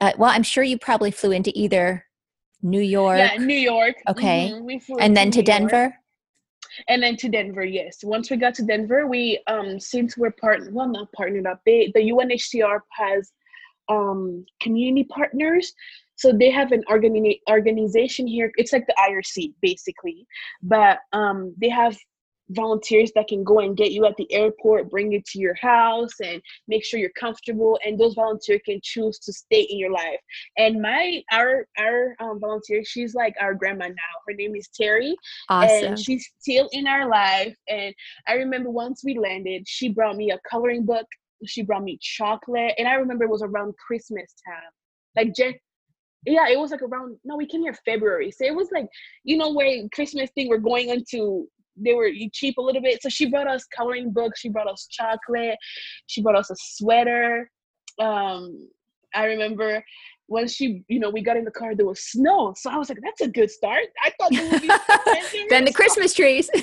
uh, 0.00 0.12
well, 0.18 0.30
I'm 0.30 0.42
sure 0.44 0.62
you 0.62 0.78
probably 0.78 1.10
flew 1.10 1.32
into 1.32 1.50
either 1.54 2.04
New 2.62 2.80
York 2.80 3.16
yeah 3.16 3.36
new 3.42 3.54
york 3.54 3.94
Okay. 4.06 4.50
mhm, 4.52 4.82
flew 4.82 4.98
and 4.98 5.16
then 5.16 5.30
to 5.30 5.38
New 5.38 5.50
York. 5.50 5.70
Denver? 5.70 5.96
and 6.88 7.02
then 7.02 7.16
to 7.16 7.28
Denver. 7.30 7.64
Yes, 7.64 8.04
once 8.04 8.30
we 8.30 8.36
got 8.36 8.54
to 8.56 8.62
Denver, 8.62 9.06
we 9.06 9.42
um 9.46 9.80
since 9.80 10.16
we're 10.18 10.30
part 10.32 10.70
well 10.70 10.86
not 10.86 11.10
partnered 11.12 11.46
up. 11.46 11.60
They 11.64 11.90
the 11.94 12.10
UNHCR 12.10 12.80
has 12.92 13.32
um 13.88 14.44
community 14.60 15.04
partners, 15.04 15.72
so 16.20 16.32
they 16.32 16.50
have 16.50 16.70
an 16.70 16.84
organi- 16.90 17.40
organization 17.48 18.26
here. 18.26 18.52
It's 18.56 18.74
like 18.74 18.86
the 18.86 18.94
IRC 19.08 19.54
basically, 19.62 20.26
but 20.62 20.98
um 21.12 21.54
they 21.58 21.70
have 21.70 21.96
volunteers 22.50 23.10
that 23.14 23.28
can 23.28 23.42
go 23.42 23.60
and 23.60 23.76
get 23.76 23.92
you 23.92 24.04
at 24.04 24.16
the 24.16 24.30
airport, 24.32 24.90
bring 24.90 25.12
you 25.12 25.22
to 25.24 25.38
your 25.38 25.54
house, 25.54 26.10
and 26.22 26.42
make 26.68 26.84
sure 26.84 27.00
you're 27.00 27.18
comfortable. 27.18 27.78
And 27.84 27.98
those 27.98 28.14
volunteers 28.14 28.60
can 28.66 28.80
choose 28.82 29.18
to 29.20 29.32
stay 29.32 29.62
in 29.62 29.78
your 29.78 29.92
life. 29.92 30.20
And 30.58 30.82
my 30.82 31.22
our 31.32 31.66
our 31.78 32.14
um, 32.20 32.38
volunteer, 32.38 32.82
she's 32.84 33.14
like 33.14 33.34
our 33.40 33.54
grandma 33.54 33.88
now. 33.88 34.14
Her 34.28 34.34
name 34.34 34.54
is 34.54 34.68
Terry 34.68 35.16
Awesome. 35.48 35.84
and 35.86 35.98
she's 35.98 36.28
still 36.38 36.68
in 36.72 36.86
our 36.86 37.08
life. 37.08 37.56
And 37.68 37.94
I 38.28 38.34
remember 38.34 38.70
once 38.70 39.02
we 39.02 39.18
landed, 39.18 39.66
she 39.66 39.88
brought 39.88 40.16
me 40.16 40.32
a 40.32 40.38
coloring 40.50 40.84
book. 40.84 41.06
She 41.46 41.62
brought 41.62 41.84
me 41.84 41.98
chocolate, 42.02 42.74
and 42.76 42.86
I 42.86 42.94
remember 42.94 43.24
it 43.24 43.30
was 43.30 43.42
around 43.42 43.74
Christmas 43.78 44.34
time, 44.46 44.70
like 45.16 45.34
Jan. 45.34 45.54
Yeah, 46.26 46.48
it 46.48 46.58
was 46.58 46.70
like 46.70 46.82
around. 46.82 47.16
No, 47.24 47.36
we 47.36 47.46
came 47.46 47.62
here 47.62 47.74
February, 47.84 48.30
so 48.30 48.44
it 48.44 48.54
was 48.54 48.68
like 48.72 48.86
you 49.24 49.36
know 49.36 49.52
where 49.52 49.88
Christmas 49.94 50.30
thing 50.34 50.48
we're 50.48 50.58
going 50.58 50.90
into. 50.90 51.48
They 51.76 51.94
were 51.94 52.10
cheap 52.32 52.58
a 52.58 52.62
little 52.62 52.82
bit, 52.82 53.00
so 53.02 53.08
she 53.08 53.30
brought 53.30 53.46
us 53.46 53.64
coloring 53.74 54.12
books. 54.12 54.40
She 54.40 54.50
brought 54.50 54.68
us 54.68 54.86
chocolate. 54.90 55.56
She 56.06 56.20
brought 56.20 56.36
us 56.36 56.50
a 56.50 56.56
sweater. 56.58 57.50
Um, 57.98 58.68
I 59.14 59.24
remember 59.24 59.82
when 60.30 60.46
she, 60.46 60.84
you 60.86 61.00
know, 61.00 61.10
we 61.10 61.22
got 61.22 61.36
in 61.36 61.44
the 61.44 61.50
car, 61.50 61.74
there 61.74 61.84
was 61.84 62.00
snow. 62.04 62.54
So 62.56 62.70
I 62.70 62.76
was 62.76 62.88
like, 62.88 63.00
that's 63.02 63.20
a 63.20 63.26
good 63.26 63.50
start. 63.50 63.86
I 64.04 64.12
thought 64.16 64.30
there 64.30 64.48
would 64.48 64.62
be 64.62 64.68
then 65.50 65.64
the 65.64 65.72
Christmas 65.72 66.14
trees. 66.14 66.48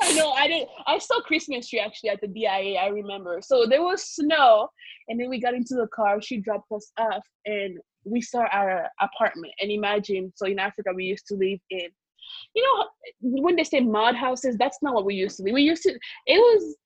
I 0.00 0.12
know 0.12 0.30
I 0.30 0.46
didn't. 0.46 0.68
I 0.86 0.96
saw 0.98 1.20
Christmas 1.22 1.68
tree 1.68 1.80
actually 1.80 2.10
at 2.10 2.20
the 2.20 2.28
DIA. 2.28 2.78
I 2.78 2.86
remember. 2.86 3.40
So 3.42 3.66
there 3.66 3.82
was 3.82 4.04
snow, 4.04 4.68
and 5.08 5.18
then 5.18 5.28
we 5.28 5.40
got 5.40 5.52
into 5.52 5.74
the 5.74 5.88
car. 5.88 6.22
She 6.22 6.36
dropped 6.36 6.70
us 6.70 6.92
off, 6.96 7.26
and 7.44 7.76
we 8.06 8.20
saw 8.22 8.44
our 8.52 8.88
apartment. 9.00 9.52
And 9.60 9.70
imagine, 9.70 10.32
so 10.36 10.46
in 10.46 10.58
Africa 10.58 10.90
we 10.94 11.04
used 11.04 11.26
to 11.28 11.34
live 11.34 11.58
in, 11.70 11.88
you 12.54 12.62
know, 12.62 12.86
when 13.20 13.56
they 13.56 13.64
say 13.64 13.80
mud 13.80 14.14
houses, 14.14 14.56
that's 14.56 14.78
not 14.82 14.94
what 14.94 15.04
we 15.04 15.14
used 15.14 15.36
to 15.38 15.42
live. 15.42 15.54
We 15.54 15.62
used 15.62 15.82
to. 15.84 15.90
It 16.26 16.38
was. 16.38 16.76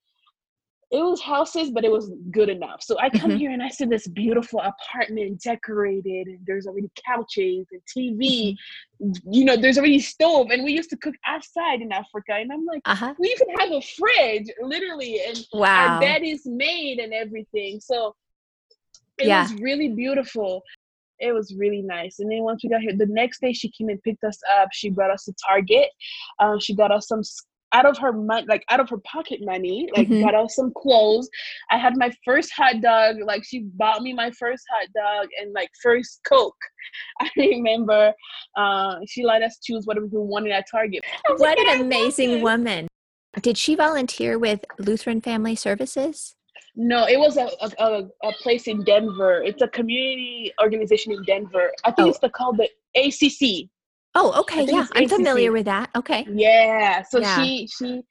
It 0.93 0.97
was 0.97 1.21
houses, 1.23 1.71
but 1.71 1.85
it 1.85 1.93
was 1.93 2.11
good 2.33 2.49
enough. 2.49 2.83
So 2.83 2.99
I 2.99 3.11
come 3.11 3.31
Mhm. 3.31 3.39
here 3.39 3.53
and 3.53 3.63
I 3.63 3.69
see 3.69 3.85
this 3.85 4.09
beautiful 4.09 4.61
apartment 4.61 5.41
decorated, 5.41 6.27
and 6.27 6.41
there's 6.45 6.67
already 6.67 6.91
couches 7.07 7.69
and 7.71 7.81
TV. 7.87 8.57
You 8.99 9.45
know, 9.45 9.57
there's 9.57 9.79
already 9.79 10.01
stove, 10.01 10.51
and 10.51 10.65
we 10.65 10.73
used 10.73 10.91
to 10.91 10.97
cook 10.97 11.15
outside 11.29 11.81
in 11.81 11.93
Africa. 11.93 12.33
And 12.35 12.51
I'm 12.53 12.67
like, 12.67 12.83
uh 12.87 12.97
huh. 12.97 13.15
we 13.21 13.29
even 13.29 13.55
have 13.61 13.71
a 13.71 13.81
fridge 13.83 14.49
literally 14.61 15.21
and 15.29 15.39
Wow. 15.53 15.77
our 15.95 16.01
bed 16.01 16.23
is 16.25 16.45
made 16.45 16.99
and 16.99 17.13
everything 17.13 17.79
so 17.81 18.17
it 19.19 19.29
Yeah. 19.29 19.43
was 19.43 19.55
really 19.61 19.89
beautiful 19.89 20.63
it 21.21 21.33
was 21.33 21.55
really 21.57 21.83
nice. 21.83 22.19
And 22.19 22.31
then 22.31 22.43
once 22.43 22.63
we 22.63 22.71
got 22.71 22.81
here 22.81 22.93
the 22.97 23.07
next 23.07 23.41
day 23.41 23.53
she 23.53 23.71
came 23.71 23.89
and 23.89 24.03
picked 24.03 24.25
us 24.25 24.39
up. 24.59 24.69
She 24.73 24.91
brought 24.91 25.11
us 25.11 25.25
to 25.25 25.35
target. 25.47 25.89
Um, 26.39 26.59
she 26.59 26.75
got 26.75 26.91
us 26.91 27.09
some 27.09 27.23
out 27.73 27.87
of 27.87 27.97
her 27.99 28.13
money 28.13 28.45
like 28.49 28.65
out 28.69 28.81
of 28.81 28.89
her 28.91 28.99
pocket 29.05 29.39
money 29.43 29.89
like 29.95 30.09
Mhm. 30.09 30.21
got 30.21 30.35
us 30.35 30.57
some 30.57 30.73
clothes. 30.77 31.29
I 31.71 31.79
had 31.79 31.97
my 31.97 32.11
first 32.25 32.51
hot 32.53 32.81
dog 32.81 33.17
like 33.25 33.45
she 33.45 33.61
bought 33.61 34.03
me 34.03 34.13
my 34.13 34.31
first 34.33 34.65
hot 34.73 34.89
dog 34.93 35.29
and 35.41 35.53
like 35.53 35.71
first 35.83 36.21
coke. 36.27 36.57
I 37.21 37.31
remember 37.37 38.13
uh, 38.57 38.97
she 39.07 39.25
let 39.25 39.43
us 39.43 39.59
choose 39.63 39.87
whatever 39.87 40.07
we 40.07 40.19
wanted 40.19 40.51
at 40.53 40.65
target. 40.69 41.05
Was 41.29 41.41
like, 41.41 41.57
What 41.59 41.69
an 41.69 41.81
amazing 41.81 42.41
woman. 42.41 42.89
Did 43.41 43.57
she 43.57 43.77
volunteer 43.77 44.37
with 44.37 44.65
Lutheran 44.79 45.21
Family 45.21 45.55
Services? 45.55 46.35
No, 46.77 47.07
it 47.07 47.19
was 47.19 47.37
a, 47.37 47.49
a, 47.83 48.05
a, 48.23 48.33
place 48.43 48.67
in 48.69 48.85
Denver. 48.85 49.43
It's 49.43 49.63
a 49.63 49.69
community 49.69 50.53
organization 50.63 51.13
in 51.13 51.23
Denver. 51.25 51.73
I 51.85 51.91
think 51.91 52.07
Oh. 52.07 52.11
it's 52.11 52.19
the, 52.21 52.31
called 52.31 52.59
the 52.59 52.69
ACC. 52.97 53.69
Oh, 54.15 54.39
okay. 54.41 54.65
Yeah, 54.65 54.87
I'm 54.93 55.05
ACC. 55.05 55.11
familiar 55.11 55.53
with 55.53 55.67
that. 55.67 55.91
Okay. 55.97 56.27
Yeah. 56.33 57.03
So 57.03 57.21
Yeah. 57.21 57.43
she 57.43 57.69
she 57.77 58.03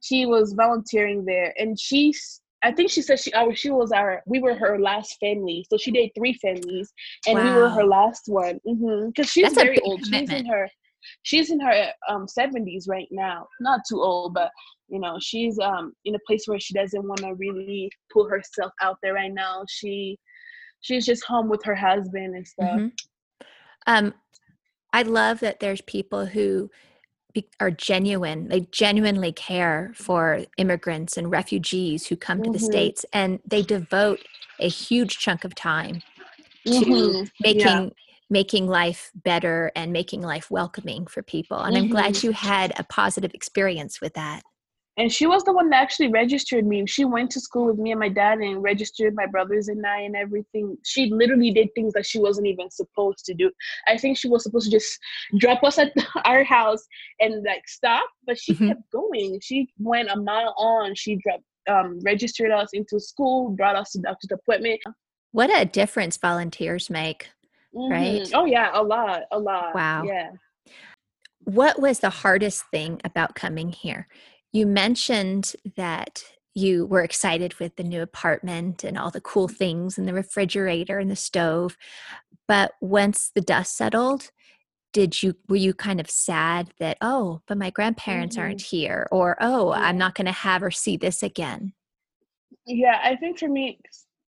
she 0.00 0.26
was 0.26 0.52
volunteering 0.52 1.24
there, 1.24 1.52
and 1.58 1.78
she's. 1.78 2.40
I 2.64 2.72
think 2.72 2.90
she 2.90 3.02
said 3.02 3.20
she 3.20 3.32
our 3.34 3.54
she 3.54 3.70
was 3.70 3.92
our 3.92 4.22
we 4.26 4.40
were 4.40 4.54
her 4.54 4.80
last 4.80 5.16
family. 5.20 5.64
So 5.70 5.76
she 5.76 5.92
did 5.92 6.10
three 6.16 6.34
families, 6.34 6.92
and 7.26 7.38
we 7.38 7.50
were 7.50 7.68
her 7.68 7.84
last 7.84 8.22
one. 8.26 8.58
Because 8.64 9.30
she's 9.30 9.44
That's 9.44 9.54
very 9.54 9.78
old. 9.80 10.04
She's 10.04 10.30
in 10.30 10.46
her 10.46 10.68
she's 11.22 11.50
in 11.50 11.60
her 11.60 11.92
um 12.08 12.26
70s 12.26 12.88
right 12.88 13.08
now. 13.10 13.46
Not 13.60 13.80
too 13.88 14.00
old, 14.00 14.34
but 14.34 14.50
you 14.88 14.98
know 14.98 15.16
she's 15.20 15.58
um 15.58 15.92
in 16.04 16.14
a 16.14 16.18
place 16.26 16.44
where 16.46 16.58
she 16.60 16.74
doesn't 16.74 17.06
want 17.06 17.20
to 17.20 17.34
really 17.34 17.90
put 18.12 18.30
herself 18.30 18.72
out 18.82 18.96
there 19.02 19.14
right 19.14 19.32
now. 19.32 19.64
She 19.68 20.18
she's 20.80 21.06
just 21.06 21.24
home 21.24 21.48
with 21.48 21.62
her 21.64 21.74
husband 21.74 22.34
and 22.36 22.46
stuff. 22.46 22.80
Mhm. 22.80 22.92
Um, 23.86 24.14
I 24.92 25.02
love 25.02 25.40
that 25.40 25.60
there's 25.60 25.80
people 25.82 26.26
who 26.26 26.70
are 27.60 27.70
genuine. 27.70 28.48
They 28.48 28.60
genuinely 28.72 29.32
care 29.32 29.92
for 29.94 30.44
immigrants 30.56 31.16
and 31.16 31.30
refugees 31.30 32.06
who 32.06 32.16
come 32.16 32.42
to 32.42 32.50
the 32.50 32.58
Mhm. 32.58 32.64
states, 32.64 33.04
and 33.12 33.40
they 33.46 33.62
devote 33.62 34.26
a 34.58 34.68
huge 34.68 35.18
chunk 35.18 35.44
of 35.44 35.54
time 35.54 36.02
to 36.64 36.84
Mhm. 36.84 37.30
making 37.40 37.60
Yeah. 37.60 37.88
making 38.30 38.66
life 38.66 39.10
better 39.14 39.72
and 39.74 39.90
making 39.90 40.20
life 40.20 40.50
welcoming 40.50 41.06
for 41.06 41.22
people. 41.22 41.58
And 41.60 41.78
I'm 41.78 41.88
glad 41.88 42.16
Mhm. 42.16 42.24
you 42.24 42.32
had 42.32 42.78
a 42.78 42.84
positive 42.84 43.32
experience 43.32 44.02
with 44.02 44.12
that. 44.14 44.42
And 44.98 45.12
she 45.12 45.26
was 45.26 45.44
the 45.44 45.52
one 45.52 45.70
that 45.70 45.80
actually 45.80 46.08
registered 46.08 46.66
me. 46.66 46.84
She 46.86 47.04
went 47.04 47.30
to 47.30 47.40
school 47.40 47.66
with 47.66 47.78
me 47.78 47.92
and 47.92 48.00
my 48.00 48.08
dad 48.08 48.38
and 48.38 48.60
registered 48.60 49.14
my 49.14 49.26
brothers 49.26 49.68
and 49.68 49.86
I 49.86 50.00
and 50.00 50.16
everything. 50.16 50.76
She 50.84 51.06
literally 51.06 51.52
did 51.52 51.68
things 51.76 51.92
that 51.92 52.04
she 52.04 52.18
wasn't 52.18 52.48
even 52.48 52.68
supposed 52.68 53.24
to 53.26 53.34
do. 53.34 53.48
I 53.86 53.96
think 53.96 54.18
she 54.18 54.28
was 54.28 54.42
supposed 54.42 54.68
to 54.70 54.76
just 54.76 54.98
drop 55.38 55.62
us 55.62 55.78
at 55.78 55.92
our 56.24 56.42
house 56.42 56.84
and 57.20 57.44
like 57.44 57.62
stop, 57.68 58.08
but 58.26 58.38
she 58.38 58.54
Mhm. 58.54 58.68
kept 58.70 58.90
going. 58.90 59.38
She 59.40 59.68
went 59.78 60.10
a 60.10 60.20
mile 60.20 60.52
on. 60.58 60.96
She 60.96 61.14
dropped, 61.16 61.44
um, 61.68 62.00
registered 62.00 62.50
us 62.50 62.70
into 62.72 62.98
school, 62.98 63.50
brought 63.50 63.76
us 63.76 63.92
to 63.92 64.00
doctor's 64.00 64.32
appointment. 64.32 64.80
What 65.30 65.56
a 65.56 65.64
difference 65.64 66.16
volunteers 66.16 66.90
make, 66.90 67.30
Mhm. 67.72 67.90
right? 67.90 68.30
Oh 68.34 68.46
yeah, 68.46 68.70
a 68.74 68.82
lot, 68.82 69.22
a 69.30 69.38
lot. 69.38 69.76
Wow. 69.76 70.02
Yeah. 70.06 70.30
What 71.44 71.80
was 71.80 72.00
the 72.00 72.10
hardest 72.10 72.64
thing 72.72 73.00
about 73.04 73.36
coming 73.36 73.70
here? 73.70 74.08
You 74.52 74.66
mentioned 74.66 75.52
that 75.76 76.22
you 76.54 76.86
were 76.86 77.02
excited 77.02 77.54
with 77.60 77.76
the 77.76 77.84
new 77.84 78.02
apartment 78.02 78.82
and 78.82 78.98
all 78.98 79.10
the 79.10 79.20
cool 79.20 79.46
things 79.48 79.98
and 79.98 80.08
the 80.08 80.14
refrigerator 80.14 80.98
and 80.98 81.10
the 81.10 81.16
stove. 81.16 81.76
But 82.46 82.72
once 82.80 83.30
the 83.34 83.40
dust 83.42 83.76
settled, 83.76 84.30
did 84.92 85.22
you 85.22 85.34
were 85.48 85.56
you 85.56 85.74
kind 85.74 86.00
of 86.00 86.10
sad 86.10 86.70
that 86.80 86.96
oh, 87.02 87.42
but 87.46 87.58
my 87.58 87.70
grandparents 87.70 88.36
Mhm. 88.36 88.40
aren't 88.40 88.62
here 88.62 89.06
or 89.12 89.36
oh, 89.40 89.72
Yeah. 89.74 89.80
I'm 89.82 89.98
not 89.98 90.14
going 90.14 90.26
to 90.26 90.32
have 90.32 90.62
or 90.62 90.70
see 90.70 90.96
this 90.96 91.22
again? 91.22 91.74
Yeah, 92.66 92.98
I 93.02 93.16
think 93.16 93.38
for 93.38 93.48
me, 93.48 93.80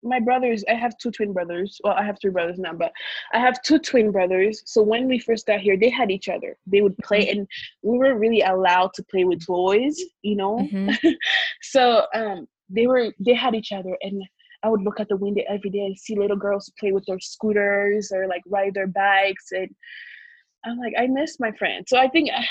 my 0.02 0.20
brothers, 0.20 0.64
I 0.68 0.74
have 0.74 0.96
two 0.98 1.10
twin 1.10 1.32
brothers. 1.32 1.80
Well, 1.84 1.94
I 1.94 2.02
have 2.02 2.18
three 2.20 2.30
brothers 2.30 2.58
now, 2.58 2.72
but 2.72 2.92
I 3.32 3.38
have 3.38 3.62
two 3.62 3.78
twin 3.78 4.10
brothers. 4.10 4.62
So 4.66 4.82
when 4.82 5.08
we 5.08 5.18
first 5.18 5.46
got 5.46 5.60
here, 5.60 5.76
they 5.76 5.90
had 5.90 6.10
each 6.10 6.28
other. 6.28 6.56
They 6.66 6.80
would 6.80 6.96
play, 6.98 7.28
and 7.28 7.46
we 7.82 7.98
weren't 7.98 8.20
really 8.20 8.42
allowed 8.42 8.94
to 8.94 9.02
play 9.04 9.24
with 9.24 9.44
boys, 9.46 10.00
you 10.22 10.36
know. 10.36 10.58
Mhm. 10.58 10.96
so 11.62 12.06
um, 12.14 12.46
they 12.68 12.86
were 12.86 13.12
they 13.18 13.34
had 13.34 13.54
each 13.54 13.72
other, 13.72 13.96
and 14.02 14.22
I 14.62 14.68
would 14.68 14.82
look 14.82 15.00
at 15.00 15.08
the 15.08 15.16
window 15.16 15.42
every 15.48 15.70
day 15.70 15.84
and 15.84 15.98
see 15.98 16.16
little 16.16 16.36
girls 16.36 16.72
play 16.78 16.92
with 16.92 17.04
their 17.06 17.20
scooters 17.20 18.12
or 18.12 18.26
like 18.26 18.42
ride 18.46 18.74
their 18.74 18.86
bikes, 18.86 19.52
and 19.52 19.74
I'm 20.64 20.78
like, 20.78 20.94
I 20.98 21.06
miss 21.06 21.40
my 21.40 21.52
friends. 21.52 21.86
So 21.88 21.98
I 21.98 22.08
think 22.08 22.30
uh, 22.30 22.42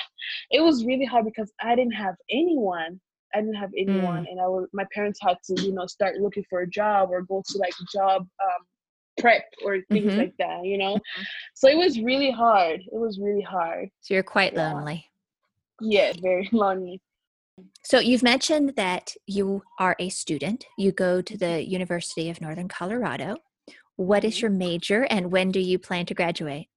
it 0.52 0.62
was 0.62 0.86
really 0.86 1.06
hard 1.06 1.26
because 1.26 1.52
I 1.62 1.76
didn't 1.76 1.93
have 1.93 2.16
anyone. 2.30 3.00
I 3.34 3.42
didn't 3.42 3.56
have 3.56 3.72
anyone, 3.78 4.26
and 4.30 4.40
I 4.40 4.48
was 4.48 4.68
my 4.74 4.86
parents 4.94 5.20
had 5.22 5.38
to, 5.46 5.62
you 5.62 5.74
know, 5.74 5.86
start 5.88 6.18
looking 6.18 6.44
for 6.50 6.62
a 6.62 6.70
job 6.70 7.10
or 7.12 7.22
go 7.22 7.44
to 7.48 7.58
like 7.58 7.74
job 7.94 8.22
um, 8.44 8.66
prep 9.20 9.44
or 9.66 9.80
things 9.92 10.14
Mhm. 10.14 10.18
like 10.18 10.34
that, 10.40 10.66
you 10.66 10.78
know. 10.78 11.00
So 11.56 11.68
it 11.68 11.78
was 11.78 12.00
really 12.00 12.32
hard. 12.32 12.82
It 12.82 12.98
was 12.98 13.20
really 13.20 13.42
hard. 13.42 13.90
So 14.02 14.14
you're 14.14 14.24
quite 14.24 14.56
lonely. 14.56 15.06
Yeah, 15.82 16.14
very 16.22 16.50
lonely. 16.54 17.02
So 17.84 18.00
you've 18.00 18.24
mentioned 18.24 18.76
that 18.76 19.16
you 19.26 19.64
are 19.80 19.96
a 20.00 20.10
student. 20.10 20.66
You 20.78 20.92
go 20.92 21.22
to 21.22 21.38
the 21.38 21.68
University 21.68 22.30
of 22.30 22.42
Northern 22.42 22.68
Colorado. 22.68 23.38
What 23.96 24.24
is 24.24 24.38
Mhm. 24.38 24.42
your 24.42 24.52
major 24.52 25.04
and 25.10 25.32
when 25.32 25.52
do 25.52 25.60
you 25.60 25.78
plan 25.80 26.06
to 26.08 26.14
graduate? 26.14 26.68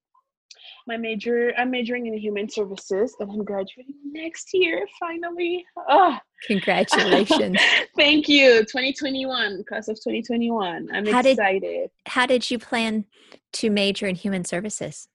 My 0.86 0.96
major, 0.96 1.52
I'm 1.56 1.70
majoring 1.70 2.06
in 2.06 2.16
human 2.18 2.48
services, 2.48 3.14
and 3.20 3.30
I'm 3.30 3.44
graduating 3.44 3.94
next 4.04 4.48
year. 4.52 4.86
Finally. 4.98 5.64
Oh, 5.88 6.18
Congratulations. 6.46 7.56
Thank 7.96 8.28
you. 8.28 8.60
2021, 8.62 9.62
class 9.68 9.88
of 9.88 9.96
2021. 9.96 10.88
I'm 10.92 11.06
How 11.06 11.22
did- 11.22 11.32
excited. 11.32 11.90
How 12.06 12.26
did 12.26 12.50
you 12.50 12.58
plan 12.58 13.04
to 13.54 13.70
major 13.70 14.06
in 14.06 14.16
human 14.16 14.44
services? 14.44 15.08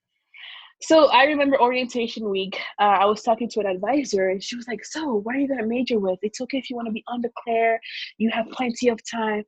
So 0.80 1.08
I 1.10 1.24
remember 1.24 1.60
orientation 1.60 2.30
week. 2.30 2.56
Uh, 2.80 2.84
I 2.84 3.04
was 3.04 3.22
talking 3.22 3.48
to 3.50 3.60
an 3.60 3.66
advisor, 3.66 4.28
and 4.28 4.40
she 4.42 4.54
was 4.54 4.68
like, 4.68 4.84
"So, 4.84 5.16
what 5.24 5.34
are 5.34 5.38
you 5.38 5.48
gonna 5.48 5.66
major 5.66 5.98
with? 5.98 6.20
It's 6.22 6.40
okay 6.40 6.58
if 6.58 6.70
you 6.70 6.76
want 6.76 6.86
to 6.86 6.92
be 6.92 7.02
undeclared. 7.08 7.80
You 8.18 8.30
have 8.32 8.46
plenty 8.52 8.88
of 8.88 9.00
time. 9.10 9.42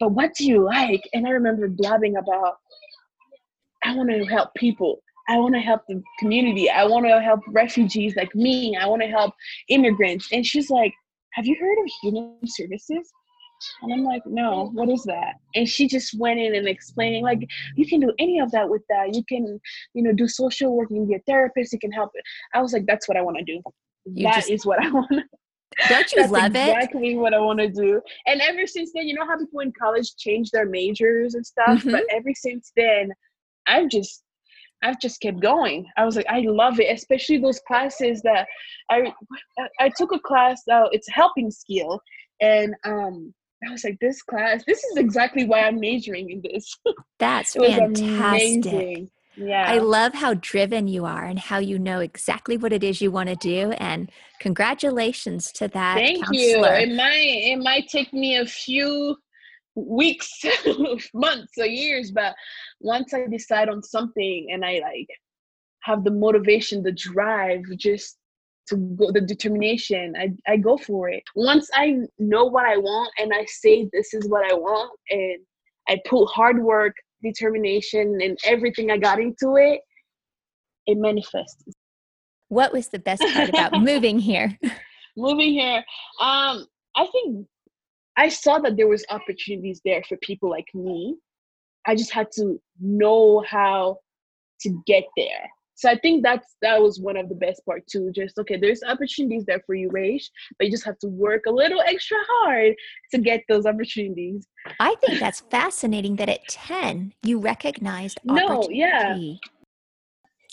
But 0.00 0.12
what 0.12 0.32
do 0.34 0.46
you 0.46 0.64
like?" 0.64 1.02
And 1.12 1.26
I 1.26 1.30
remember 1.30 1.68
blabbing 1.68 2.16
about, 2.16 2.56
"I 3.84 3.94
want 3.94 4.08
to 4.12 4.24
help 4.24 4.54
people. 4.54 5.02
I 5.28 5.38
want 5.38 5.54
to 5.54 5.60
help 5.60 5.82
the 5.88 6.02
community. 6.18 6.68
I 6.70 6.84
want 6.84 7.06
to 7.06 7.20
help 7.20 7.40
refugees 7.48 8.14
like 8.16 8.34
me. 8.34 8.76
I 8.76 8.86
want 8.86 9.02
to 9.02 9.08
help 9.08 9.34
immigrants." 9.68 10.28
And 10.32 10.44
she's 10.44 10.70
like, 10.70 10.92
"Have 11.34 11.46
you 11.46 11.56
heard 11.60 11.78
of 11.78 11.90
human 12.02 12.38
services?" 12.46 13.10
And 13.82 13.92
I'm 13.92 14.04
like, 14.04 14.22
no, 14.26 14.70
what 14.72 14.88
is 14.88 15.04
that? 15.04 15.34
And 15.54 15.68
she 15.68 15.86
just 15.86 16.18
went 16.18 16.40
in 16.40 16.54
and 16.54 16.66
explaining, 16.66 17.22
like, 17.22 17.46
you 17.76 17.86
can 17.86 18.00
do 18.00 18.12
any 18.18 18.40
of 18.40 18.50
that 18.52 18.68
with 18.68 18.82
that. 18.88 19.14
You 19.14 19.22
can, 19.28 19.60
you 19.94 20.02
know, 20.02 20.12
do 20.12 20.26
social 20.26 20.74
work, 20.76 20.90
you 20.90 20.96
can 20.96 21.06
be 21.08 21.14
a 21.14 21.20
therapist, 21.28 21.72
you 21.72 21.78
can 21.78 21.92
help. 21.92 22.10
I 22.54 22.60
was 22.60 22.72
like, 22.72 22.86
that's 22.86 23.06
what 23.08 23.16
I 23.16 23.22
want 23.22 23.38
to 23.38 23.44
do. 23.44 23.60
You 24.06 24.24
That 24.24 24.34
just- 24.36 24.50
is 24.50 24.66
what 24.66 24.82
I 24.82 24.90
want. 24.90 25.22
Don't 25.88 26.12
you 26.12 26.20
That's 26.20 26.32
love 26.32 26.46
it? 26.46 26.52
That's 26.52 26.84
exactly 26.84 27.16
what 27.16 27.32
I 27.32 27.38
want 27.40 27.58
to 27.60 27.68
do. 27.68 28.02
And 28.26 28.42
ever 28.42 28.66
since 28.66 28.90
then, 28.94 29.08
you 29.08 29.14
know 29.14 29.26
how 29.26 29.38
people 29.38 29.60
in 29.60 29.72
college 29.72 30.16
change 30.16 30.50
their 30.50 30.66
majors 30.66 31.34
and 31.34 31.46
stuff. 31.46 31.78
Mm-hmm. 31.78 31.92
But 31.92 32.02
ever 32.10 32.28
since 32.34 32.72
then, 32.76 33.10
I've 33.66 33.88
just, 33.88 34.21
I've 34.82 35.00
just 35.00 35.20
kept 35.20 35.40
going. 35.40 35.86
I 35.96 36.04
was 36.04 36.16
like, 36.16 36.26
I 36.28 36.40
love 36.40 36.80
it, 36.80 36.92
especially 36.92 37.38
those 37.38 37.60
classes 37.66 38.22
that 38.22 38.46
I, 38.90 39.12
I 39.80 39.90
took 39.96 40.12
a 40.12 40.18
class. 40.18 40.62
Uh, 40.70 40.88
it's 40.92 41.08
helping 41.08 41.50
skill, 41.50 42.00
and 42.40 42.74
um, 42.84 43.32
I 43.66 43.70
was 43.70 43.84
like, 43.84 43.98
this 44.00 44.22
class, 44.22 44.64
this 44.66 44.82
is 44.82 44.96
exactly 44.96 45.44
why 45.44 45.60
I'm 45.60 45.78
majoring 45.78 46.30
in 46.30 46.42
this. 46.42 46.76
That's 47.18 47.54
fantastic. 47.54 48.64
amazing. 48.64 49.10
Yeah. 49.36 49.64
I 49.66 49.78
love 49.78 50.12
how 50.12 50.34
driven 50.34 50.88
you 50.88 51.06
are 51.06 51.24
and 51.24 51.38
how 51.38 51.58
you 51.58 51.78
know 51.78 52.00
exactly 52.00 52.56
what 52.56 52.72
it 52.72 52.84
is 52.84 53.00
you 53.00 53.10
want 53.10 53.30
to 53.30 53.36
do. 53.36 53.72
And 53.72 54.10
congratulations 54.40 55.50
to 55.52 55.68
that 55.68 55.94
Thank 55.94 56.24
you. 56.32 56.64
It 56.64 56.94
might 56.94 57.14
it 57.16 57.58
might 57.58 57.88
take 57.88 58.12
me 58.12 58.36
a 58.36 58.46
few 58.46 59.16
weeks, 59.74 60.30
months, 61.14 61.52
or 61.58 61.66
years, 61.66 62.10
but 62.10 62.34
once 62.80 63.14
I 63.14 63.26
decide 63.26 63.68
on 63.68 63.82
something 63.82 64.48
and 64.52 64.64
I 64.64 64.80
like 64.80 65.08
have 65.82 66.04
the 66.04 66.10
motivation, 66.10 66.82
the 66.82 66.92
drive, 66.92 67.62
just 67.76 68.18
to 68.68 68.76
go 68.76 69.10
the 69.10 69.20
determination, 69.20 70.14
I, 70.16 70.52
I 70.52 70.56
go 70.56 70.76
for 70.76 71.08
it. 71.08 71.22
Once 71.34 71.68
I 71.74 71.96
know 72.18 72.44
what 72.44 72.66
I 72.66 72.76
want 72.76 73.12
and 73.18 73.32
I 73.34 73.44
say 73.46 73.88
this 73.92 74.14
is 74.14 74.28
what 74.28 74.50
I 74.50 74.54
want 74.54 74.92
and 75.10 75.38
I 75.88 75.98
put 76.08 76.26
hard 76.26 76.62
work, 76.62 76.94
determination 77.22 78.18
and 78.22 78.38
everything 78.44 78.90
I 78.90 78.98
got 78.98 79.20
into 79.20 79.56
it, 79.56 79.80
it 80.86 80.98
manifests. 80.98 81.64
What 82.48 82.72
was 82.72 82.88
the 82.88 82.98
best 82.98 83.22
part 83.32 83.48
about 83.48 83.72
moving 83.80 84.18
here? 84.18 84.58
moving 85.16 85.52
here 85.52 85.84
um 86.20 86.66
i 86.96 87.06
think 87.12 87.46
i 88.16 88.28
saw 88.28 88.58
that 88.58 88.76
there 88.76 88.88
was 88.88 89.04
opportunities 89.10 89.80
there 89.84 90.02
for 90.08 90.16
people 90.18 90.50
like 90.50 90.68
me. 90.74 91.16
I 91.86 91.96
just 91.96 92.12
had 92.12 92.30
to 92.32 92.60
know 92.80 93.44
how 93.46 93.98
to 94.60 94.82
get 94.86 95.04
there. 95.16 95.50
So 95.74 95.88
i 95.90 95.98
think 95.98 96.22
that's 96.22 96.54
that 96.62 96.80
was 96.80 97.00
one 97.00 97.16
of 97.16 97.28
the 97.28 97.34
best 97.34 97.64
part 97.66 97.84
too 97.88 98.12
just 98.14 98.38
okay 98.38 98.56
there's 98.56 98.82
opportunities 98.84 99.44
there 99.46 99.60
for 99.66 99.74
you 99.74 99.90
Raish, 99.90 100.30
but 100.56 100.66
you 100.66 100.70
just 100.70 100.84
have 100.84 100.98
to 101.00 101.08
work 101.08 101.42
a 101.48 101.50
little 101.50 101.80
extra 101.80 102.18
hard 102.28 102.74
to 103.10 103.18
get 103.18 103.42
those 103.48 103.66
opportunities. 103.66 104.46
I 104.78 104.94
think 105.00 105.18
that's 105.18 105.40
fascinating 105.40 106.16
that 106.16 106.28
at 106.28 106.46
10 106.48 107.14
you 107.24 107.40
recognized 107.40 108.20
No, 108.24 108.68
yeah. 108.70 109.18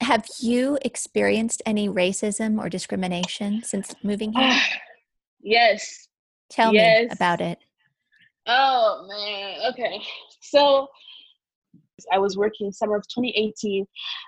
Have 0.02 0.26
you 0.40 0.80
experienced 0.84 1.62
any 1.66 1.90
racism 1.90 2.58
or 2.58 2.70
discrimination 2.70 3.62
since 3.64 3.94
moving 4.02 4.34
here? 4.34 4.60
yes 5.42 6.09
Tell 6.50 6.72
me 6.72 7.08
about 7.12 7.42
it. 7.42 7.60
Oh 8.48 9.06
man. 9.08 9.72
Okay. 9.72 10.02
So 10.42 10.88
I 12.12 12.18
was 12.18 12.38
working 12.38 12.72
summer 12.72 12.96
of 12.96 13.04
2018. 13.08 13.86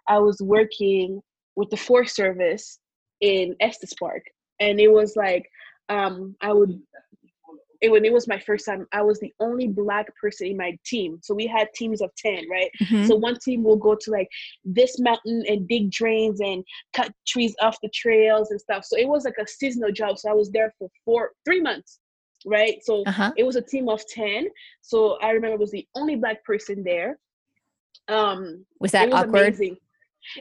I 0.07 0.19
was 0.19 0.38
working 0.41 1.22
with 1.55 1.69
the 1.69 1.78
Forest 1.78 2.15
Service 2.15 2.80
in 3.22 3.55
Estes 3.59 3.93
Park, 3.99 4.24
and 4.59 4.80
it 4.80 4.91
was 4.91 5.15
like 5.15 5.49
um, 5.89 6.36
I 6.41 6.53
would. 6.53 6.80
It, 7.82 7.91
when 7.91 8.05
it 8.05 8.13
was 8.13 8.28
my 8.28 8.38
first 8.38 8.67
time, 8.67 8.86
I 8.93 9.01
was 9.01 9.19
the 9.19 9.34
only 9.39 9.67
black 9.67 10.05
person 10.22 10.45
in 10.45 10.57
my 10.57 10.78
team. 10.86 11.17
So 11.24 11.34
we 11.34 11.47
had 11.47 11.67
teams 11.74 11.99
of 12.01 12.11
ten, 12.15 12.47
right? 12.47 12.69
Mhm. 12.80 13.07
So 13.07 13.15
one 13.15 13.38
team 13.43 13.63
will 13.63 13.78
go 13.78 13.95
to 13.99 14.11
like 14.11 14.28
this 14.63 14.99
mountain 14.99 15.43
and 15.47 15.67
dig 15.67 15.89
drains 15.89 16.41
and 16.41 16.63
cut 16.93 17.11
trees 17.26 17.55
off 17.59 17.80
the 17.82 17.89
trails 17.89 18.51
and 18.51 18.61
stuff. 18.61 18.86
So 18.86 18.97
it 18.97 19.07
was 19.07 19.26
like 19.26 19.34
a 19.41 19.47
seasonal 19.47 19.91
job. 19.91 20.19
So 20.19 20.30
I 20.30 20.34
was 20.34 20.51
there 20.51 20.72
for 20.78 20.89
four, 21.03 21.32
three 21.43 21.59
months, 21.59 21.99
right? 22.46 22.84
So 22.84 23.04
Uh-huh. 23.08 23.32
it 23.38 23.44
was 23.44 23.56
a 23.56 23.62
team 23.62 23.88
of 23.89 24.02
10 24.08 24.48
so 24.82 25.18
i 25.22 25.30
remember 25.32 25.56
I 25.56 25.58
was 25.58 25.72
the 25.72 25.88
only 25.96 26.16
black 26.16 26.44
person 26.44 26.84
there 26.84 27.18
um 28.08 28.66
Was 28.80 28.92
that 28.92 29.08
it 29.08 29.12
was 29.12 29.24
awkward 29.24 29.48
amazing. 29.48 29.78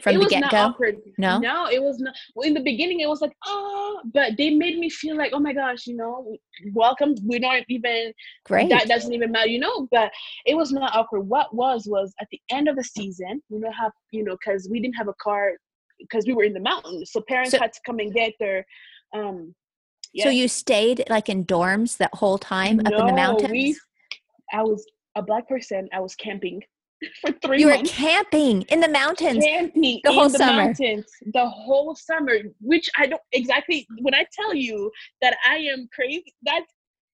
from 0.03 0.15
it 0.15 0.19
the 0.19 0.25
get 0.29 0.51
go? 0.51 0.73
No? 1.17 1.39
no 1.39 1.67
it 1.67 1.81
was 1.81 1.99
not 1.99 2.13
well, 2.35 2.47
in 2.47 2.53
the 2.53 2.61
beginning 2.71 2.99
it 3.01 3.09
was 3.09 3.21
like 3.21 3.35
oh 3.45 4.01
but 4.13 4.29
they 4.37 4.49
made 4.51 4.77
me 4.79 4.89
feel 4.89 5.15
like 5.17 5.31
oh 5.33 5.39
my 5.39 5.53
gosh 5.53 5.85
you 5.87 5.95
know 5.95 6.35
welcome 6.73 7.15
We 7.25 7.39
don't 7.39 7.65
even 7.69 8.13
Great. 8.45 8.69
that 8.69 8.87
doesn't 8.87 9.13
even 9.13 9.31
matter 9.31 9.49
you 9.49 9.59
know 9.59 9.87
but 9.91 10.11
it 10.45 10.55
was 10.55 10.71
not 10.71 10.95
awkward 10.95 11.21
what 11.21 11.53
was 11.53 11.85
was 11.87 12.13
at 12.21 12.27
the 12.31 12.41
end 12.49 12.67
of 12.67 12.75
the 12.75 12.83
season 12.83 13.41
you 13.49 13.59
know 13.59 13.71
how 13.71 13.91
you 14.11 14.23
know 14.23 14.35
because 14.39 14.67
we 14.71 14.79
didn't 14.79 14.95
have 14.95 15.07
a 15.07 15.15
car 15.21 15.51
because 15.99 16.25
we 16.25 16.33
were 16.33 16.43
in 16.43 16.53
the 16.53 16.59
mountains 16.59 17.11
so 17.11 17.21
parents 17.27 17.51
So- 17.51 17.59
had 17.59 17.73
to 17.73 17.79
come 17.85 17.99
and 17.99 18.11
get 18.13 18.33
their 18.39 18.65
um 19.13 19.53
So 20.17 20.29
you 20.29 20.47
stayed 20.47 21.03
like 21.09 21.29
in 21.29 21.45
dorms 21.45 21.97
that 21.97 22.13
whole 22.13 22.37
time 22.37 22.79
up 22.85 22.93
in 22.93 23.05
the 23.05 23.13
mountains? 23.13 23.51
we- 23.51 23.77
I 24.53 24.63
was 24.63 24.85
a 25.15 25.21
black 25.21 25.47
person. 25.47 25.87
I 25.93 25.99
was 26.01 26.13
camping 26.15 26.61
for 27.21 27.31
three 27.41 27.59
you 27.61 27.67
were 27.67 27.77
camping 27.85 28.63
in 28.63 28.79
the 28.81 28.89
mountains. 28.89 29.43
camping 29.43 30.01
the 30.03 30.11
whole 30.11 30.29
the 30.29 30.37
summer. 30.37 30.65
mountains 30.65 31.05
the 31.33 31.47
whole 31.47 31.95
summer. 31.95 32.33
Which 32.59 32.89
I 32.97 33.07
don't 33.07 33.21
exactly. 33.31 33.87
When 33.99 34.13
I 34.13 34.25
tell 34.33 34.53
you 34.53 34.91
that 35.21 35.37
I 35.47 35.57
am 35.57 35.87
crazy, 35.93 36.33
that's 36.43 36.71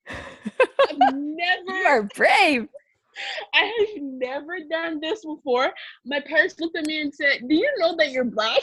I've 0.10 0.98
never. 1.14 1.70
You 1.78 1.86
are 1.86 2.04
brave. 2.16 2.68
I 3.54 3.64
have 3.66 4.02
never 4.04 4.58
done 4.70 5.00
this 5.00 5.24
before. 5.26 5.72
My 6.06 6.20
parents 6.22 6.56
looked 6.60 6.78
at 6.78 6.86
me 6.86 7.02
and 7.02 7.14
said, 7.14 7.40
Do 7.48 7.56
you 7.56 7.70
know 7.78 7.96
that 7.98 8.12
you're 8.12 8.24
black? 8.26 8.62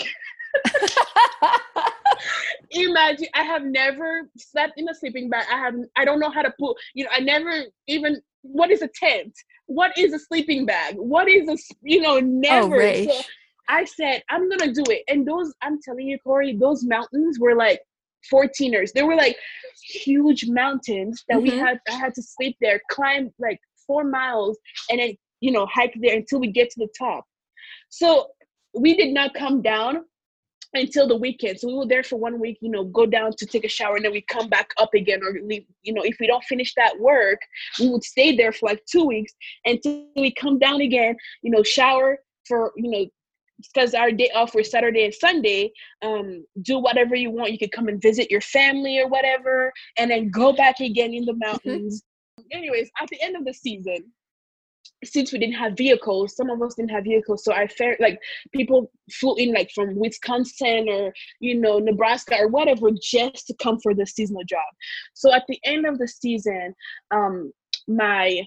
Imagine 2.71 3.29
I 3.35 3.43
have 3.43 3.65
never 3.65 4.29
slept 4.37 4.75
in 4.77 4.89
a 4.89 4.95
sleeping 4.95 5.29
bag. 5.29 5.47
I 5.53 5.59
have 5.59 5.75
I 5.97 6.05
don't 6.05 6.21
know 6.21 6.31
how 6.31 6.43
to 6.43 6.53
put, 6.59 6.77
you 6.95 7.05
know, 7.05 7.11
I 7.13 7.21
never 7.21 7.65
even 7.89 8.21
what 8.43 8.71
is 8.71 8.83
a 8.83 8.89
tent? 8.89 9.33
What 9.67 9.97
is 9.97 10.13
a 10.13 10.19
sleeping 10.19 10.67
bag? 10.67 10.97
What 10.97 11.29
is 11.29 11.49
a 11.49 11.57
you 11.83 12.01
know, 12.01 12.21
never. 12.21 12.83
Oh, 12.83 13.05
so 13.05 13.23
I 13.69 13.85
said, 13.85 14.23
I'm 14.29 14.49
gonna 14.49 14.73
do 14.73 14.85
it. 14.89 15.03
And 15.09 15.27
those 15.27 15.53
I'm 15.63 15.81
telling 15.83 16.09
you, 16.09 16.19
Corey, 16.19 16.57
those 16.57 16.85
mountains 16.85 17.39
were 17.39 17.55
like 17.55 17.81
14ers. 18.33 18.93
They 18.93 19.03
were 19.03 19.17
like 19.17 19.37
huge 19.83 20.47
mountains 20.49 21.25
that 21.29 21.39
mm-hmm. 21.39 21.51
we 21.51 21.59
had 21.59 21.81
I 21.89 21.93
had 21.93 22.15
to 22.15 22.23
sleep 22.23 22.57
there, 22.61 22.81
climb 22.91 23.33
like 23.39 23.61
four 23.87 24.05
miles, 24.05 24.59
and 24.91 25.01
then 25.01 25.17
you 25.41 25.53
know, 25.53 25.67
hike 25.67 25.95
there 26.01 26.17
until 26.17 26.41
we 26.41 26.51
get 26.51 26.71
to 26.71 26.81
the 26.81 26.89
top. 26.99 27.25
So 27.91 28.29
we 28.75 28.97
did 28.97 29.13
not 29.13 29.35
come 29.35 29.63
down 29.63 30.05
until 30.75 31.07
the 31.07 31.17
weekend. 31.17 31.59
So 31.59 31.69
we 31.69 31.75
were 31.75 31.87
there 31.87 32.03
for 32.03 32.17
one 32.17 32.41
week, 32.41 32.59
you 32.61 32.71
know, 32.71 32.85
go 32.85 33.07
down 33.07 33.33
to 33.39 33.47
take 33.47 33.65
a 33.65 33.69
shower 33.69 33.97
and 33.97 34.05
then 34.05 34.13
we 34.13 34.23
come 34.23 34.49
back 34.49 34.71
up 34.77 34.93
again 34.95 35.21
or 35.23 35.39
leave, 35.43 35.65
you 35.83 35.93
know, 35.93 36.03
if 36.03 36.17
we 36.21 36.27
don't 36.27 36.45
finish 36.45 36.75
that 36.75 36.99
work, 36.99 37.41
we 37.79 37.89
would 37.89 38.05
stay 38.05 38.37
there 38.37 38.53
for 38.53 38.71
like 38.71 38.85
two 38.91 39.05
weeks 39.05 39.33
until 39.65 40.07
we 40.17 40.33
come 40.33 40.59
down 40.59 40.81
again, 40.81 41.17
you 41.43 41.51
know, 41.51 41.63
shower 41.63 42.19
for, 42.47 42.73
you 42.77 42.91
know, 42.91 43.07
because 43.73 43.95
our 43.95 44.11
day 44.11 44.31
off 44.35 44.55
was 44.55 44.71
Saturday 44.71 45.05
and 45.05 45.15
Sunday, 45.15 45.73
um, 46.03 46.45
do 46.63 46.79
whatever 46.79 47.15
you 47.15 47.31
want. 47.31 47.53
You 47.53 47.59
could 47.59 47.73
come 47.73 47.89
and 47.89 48.03
visit 48.03 48.31
your 48.31 48.41
family 48.41 48.99
or 48.99 49.09
whatever, 49.09 49.73
and 49.97 50.11
then 50.11 50.31
go 50.31 50.53
back 50.53 50.81
again 50.81 51.15
in 51.15 51.25
the 51.25 51.33
mm-hmm. 51.33 51.51
mountains. 51.51 52.03
Anyways, 52.53 52.91
at 53.01 53.09
the 53.09 53.23
end 53.23 53.37
of 53.37 53.45
the 53.45 53.55
season, 53.55 54.13
since 55.05 55.33
we 55.33 55.39
didn't 55.39 55.55
have 55.55 55.77
vehicles, 55.77 56.37
some 56.37 56.51
of 56.51 56.61
us 56.63 56.75
didn't 56.75 56.91
have 56.91 57.05
vehicles, 57.05 57.45
so 57.45 57.53
I 57.53 57.67
fair 57.67 57.97
like 58.01 58.19
people 58.53 58.91
flew 59.13 59.37
in 59.37 59.53
like 59.53 59.71
from 59.75 59.97
Wisconsin 59.97 60.89
or 60.89 61.13
you 61.41 61.55
know 61.61 61.79
Nebraska 61.79 62.37
or 62.39 62.49
whatever 62.49 62.91
just 63.03 63.47
to 63.47 63.55
come 63.63 63.79
for 63.81 63.95
the 63.95 64.07
seasonal 64.07 64.45
job. 64.45 64.67
So 65.15 65.33
at 65.33 65.45
the 65.49 65.61
end 65.65 65.87
of 65.87 65.99
the 65.99 66.09
season, 66.09 66.75
um, 67.11 67.53
my 67.89 68.47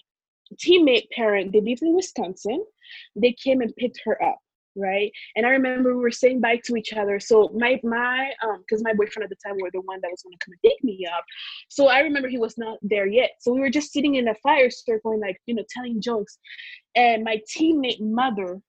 teammate 0.55 1.09
parent 1.15 1.51
they 1.51 1.61
lived 1.61 1.81
in 1.81 1.95
Wisconsin. 1.95 2.63
They 3.15 3.33
came 3.33 3.61
and 3.61 3.75
picked 3.75 4.01
her 4.05 4.21
up 4.23 4.39
right? 4.77 5.11
And 5.35 5.45
I 5.45 5.49
remember 5.49 5.95
we 5.95 6.01
were 6.01 6.11
saying 6.11 6.41
bye 6.41 6.61
to 6.65 6.75
each 6.75 6.93
other. 6.93 7.19
So 7.19 7.49
my 7.55 7.79
my 7.83 8.31
um 8.43 8.59
because 8.59 8.83
my 8.83 8.93
boyfriend 8.93 9.23
at 9.23 9.29
the 9.29 9.47
time 9.47 9.57
were 9.61 9.71
the 9.73 9.81
one 9.81 9.99
that 10.01 10.11
was 10.11 10.21
gonna 10.23 10.37
come 10.43 10.53
and 10.53 10.71
pick 10.71 10.83
me 10.83 11.05
up. 11.05 11.23
So 11.69 11.87
I 11.87 11.99
remember 11.99 12.27
he 12.27 12.37
was 12.37 12.57
not 12.57 12.77
there 12.81 13.07
yet. 13.07 13.31
So 13.39 13.53
we 13.53 13.59
were 13.59 13.69
just 13.69 13.91
sitting 13.91 14.15
in 14.15 14.27
a 14.27 14.35
fire 14.35 14.69
circle 14.69 15.11
and 15.11 15.21
like, 15.21 15.37
you 15.45 15.55
know, 15.55 15.63
telling 15.69 16.01
jokes. 16.01 16.37
And 16.95 17.23
my 17.23 17.41
teammate 17.55 18.01
mother 18.01 18.59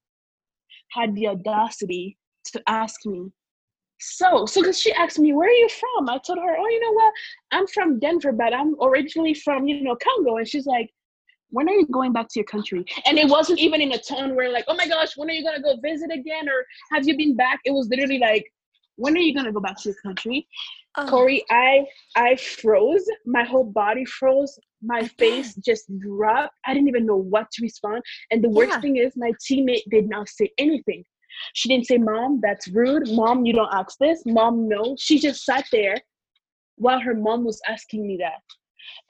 had 0.91 1.15
the 1.15 1.29
audacity 1.29 2.17
to 2.53 2.63
ask 2.67 3.05
me, 3.05 3.31
so 4.01 4.47
so 4.47 4.61
because 4.61 4.79
she 4.79 4.93
asked 4.93 5.19
me 5.19 5.33
where 5.33 5.49
are 5.49 5.53
you 5.53 5.69
from 5.69 6.09
i 6.09 6.19
told 6.19 6.39
her 6.39 6.57
oh 6.57 6.69
you 6.69 6.81
know 6.81 6.93
what 6.93 7.13
i'm 7.51 7.67
from 7.67 7.99
denver 7.99 8.31
but 8.31 8.55
i'm 8.55 8.77
originally 8.81 9.35
from 9.35 9.67
you 9.67 9.83
know 9.83 9.97
congo 9.97 10.37
and 10.37 10.47
she's 10.47 10.67
like 10.67 10.89
when 11.51 11.69
are 11.69 11.73
you 11.73 11.87
going 11.87 12.13
back 12.13 12.29
to 12.29 12.39
your 12.41 12.45
country? 12.45 12.85
And 13.07 13.19
it 13.19 13.29
wasn't 13.29 13.59
even 13.59 13.81
in 13.81 13.93
a 13.93 13.99
tone 13.99 14.35
where 14.35 14.51
like, 14.51 14.65
oh 14.69 14.75
my 14.75 14.87
gosh, 14.87 15.17
when 15.17 15.29
are 15.29 15.33
you 15.33 15.45
gonna 15.45 15.63
go 15.63 15.77
visit 15.83 16.11
again? 16.13 16.49
Or 16.49 16.65
have 16.93 17.07
you 17.07 17.17
been 17.17 17.37
back? 17.37 17.61
It 17.65 17.73
was 17.73 17.89
literally 17.89 18.19
like, 18.19 18.45
when 18.97 19.17
are 19.17 19.21
you 19.21 19.35
gonna 19.35 19.53
go 19.53 19.61
back 19.61 19.77
to 19.83 19.89
your 19.91 19.97
country? 20.03 20.47
Oh. 20.97 21.07
Corey, 21.07 21.45
I 21.51 21.87
I 22.17 22.37
froze. 22.37 23.05
My 23.25 23.45
whole 23.45 23.65
body 23.65 24.05
froze. 24.05 24.59
My 24.83 25.03
face 25.19 25.55
just 25.65 25.85
dropped. 25.99 26.55
I 26.67 26.75
didn't 26.75 26.89
even 26.89 27.07
know 27.07 27.17
what 27.17 27.51
to 27.53 27.63
respond. 27.63 28.03
And 28.31 28.43
the 28.43 28.49
worst 28.49 28.73
yeah. 28.73 28.81
thing 28.81 28.97
is 28.97 29.13
my 29.17 29.33
teammate 29.49 29.83
did 29.91 30.09
not 30.09 30.29
say 30.29 30.51
anything. 30.59 31.05
She 31.55 31.69
didn't 31.69 31.87
say, 31.87 31.99
Mom, 31.99 32.41
that's 32.43 32.69
rude. 32.69 33.09
Mom, 33.11 33.45
you 33.45 33.53
don't 33.53 33.73
ask 33.73 33.97
this. 33.99 34.23
Mom, 34.27 34.69
no. 34.69 34.97
She 34.99 35.19
just 35.19 35.45
sat 35.45 35.67
there 35.73 35.97
while 36.77 37.01
her 37.01 37.15
mom 37.15 37.45
was 37.45 37.61
asking 37.69 38.07
me 38.07 38.17
that. 38.21 38.41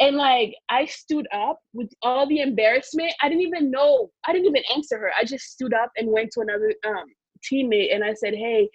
And 0.01 0.17
like 0.17 0.55
I 0.69 0.87
stood 0.87 1.27
up 1.33 1.59
with 1.73 1.91
all 2.03 2.27
the 2.27 2.41
embarrassment. 2.41 3.13
I 3.23 3.29
didn't 3.29 3.43
even 3.43 3.71
know. 3.71 4.11
I 4.27 4.33
didn't 4.33 4.47
even 4.47 4.63
answer 4.75 4.99
her. 4.99 5.11
I 5.19 5.25
just 5.25 5.47
stood 5.47 5.75
up 5.75 5.91
and 5.97 6.11
went 6.11 6.31
to 6.33 6.41
another 6.41 6.73
um, 6.87 7.05
teammate 7.51 7.95
and 7.95 8.05
I 8.05 8.15
said, 8.15 8.35
"Hey, 8.35 8.69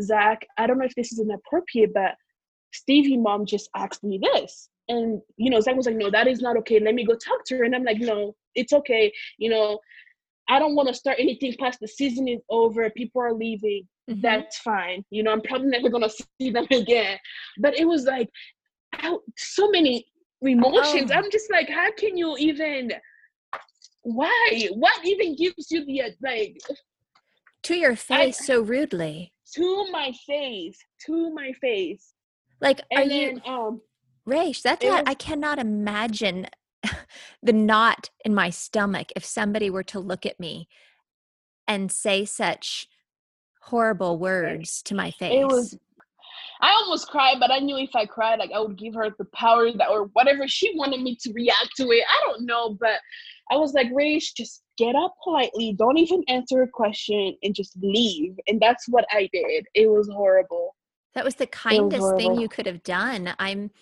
Zach, 0.00 0.46
I 0.58 0.66
don't 0.66 0.78
know 0.78 0.86
if 0.86 0.94
this 0.94 1.12
is 1.12 1.20
inappropriate, 1.20 1.92
but 1.94 2.14
Stevie 2.72 3.16
mom 3.16 3.46
just 3.46 3.68
asked 3.76 4.04
me 4.04 4.20
this." 4.20 4.68
And 4.88 5.20
you 5.36 5.50
know, 5.50 5.60
Zach 5.60 5.76
was 5.76 5.86
like, 5.86 5.96
"No, 5.96 6.10
that 6.10 6.26
is 6.26 6.40
not 6.40 6.56
okay. 6.58 6.80
Let 6.80 6.94
me 6.94 7.04
go 7.04 7.14
talk 7.14 7.44
to 7.46 7.58
her." 7.58 7.64
And 7.64 7.74
I'm 7.74 7.84
like, 7.84 8.00
"No, 8.00 8.34
it's 8.54 8.72
okay. 8.72 9.12
You 9.38 9.50
know, 9.50 9.78
I 10.48 10.58
don't 10.58 10.74
want 10.74 10.88
to 10.88 10.94
start 10.94 11.18
anything 11.20 11.54
past 11.58 11.78
the 11.80 11.88
season 11.88 12.28
is 12.28 12.40
over. 12.50 12.90
People 12.90 13.22
are 13.22 13.32
leaving. 13.32 13.86
Mm-hmm. 14.10 14.20
That's 14.22 14.58
fine. 14.58 15.04
You 15.10 15.22
know, 15.22 15.32
I'm 15.32 15.42
probably 15.42 15.68
never 15.68 15.88
gonna 15.88 16.10
see 16.40 16.50
them 16.50 16.66
again. 16.70 17.18
But 17.58 17.78
it 17.78 17.84
was 17.84 18.04
like, 18.04 18.28
out 19.00 19.20
so 19.36 19.70
many 19.70 20.04
emotions. 20.42 21.10
Oh. 21.10 21.14
I'm 21.14 21.30
just 21.30 21.50
like, 21.50 21.68
how 21.68 21.90
can 21.92 22.16
you 22.16 22.36
even? 22.38 22.92
Why? 24.02 24.68
What 24.72 25.04
even 25.04 25.36
gives 25.36 25.70
you 25.70 25.84
the 25.84 26.02
like? 26.22 26.58
To 27.64 27.74
your 27.76 27.96
face 27.96 28.40
I, 28.40 28.44
so 28.44 28.60
rudely. 28.60 29.32
To 29.54 29.86
my 29.92 30.12
face. 30.26 30.78
To 31.06 31.32
my 31.32 31.52
face. 31.60 32.14
Like, 32.60 32.80
and 32.90 33.06
are 33.06 33.08
then, 33.08 33.42
you? 33.44 33.52
Um, 33.52 33.80
Raish, 34.24 34.62
that's. 34.62 34.84
Was, 34.84 35.02
I 35.06 35.14
cannot 35.14 35.58
imagine 35.58 36.48
the 37.42 37.52
knot 37.52 38.10
in 38.24 38.34
my 38.34 38.50
stomach 38.50 39.08
if 39.14 39.24
somebody 39.24 39.70
were 39.70 39.82
to 39.84 40.00
look 40.00 40.26
at 40.26 40.40
me 40.40 40.68
and 41.68 41.90
say 41.90 42.24
such 42.24 42.88
horrible 43.62 44.18
words 44.18 44.82
to 44.82 44.94
my 44.94 45.10
face. 45.10 45.32
It 45.32 45.46
was 45.46 45.78
I 46.62 46.70
almost 46.70 47.08
cried, 47.08 47.38
but 47.40 47.50
I 47.50 47.58
knew 47.58 47.76
if 47.76 47.94
I 47.94 48.06
cried, 48.06 48.38
like 48.38 48.52
I 48.54 48.60
would 48.60 48.78
give 48.78 48.94
her 48.94 49.10
the 49.18 49.24
power 49.34 49.72
that 49.72 49.90
or 49.90 50.04
whatever 50.12 50.46
she 50.46 50.72
wanted 50.76 51.02
me 51.02 51.16
to 51.22 51.32
react 51.32 51.70
to 51.76 51.90
it. 51.90 52.04
I 52.08 52.20
don't 52.24 52.46
know, 52.46 52.76
but 52.80 53.00
I 53.50 53.56
was 53.56 53.74
like, 53.74 53.88
Raish, 53.92 54.32
just 54.32 54.62
get 54.78 54.94
up 54.94 55.12
politely. 55.24 55.74
Don't 55.76 55.98
even 55.98 56.22
answer 56.28 56.62
a 56.62 56.68
question 56.68 57.36
and 57.42 57.52
just 57.52 57.72
leave. 57.82 58.36
And 58.46 58.60
that's 58.60 58.88
what 58.88 59.04
I 59.10 59.28
did. 59.32 59.66
It 59.74 59.90
was 59.90 60.08
horrible. 60.08 60.76
That 61.14 61.24
was 61.24 61.34
the 61.34 61.48
kindest 61.48 62.00
was 62.00 62.16
thing 62.16 62.40
you 62.40 62.48
could 62.48 62.66
have 62.66 62.82
done. 62.84 63.34
I'm 63.40 63.72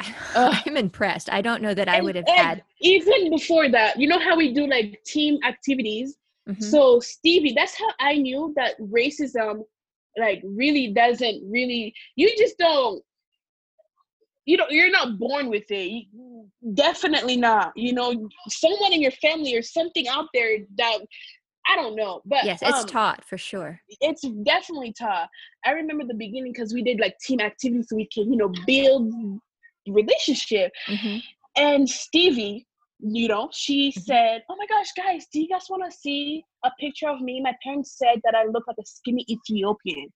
I'm 0.36 0.76
impressed. 0.76 1.28
I 1.32 1.42
don't 1.42 1.60
know 1.60 1.74
that 1.74 1.88
I 1.88 2.00
would 2.00 2.14
have 2.14 2.28
had 2.28 2.62
even 2.80 3.30
before 3.30 3.68
that. 3.70 3.98
You 3.98 4.06
know 4.06 4.20
how 4.20 4.36
we 4.36 4.54
do 4.54 4.68
like 4.68 5.02
team 5.04 5.40
activities. 5.44 6.16
Mm-hmm. 6.48 6.62
So 6.62 7.00
Stevie, 7.00 7.54
that's 7.54 7.76
how 7.76 7.90
I 7.98 8.14
knew 8.14 8.52
that 8.56 8.80
racism 8.80 9.64
like 10.18 10.40
really 10.44 10.92
doesn't 10.92 11.42
really 11.50 11.94
you 12.16 12.32
just 12.36 12.58
don't 12.58 13.02
you 14.48 14.56
know 14.56 14.66
you're 14.70 14.90
not 14.90 15.18
born 15.18 15.50
with 15.50 15.64
it. 15.68 16.06
Definitely 16.74 17.36
not 17.36 17.72
you 17.76 17.92
know 17.92 18.28
someone 18.48 18.92
in 18.92 19.02
your 19.02 19.12
family 19.12 19.54
or 19.54 19.62
something 19.62 20.08
out 20.08 20.26
there 20.32 20.58
that 20.76 20.98
i 21.66 21.76
don't 21.76 21.94
know 21.94 22.22
but 22.24 22.44
yes 22.44 22.60
it's 22.62 22.80
um, 22.80 22.86
taught 22.86 23.22
for 23.24 23.36
sure. 23.36 23.78
it's 24.00 24.22
definitely 24.44 24.92
taught. 24.98 25.28
I 25.66 25.72
remember 25.72 26.04
the 26.04 26.14
beginning 26.14 26.52
because 26.52 26.72
we 26.72 26.82
did 26.82 26.98
like 26.98 27.18
team 27.18 27.40
activities 27.40 27.88
so 27.90 27.96
we 27.96 28.08
can 28.12 28.32
you 28.32 28.38
know 28.38 28.50
build 28.66 29.12
relationship. 29.86 30.72
Mm-hmm. 30.88 31.18
and 31.56 31.88
stevie 31.88 32.66
you 33.00 33.28
know, 33.28 33.48
she 33.52 33.90
mm-hmm. 33.90 34.00
said, 34.00 34.42
Oh 34.48 34.56
my 34.56 34.66
gosh, 34.66 34.92
guys, 34.96 35.26
do 35.32 35.40
you 35.40 35.48
guys 35.48 35.66
want 35.68 35.84
to 35.90 35.96
see 35.96 36.44
a 36.64 36.70
picture 36.80 37.08
of 37.08 37.20
me? 37.20 37.40
My 37.40 37.54
parents 37.62 37.96
said 37.96 38.20
that 38.24 38.34
I 38.34 38.44
look 38.44 38.64
like 38.66 38.76
a 38.80 38.86
skinny 38.86 39.24
Ethiopian 39.30 40.08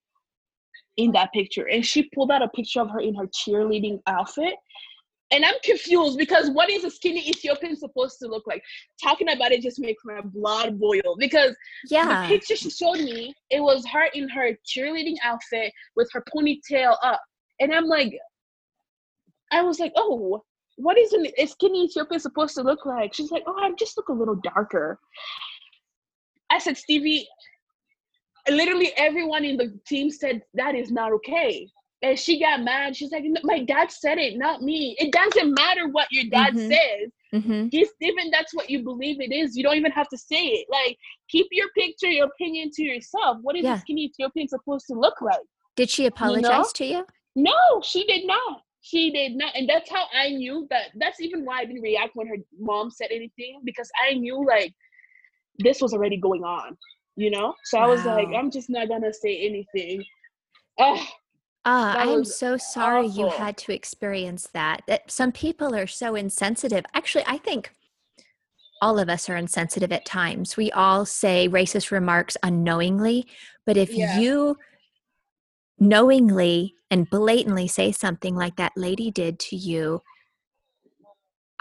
in 0.97 1.13
that 1.13 1.33
picture. 1.33 1.69
And 1.69 1.85
she 1.85 2.11
pulled 2.15 2.31
out 2.31 2.43
a 2.43 2.49
picture 2.49 2.81
of 2.81 2.91
her 2.91 3.01
in 3.01 3.15
her 3.15 3.27
cheerleading 3.27 4.01
outfit. 4.07 4.55
And 5.31 5.47
I'm 5.47 5.55
confused 5.65 6.19
because 6.19 6.51
what 6.51 6.69
is 6.69 6.85
a 6.85 6.91
skinny 6.91 7.27
Ethiopian 7.27 7.75
supposed 7.75 8.19
to 8.21 8.29
look 8.29 8.47
like? 8.47 8.63
Talking 9.03 9.31
about 9.31 9.53
it 9.53 9.63
just 9.63 9.81
makes 9.81 10.03
my 10.05 10.21
blood 10.23 10.79
boil 10.79 11.17
because 11.19 11.57
yeah. 11.89 12.23
the 12.23 12.29
picture 12.29 12.57
she 12.57 12.69
showed 12.69 12.99
me, 12.99 13.33
it 13.49 13.61
was 13.61 13.87
her 13.87 14.09
in 14.13 14.29
her 14.29 14.51
cheerleading 14.67 15.17
outfit 15.25 15.73
with 15.97 16.11
her 16.13 16.23
ponytail 16.35 16.97
up. 17.03 17.21
And 17.61 17.73
I'm 17.73 17.87
like, 17.87 18.13
I 19.51 19.63
was 19.63 19.79
like, 19.79 19.93
oh, 19.97 20.43
what 20.77 20.99
is 20.99 21.13
an 21.13 21.27
a 21.39 21.47
skinny 21.47 21.85
Ethiopian 21.85 22.21
supposed 22.21 22.55
to 22.57 22.63
look 22.63 22.87
like? 22.87 23.15
She's 23.15 23.31
like, 23.31 23.45
oh, 23.47 23.57
I 23.57 23.71
just 23.79 23.97
look 23.97 24.09
a 24.09 24.13
little 24.13 24.37
darker. 24.37 24.99
I 26.51 26.59
said, 26.59 26.77
Stevie, 26.77 27.27
literally 28.49 28.93
everyone 28.97 29.45
in 29.45 29.57
the 29.57 29.79
team 29.87 30.11
said 30.11 30.43
that 30.55 30.75
is 30.75 30.91
not 30.91 31.13
okay. 31.13 31.69
And 32.03 32.19
she 32.19 32.41
got 32.41 32.63
mad. 32.63 32.97
She's 32.97 33.13
like, 33.13 33.25
my 33.45 33.63
dad 33.65 33.93
said 33.93 34.19
it, 34.19 34.37
not 34.37 34.61
me. 34.61 34.97
It 34.99 35.13
doesn't 35.13 35.55
matter 35.55 35.89
what 35.89 36.09
your 36.11 36.25
dad 36.31 36.55
mm-hmm. 36.55 36.69
says. 36.69 37.13
Mm-hmm. 37.33 37.69
He's 37.71 37.89
even 38.01 38.31
that's 38.31 38.53
what 38.55 38.69
you 38.69 38.83
believe 38.83 39.21
it 39.21 39.33
is. 39.33 39.57
You 39.57 39.63
don't 39.63 39.77
even 39.77 39.93
have 39.93 40.09
to 40.09 40.19
say 40.19 40.43
it. 40.47 40.67
Like, 40.69 40.99
keep 41.29 41.47
your 41.53 41.69
picture, 41.77 42.09
your 42.09 42.27
opinion 42.27 42.71
to 42.75 42.83
yourself. 42.83 43.39
What 43.43 43.57
is 43.57 43.63
yeah. 43.63 43.77
a 43.77 43.79
skinny 43.79 44.07
Ethiopian 44.07 44.49
supposed 44.49 44.87
to 44.89 44.95
look 44.95 45.23
like? 45.23 45.41
Did 45.77 45.89
she 45.89 46.07
apologize 46.07 46.45
you 46.45 46.51
know? 46.51 46.71
to 46.75 46.85
you? 46.85 47.07
No, 47.37 47.81
she 47.83 48.05
did 48.05 48.27
not. 48.27 48.63
She 48.83 49.11
did 49.11 49.37
not 49.37 49.55
and 49.57 49.69
that's 49.69 49.91
how 49.91 50.05
i 50.15 50.29
knew 50.29 50.67
that 50.69 50.91
that's 50.97 51.21
even 51.21 51.45
why 51.45 51.61
i 51.61 51.65
didn't 51.65 51.83
react 51.83 52.11
when 52.15 52.27
her 52.27 52.37
mom 52.59 52.91
said 52.91 53.09
anything 53.11 53.61
because 53.65 53.91
i 54.07 54.13
knew 54.15 54.45
like 54.47 54.75
this 55.59 55.81
was 55.81 55.95
already 55.95 56.17
going 56.17 56.43
on 56.43 56.77
you 57.17 57.31
know 57.31 57.55
so 57.65 57.79
i 57.79 57.87
was 57.87 58.05
like 58.05 58.29
i'm 58.37 58.51
just 58.51 58.69
not 58.69 58.89
gonna 58.89 59.13
say 59.13 59.47
anything 59.47 60.05
oh 60.79 61.07
uh, 61.65 61.95
I 61.97 62.05
am 62.07 62.25
so 62.25 62.57
sorry 62.57 63.07
awful. 63.07 63.21
you 63.21 63.31
had 63.31 63.57
to 63.59 63.73
experience 63.73 64.49
that. 64.53 64.83
That 64.89 65.09
some 65.13 65.31
people 65.31 65.77
are 65.77 65.87
so 65.87 66.17
insensitive. 66.17 66.85
Actually, 66.93 67.23
I 67.29 67.39
think 67.39 67.71
all 68.81 68.99
of 68.99 69.09
us 69.09 69.31
are 69.31 69.37
insensitive 69.37 69.93
at 69.93 70.05
times. 70.05 70.57
We 70.57 70.73
all 70.73 71.07
say 71.07 71.49
racist 71.49 71.93
remarks 71.93 72.37
unknowingly, 72.43 73.29
but 73.65 73.77
if 73.77 73.95
yeah. 73.95 74.19
you 74.19 74.57
knowingly 75.83 76.75
and 76.91 77.11
blatantly 77.11 77.67
say 77.67 77.91
something 77.93 78.37
like 78.37 78.57
that 78.57 78.73
lady 78.77 79.11
did 79.11 79.39
to 79.41 79.57
you, 79.57 80.01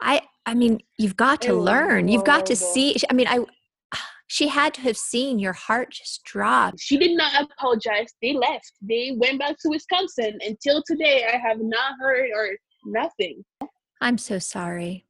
I 0.00 0.22
I 0.46 0.54
mean, 0.54 0.80
you've 0.96 1.16
got 1.16 1.42
to 1.42 1.50
oh, 1.50 1.60
learn. 1.60 2.08
You've 2.08 2.24
got 2.24 2.46
to 2.46 2.56
see. 2.56 2.96
I 3.10 3.12
mean, 3.12 3.28
I 3.28 3.40
she 4.28 4.48
had 4.48 4.72
to 4.74 4.80
have 4.80 4.96
seen 4.96 5.38
your 5.38 5.52
heart 5.52 5.90
just 5.90 6.24
drop. 6.24 6.74
She 6.78 6.96
did 6.96 7.16
not 7.16 7.50
apologize. 7.50 8.14
They 8.22 8.32
left. 8.32 8.72
They 8.80 9.14
went 9.18 9.40
back 9.40 9.56
to 9.60 9.68
Wisconsin. 9.68 10.38
Until 10.46 10.82
today, 10.86 11.26
I 11.30 11.36
have 11.36 11.58
not 11.60 11.96
heard 12.00 12.30
or 12.34 12.56
nothing. 12.86 13.44
I'm 14.00 14.16
so 14.16 14.38
sorry. 14.38 15.04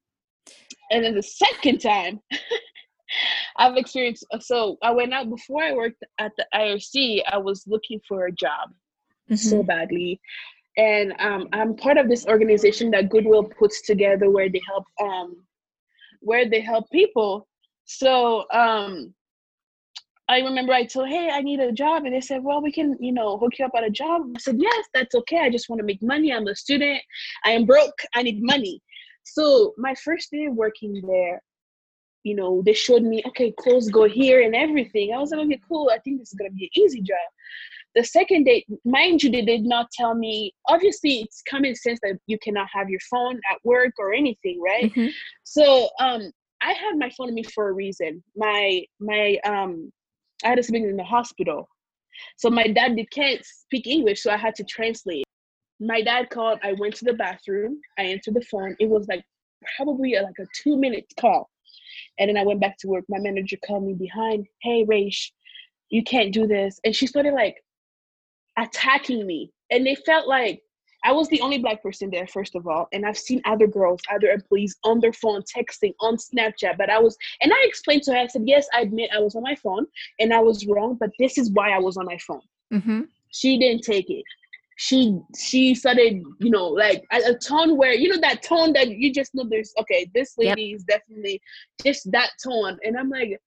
And 0.91 1.05
then 1.05 1.15
the 1.15 1.23
second 1.23 1.79
time, 1.79 2.21
I've 3.57 3.77
experienced. 3.77 4.25
So 4.41 4.77
I 4.83 4.91
went 4.93 5.13
out 5.13 5.31
before 5.31 5.63
I 5.63 5.73
worked 5.73 6.03
at 6.19 6.33
the 6.37 6.47
IRC. 6.55 7.23
I 7.27 7.39
was 7.39 7.65
looking 7.67 8.01
for 8.07 8.27
a 8.27 8.33
job 8.33 8.71
mm-hmm. 9.31 9.37
so 9.37 9.63
badly, 9.63 10.21
and 10.77 11.15
um, 11.19 11.49
I'm 11.53 11.77
part 11.77 11.99
of 11.99 12.09
this 12.09 12.27
organization 12.27 12.91
that 12.93 13.11
Goodwill 13.11 13.45
puts 13.45 13.83
together 13.83 14.31
where 14.31 14.49
they 14.49 14.63
help 14.69 14.85
um, 15.03 15.37
where 16.21 16.49
they 16.49 16.61
help 16.61 16.91
people. 16.91 17.49
So 17.85 18.45
um, 18.53 19.15
I 20.29 20.41
remember 20.41 20.73
I 20.73 20.85
told, 20.85 21.09
hey, 21.09 21.31
I 21.33 21.41
need 21.41 21.59
a 21.59 21.73
job. 21.73 22.05
And 22.05 22.15
they 22.15 22.21
said, 22.21 22.45
well, 22.45 22.61
we 22.61 22.71
can, 22.71 22.97
you 23.01 23.13
know, 23.13 23.39
hook 23.39 23.59
you 23.59 23.65
up 23.65 23.73
at 23.75 23.85
a 23.85 23.91
job. 23.91 24.23
I 24.37 24.39
said, 24.39 24.57
yes, 24.59 24.87
that's 24.93 25.15
okay. 25.15 25.39
I 25.39 25.51
just 25.51 25.71
want 25.71 25.81
to 25.81 25.87
make 25.87 26.03
money. 26.03 26.33
I'm 26.33 26.47
a 26.47 26.55
student. 26.55 27.01
I 27.45 27.51
am 27.51 27.65
broke. 27.65 27.99
I 28.15 28.23
need 28.23 28.43
money. 28.43 28.83
So 29.25 29.75
my 29.79 29.95
first 29.95 30.31
day 30.31 30.49
working 30.49 31.03
there, 31.07 31.43
you 32.25 32.35
know, 32.35 32.63
they 32.65 32.73
showed 32.73 33.03
me, 33.03 33.23
okay, 33.27 33.53
clothes 33.59 33.89
go 33.89 34.09
here 34.09 34.43
and 34.43 34.55
everything. 34.55 35.13
I 35.15 35.19
was 35.19 35.31
like, 35.31 35.41
okay, 35.47 35.61
cool. 35.69 35.91
I 35.93 35.99
think 35.99 36.19
this 36.19 36.29
is 36.29 36.35
gonna 36.35 36.51
be 36.51 36.65
an 36.65 36.83
easy 36.83 37.01
job. 37.01 37.17
The 37.95 38.05
second 38.05 38.45
day, 38.45 38.67
mind 38.85 39.23
you, 39.23 39.31
they 39.31 39.43
did 39.43 39.65
not 39.65 39.91
tell 39.91 40.15
me. 40.15 40.55
Obviously, 40.69 41.21
it's 41.21 41.43
common 41.49 41.75
sense 41.75 41.99
that 42.03 42.19
you 42.27 42.39
cannot 42.43 42.69
have 42.73 42.91
your 42.91 43.01
phone 43.11 43.41
at 43.51 43.59
work 43.65 43.95
or 43.99 44.13
anything, 44.13 44.61
right? 44.61 44.93
Mm-hmm. 44.93 45.09
So, 45.45 45.89
um, 45.99 46.31
I 46.61 46.73
had 46.73 46.99
my 46.99 47.11
phone 47.11 47.29
on 47.29 47.35
me 47.35 47.45
for 47.45 47.69
a 47.69 47.73
reason. 47.73 48.23
My 48.37 48.83
my 49.01 49.39
um, 49.45 49.93
I 50.45 50.49
had 50.49 50.59
a 50.59 50.63
sibling 50.63 50.89
in 50.89 50.97
the 50.97 51.05
hospital, 51.05 51.69
so 52.37 52.51
my 52.51 52.67
dad 52.67 52.97
did 52.97 53.11
can't 53.11 53.45
speak 53.45 53.87
English, 53.87 54.23
so 54.23 54.31
I 54.31 54.37
had 54.37 54.55
to 54.57 54.65
translate 54.65 55.25
my 55.81 56.03
dad 56.03 56.31
called. 56.31 56.59
I 56.63 56.73
went 56.73 56.97
to 56.97 57.05
the 57.05 57.13
bathroom. 57.13 57.81
I 57.99 58.03
answered 58.03 58.35
the 58.35 58.43
phone. 58.43 58.77
It 58.81 58.89
was 58.89 59.07
like 59.09 59.25
probably 59.77 60.15
a, 60.15 60.23
like 60.23 60.39
a 60.41 60.47
two 60.63 60.77
minute 60.77 61.07
call. 61.19 61.51
And 62.19 62.29
then 62.29 62.37
I 62.37 62.45
went 62.45 62.61
back 62.61 62.79
to 62.79 62.89
work. 62.89 63.05
My 63.09 63.19
manager 63.19 63.57
called 63.67 63.85
me 63.85 63.95
behind. 63.95 64.47
Hey, 64.63 64.85
Raish, 64.85 65.33
you 65.91 66.03
can't 66.03 66.33
do 66.33 66.47
this. 66.47 66.81
And 66.85 66.95
she 66.95 67.07
started 67.07 67.35
like 67.35 67.57
attacking 68.57 69.27
me. 69.27 69.53
And 69.71 69.87
they 69.87 69.95
felt 69.95 70.27
like 70.27 70.63
I 71.05 71.13
was 71.13 71.29
the 71.29 71.41
only 71.41 71.59
black 71.59 71.83
person 71.83 72.11
there, 72.11 72.27
first 72.27 72.57
of 72.57 72.67
all. 72.67 72.89
And 72.93 73.07
I've 73.07 73.19
seen 73.19 73.41
other 73.45 73.67
girls, 73.67 74.01
other 74.13 74.29
employees 74.29 74.77
on 74.83 74.99
their 74.99 75.13
phone, 75.13 75.43
texting 75.43 75.95
on 76.01 76.17
Snapchat. 76.17 76.77
But 76.77 76.91
I 76.91 76.99
was, 76.99 77.17
and 77.41 77.53
I 77.53 77.65
explained 77.67 78.03
to 78.05 78.13
her, 78.13 78.19
I 78.19 78.27
said, 78.27 78.43
yes, 78.47 78.67
I 78.75 78.81
admit 78.81 79.11
I 79.15 79.21
was 79.21 79.37
on 79.37 79.43
my 79.43 79.55
phone 79.55 79.87
and 80.19 80.35
I 80.35 80.41
was 80.41 80.67
wrong, 80.67 80.97
but 80.99 81.11
this 81.19 81.39
is 81.39 81.51
why 81.53 81.71
I 81.71 81.79
was 81.79 81.97
on 81.97 82.07
my 82.07 82.19
phone. 82.19 82.43
Mm-hmm. 82.73 83.03
She 83.31 83.59
didn't 83.59 83.83
take 83.83 84.11
it 84.11 84.25
she 84.79 85.19
she 85.37 85.75
started 85.75 86.23
you 86.39 86.51
know 86.51 86.69
like 86.69 87.05
a, 87.11 87.33
a, 87.33 87.39
tone 87.39 87.77
where 87.77 87.93
you 87.93 88.09
know 88.09 88.21
that 88.21 88.45
tone 88.45 88.73
that 88.73 88.89
you 88.89 89.13
just 89.13 89.35
know 89.35 89.45
there's 89.51 89.75
okay 89.77 90.09
this 90.15 90.35
lady 90.39 90.67
yep. 90.67 90.77
is 90.77 90.85
definitely 90.85 91.43
just 91.85 92.09
that 92.13 92.31
tone 92.43 92.79
and 92.85 92.97
i'm 92.97 93.11
like 93.11 93.41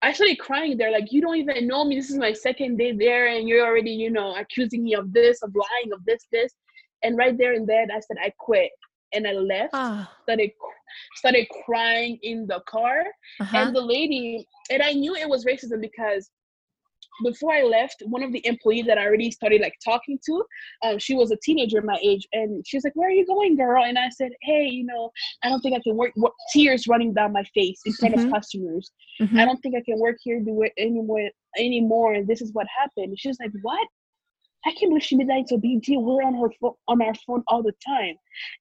i 0.00 0.10
started 0.10 0.38
crying 0.38 0.78
there 0.78 0.90
like 0.90 1.12
you 1.12 1.20
don't 1.20 1.36
even 1.36 1.66
know 1.66 1.84
me 1.84 1.96
this 1.96 2.08
is 2.08 2.16
my 2.16 2.32
second 2.32 2.78
day 2.78 2.92
there 2.92 3.28
and 3.28 3.46
you're 3.46 3.66
already 3.66 3.90
you 3.90 4.10
know 4.10 4.34
accusing 4.36 4.84
me 4.84 4.94
of 4.94 5.12
this 5.12 5.42
of 5.42 5.54
lying 5.54 5.92
of 5.92 6.02
this 6.06 6.26
this 6.32 6.54
and 7.02 7.18
right 7.18 7.36
there 7.36 7.52
and 7.52 7.66
then 7.66 7.90
i 7.90 8.00
said 8.00 8.16
i 8.24 8.32
quit 8.38 8.70
and 9.12 9.28
i 9.28 9.32
left 9.32 9.70
oh. 9.74 10.08
started 10.22 10.50
started 11.16 11.46
crying 11.66 12.18
in 12.22 12.46
the 12.46 12.60
car 12.66 13.04
uh-huh. 13.40 13.54
and 13.54 13.76
the 13.76 13.80
lady 13.80 14.46
and 14.70 14.82
i 14.82 14.94
knew 14.94 15.14
it 15.14 15.28
was 15.28 15.44
racism 15.44 15.78
because 15.78 16.30
before 17.22 17.52
I 17.52 17.62
left, 17.62 18.02
one 18.06 18.22
of 18.22 18.32
the 18.32 18.44
employees 18.46 18.86
that 18.86 18.98
I 18.98 19.06
already 19.06 19.30
started 19.30 19.60
like 19.60 19.74
talking 19.84 20.18
to, 20.26 20.44
um, 20.84 20.98
she 20.98 21.14
was 21.14 21.30
a 21.30 21.36
teenager 21.36 21.80
my 21.82 21.98
age, 22.02 22.26
and 22.32 22.64
she 22.66 22.76
was 22.76 22.84
like, 22.84 22.94
"Where 22.94 23.08
are 23.08 23.12
you 23.12 23.26
going, 23.26 23.56
girl?" 23.56 23.84
And 23.84 23.98
I 23.98 24.08
said, 24.10 24.32
"Hey, 24.42 24.66
you 24.66 24.84
know, 24.84 25.10
I 25.42 25.48
don't 25.48 25.60
think 25.60 25.76
I 25.76 25.80
can 25.82 25.96
work." 25.96 26.12
tears 26.52 26.86
running 26.86 27.12
down 27.12 27.32
my 27.32 27.44
face 27.54 27.80
in 27.84 27.92
front 27.94 28.14
mm-hmm. 28.14 28.26
of 28.26 28.32
customers. 28.32 28.90
Mm-hmm. 29.20 29.38
I 29.38 29.44
don't 29.44 29.58
think 29.58 29.74
I 29.76 29.82
can 29.82 29.98
work 29.98 30.16
here 30.22 30.40
do 30.40 30.62
it 30.62 30.72
anymore 30.78 31.30
anymore. 31.58 32.14
And 32.14 32.26
this 32.26 32.40
is 32.40 32.52
what 32.52 32.66
happened. 32.78 33.18
She 33.18 33.28
was 33.28 33.38
like, 33.40 33.52
"What?" 33.62 33.86
I 34.66 34.70
can't 34.72 34.90
believe 34.90 35.04
she 35.04 35.16
made 35.16 35.28
that 35.28 35.52
a 35.52 35.58
big. 35.58 35.84
We're 35.88 36.22
on 36.22 36.34
her 36.34 36.50
phone, 36.60 36.74
on 36.88 37.00
our 37.00 37.14
phone 37.26 37.44
all 37.46 37.62
the 37.62 37.72
time. 37.86 38.16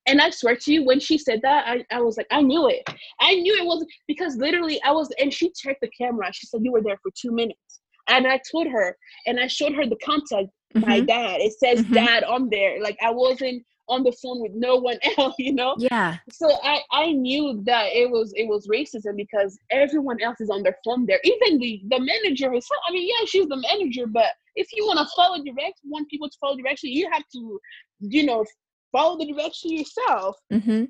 And 0.05 0.21
I 0.21 0.29
swear 0.29 0.55
to 0.55 0.73
you, 0.73 0.85
when 0.85 0.99
she 0.99 1.17
said 1.17 1.41
that, 1.41 1.67
I, 1.67 1.85
I 1.91 2.01
was 2.01 2.17
like, 2.17 2.27
I 2.31 2.41
knew 2.41 2.69
it. 2.69 2.83
I 3.19 3.33
knew 3.33 3.55
it 3.55 3.65
wasn't 3.65 3.91
because 4.07 4.37
literally 4.37 4.81
I 4.83 4.91
was, 4.91 5.09
and 5.19 5.33
she 5.33 5.51
checked 5.53 5.81
the 5.81 5.89
camera. 5.89 6.31
She 6.31 6.45
said, 6.45 6.61
You 6.63 6.71
were 6.71 6.83
there 6.83 6.99
for 7.01 7.11
two 7.19 7.31
minutes. 7.31 7.81
And 8.09 8.27
I 8.27 8.39
told 8.51 8.67
her, 8.67 8.95
and 9.25 9.39
I 9.39 9.47
showed 9.47 9.73
her 9.73 9.85
the 9.85 9.97
contact, 10.03 10.49
mm-hmm. 10.75 10.81
my 10.81 10.99
dad. 11.01 11.41
It 11.41 11.53
says 11.53 11.83
mm-hmm. 11.83 11.93
dad 11.93 12.23
on 12.23 12.49
there. 12.49 12.81
Like 12.81 12.97
I 13.01 13.11
wasn't 13.11 13.63
on 13.89 14.03
the 14.03 14.11
phone 14.21 14.41
with 14.41 14.51
no 14.53 14.75
one 14.75 14.97
else, 15.17 15.35
you 15.37 15.53
know? 15.53 15.75
Yeah. 15.77 16.17
So 16.31 16.49
I, 16.63 16.81
I 16.91 17.11
knew 17.11 17.61
that 17.65 17.87
it 17.93 18.09
was 18.09 18.33
it 18.35 18.47
was 18.47 18.67
racism 18.67 19.15
because 19.15 19.57
everyone 19.71 20.21
else 20.21 20.41
is 20.41 20.49
on 20.49 20.63
their 20.63 20.77
phone 20.83 21.05
there. 21.05 21.19
Even 21.23 21.59
the 21.59 21.81
the 21.89 21.99
manager 21.99 22.47
herself. 22.47 22.81
I 22.87 22.91
mean, 22.91 23.07
yeah, 23.07 23.25
she's 23.25 23.47
the 23.47 23.57
manager, 23.57 24.07
but 24.07 24.27
if 24.55 24.67
you 24.73 24.85
want 24.85 24.99
to 24.99 25.07
follow 25.15 25.37
direction, 25.43 25.73
want 25.85 26.09
people 26.09 26.29
to 26.29 26.37
follow 26.39 26.57
direction, 26.57 26.89
you 26.91 27.09
have 27.11 27.23
to, 27.33 27.59
you 27.99 28.25
know, 28.25 28.43
follow 28.91 29.17
the 29.17 29.31
direction 29.31 29.71
yourself. 29.71 30.35
Mm-hmm. 30.51 30.85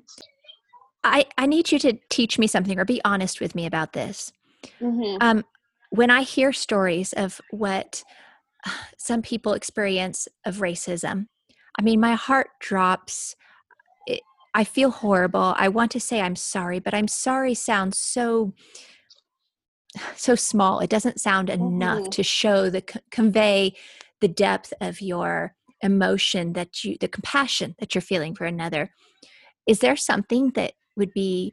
I, 1.04 1.26
I 1.36 1.46
need 1.46 1.70
you 1.70 1.78
to 1.80 1.98
teach 2.08 2.38
me 2.38 2.46
something 2.46 2.78
or 2.78 2.84
be 2.84 3.00
honest 3.04 3.40
with 3.40 3.54
me 3.54 3.66
about 3.66 3.92
this. 3.92 4.32
Mm-hmm. 4.80 5.18
Um, 5.20 5.44
when 5.90 6.10
I 6.10 6.22
hear 6.22 6.52
stories 6.52 7.12
of 7.12 7.40
what 7.50 8.04
some 8.98 9.22
people 9.22 9.52
experience 9.52 10.28
of 10.44 10.56
racism, 10.56 11.26
I 11.78 11.82
mean, 11.82 12.00
my 12.00 12.14
heart 12.14 12.48
drops. 12.60 13.36
It, 14.06 14.20
I 14.54 14.64
feel 14.64 14.90
horrible. 14.90 15.54
I 15.56 15.68
want 15.68 15.90
to 15.92 16.00
say 16.00 16.20
I'm 16.20 16.36
sorry, 16.36 16.80
but 16.80 16.94
I'm 16.94 17.08
sorry 17.08 17.54
sounds 17.54 17.98
so 17.98 18.52
so 20.16 20.34
small. 20.34 20.80
It 20.80 20.90
doesn't 20.90 21.20
sound 21.20 21.50
enough 21.50 22.00
mm-hmm. 22.00 22.10
to 22.10 22.22
show 22.22 22.70
the 22.70 22.82
convey 23.10 23.74
the 24.20 24.28
depth 24.28 24.72
of 24.80 25.00
your 25.00 25.54
emotion 25.80 26.54
that 26.54 26.82
you 26.82 26.96
the 26.98 27.08
compassion 27.08 27.76
that 27.78 27.94
you're 27.94 28.02
feeling 28.02 28.34
for 28.34 28.44
another. 28.44 28.90
Is 29.66 29.78
there 29.80 29.96
something 29.96 30.50
that 30.50 30.72
would 30.96 31.12
be 31.12 31.52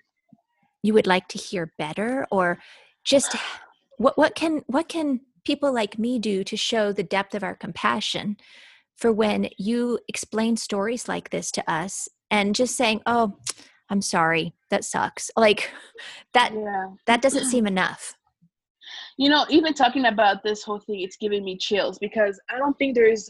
you 0.81 0.93
would 0.93 1.07
like 1.07 1.27
to 1.29 1.37
hear 1.37 1.71
better 1.77 2.25
or 2.31 2.59
just 3.03 3.35
what 3.97 4.17
what 4.17 4.35
can 4.35 4.63
what 4.67 4.87
can 4.89 5.21
people 5.43 5.71
like 5.73 5.99
me 5.99 6.19
do 6.19 6.43
to 6.43 6.57
show 6.57 6.91
the 6.91 7.03
depth 7.03 7.35
of 7.35 7.43
our 7.43 7.55
compassion 7.55 8.37
for 8.97 9.11
when 9.11 9.49
you 9.57 9.99
explain 10.07 10.57
stories 10.57 11.07
like 11.07 11.29
this 11.29 11.51
to 11.51 11.71
us 11.71 12.07
and 12.31 12.55
just 12.55 12.75
saying 12.75 13.01
oh 13.05 13.37
i'm 13.89 14.01
sorry 14.01 14.53
that 14.69 14.83
sucks 14.83 15.29
like 15.37 15.71
that 16.33 16.53
yeah. 16.53 16.87
that 17.05 17.21
doesn't 17.21 17.45
seem 17.51 17.67
enough 17.67 18.15
you 19.17 19.29
know 19.29 19.45
even 19.49 19.73
talking 19.73 20.05
about 20.05 20.43
this 20.43 20.63
whole 20.63 20.79
thing 20.79 21.01
it's 21.01 21.17
giving 21.17 21.43
me 21.43 21.57
chills 21.57 21.97
because 21.99 22.39
i 22.49 22.57
don't 22.57 22.77
think 22.77 22.95
there's 22.95 23.29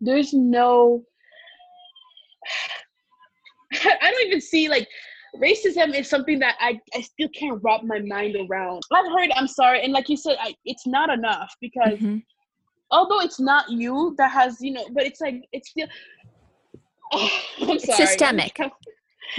there's 0.00 0.32
no 0.32 1.02
i 3.72 4.10
don't 4.10 4.26
even 4.26 4.40
see 4.40 4.68
like 4.68 4.88
racism 5.40 5.94
is 5.94 6.08
something 6.08 6.38
that 6.40 6.56
I, 6.60 6.80
I 6.94 7.00
still 7.00 7.28
can't 7.28 7.60
wrap 7.62 7.82
my 7.82 8.00
mind 8.00 8.36
around. 8.36 8.82
I've 8.92 9.10
heard 9.12 9.30
I'm 9.34 9.46
sorry, 9.46 9.82
and 9.82 9.92
like 9.92 10.08
you 10.08 10.16
said, 10.16 10.36
I, 10.40 10.54
it's 10.64 10.86
not 10.86 11.10
enough 11.10 11.54
because 11.60 11.98
mm-hmm. 11.98 12.18
although 12.90 13.20
it's 13.20 13.40
not 13.40 13.70
you 13.70 14.14
that 14.18 14.30
has, 14.30 14.60
you 14.60 14.72
know, 14.72 14.86
but 14.92 15.04
it's 15.04 15.20
like 15.20 15.46
it's 15.52 15.70
still 15.70 15.88
oh, 17.12 17.30
it's 17.60 17.86
sorry. 17.86 18.06
systemic. 18.06 18.58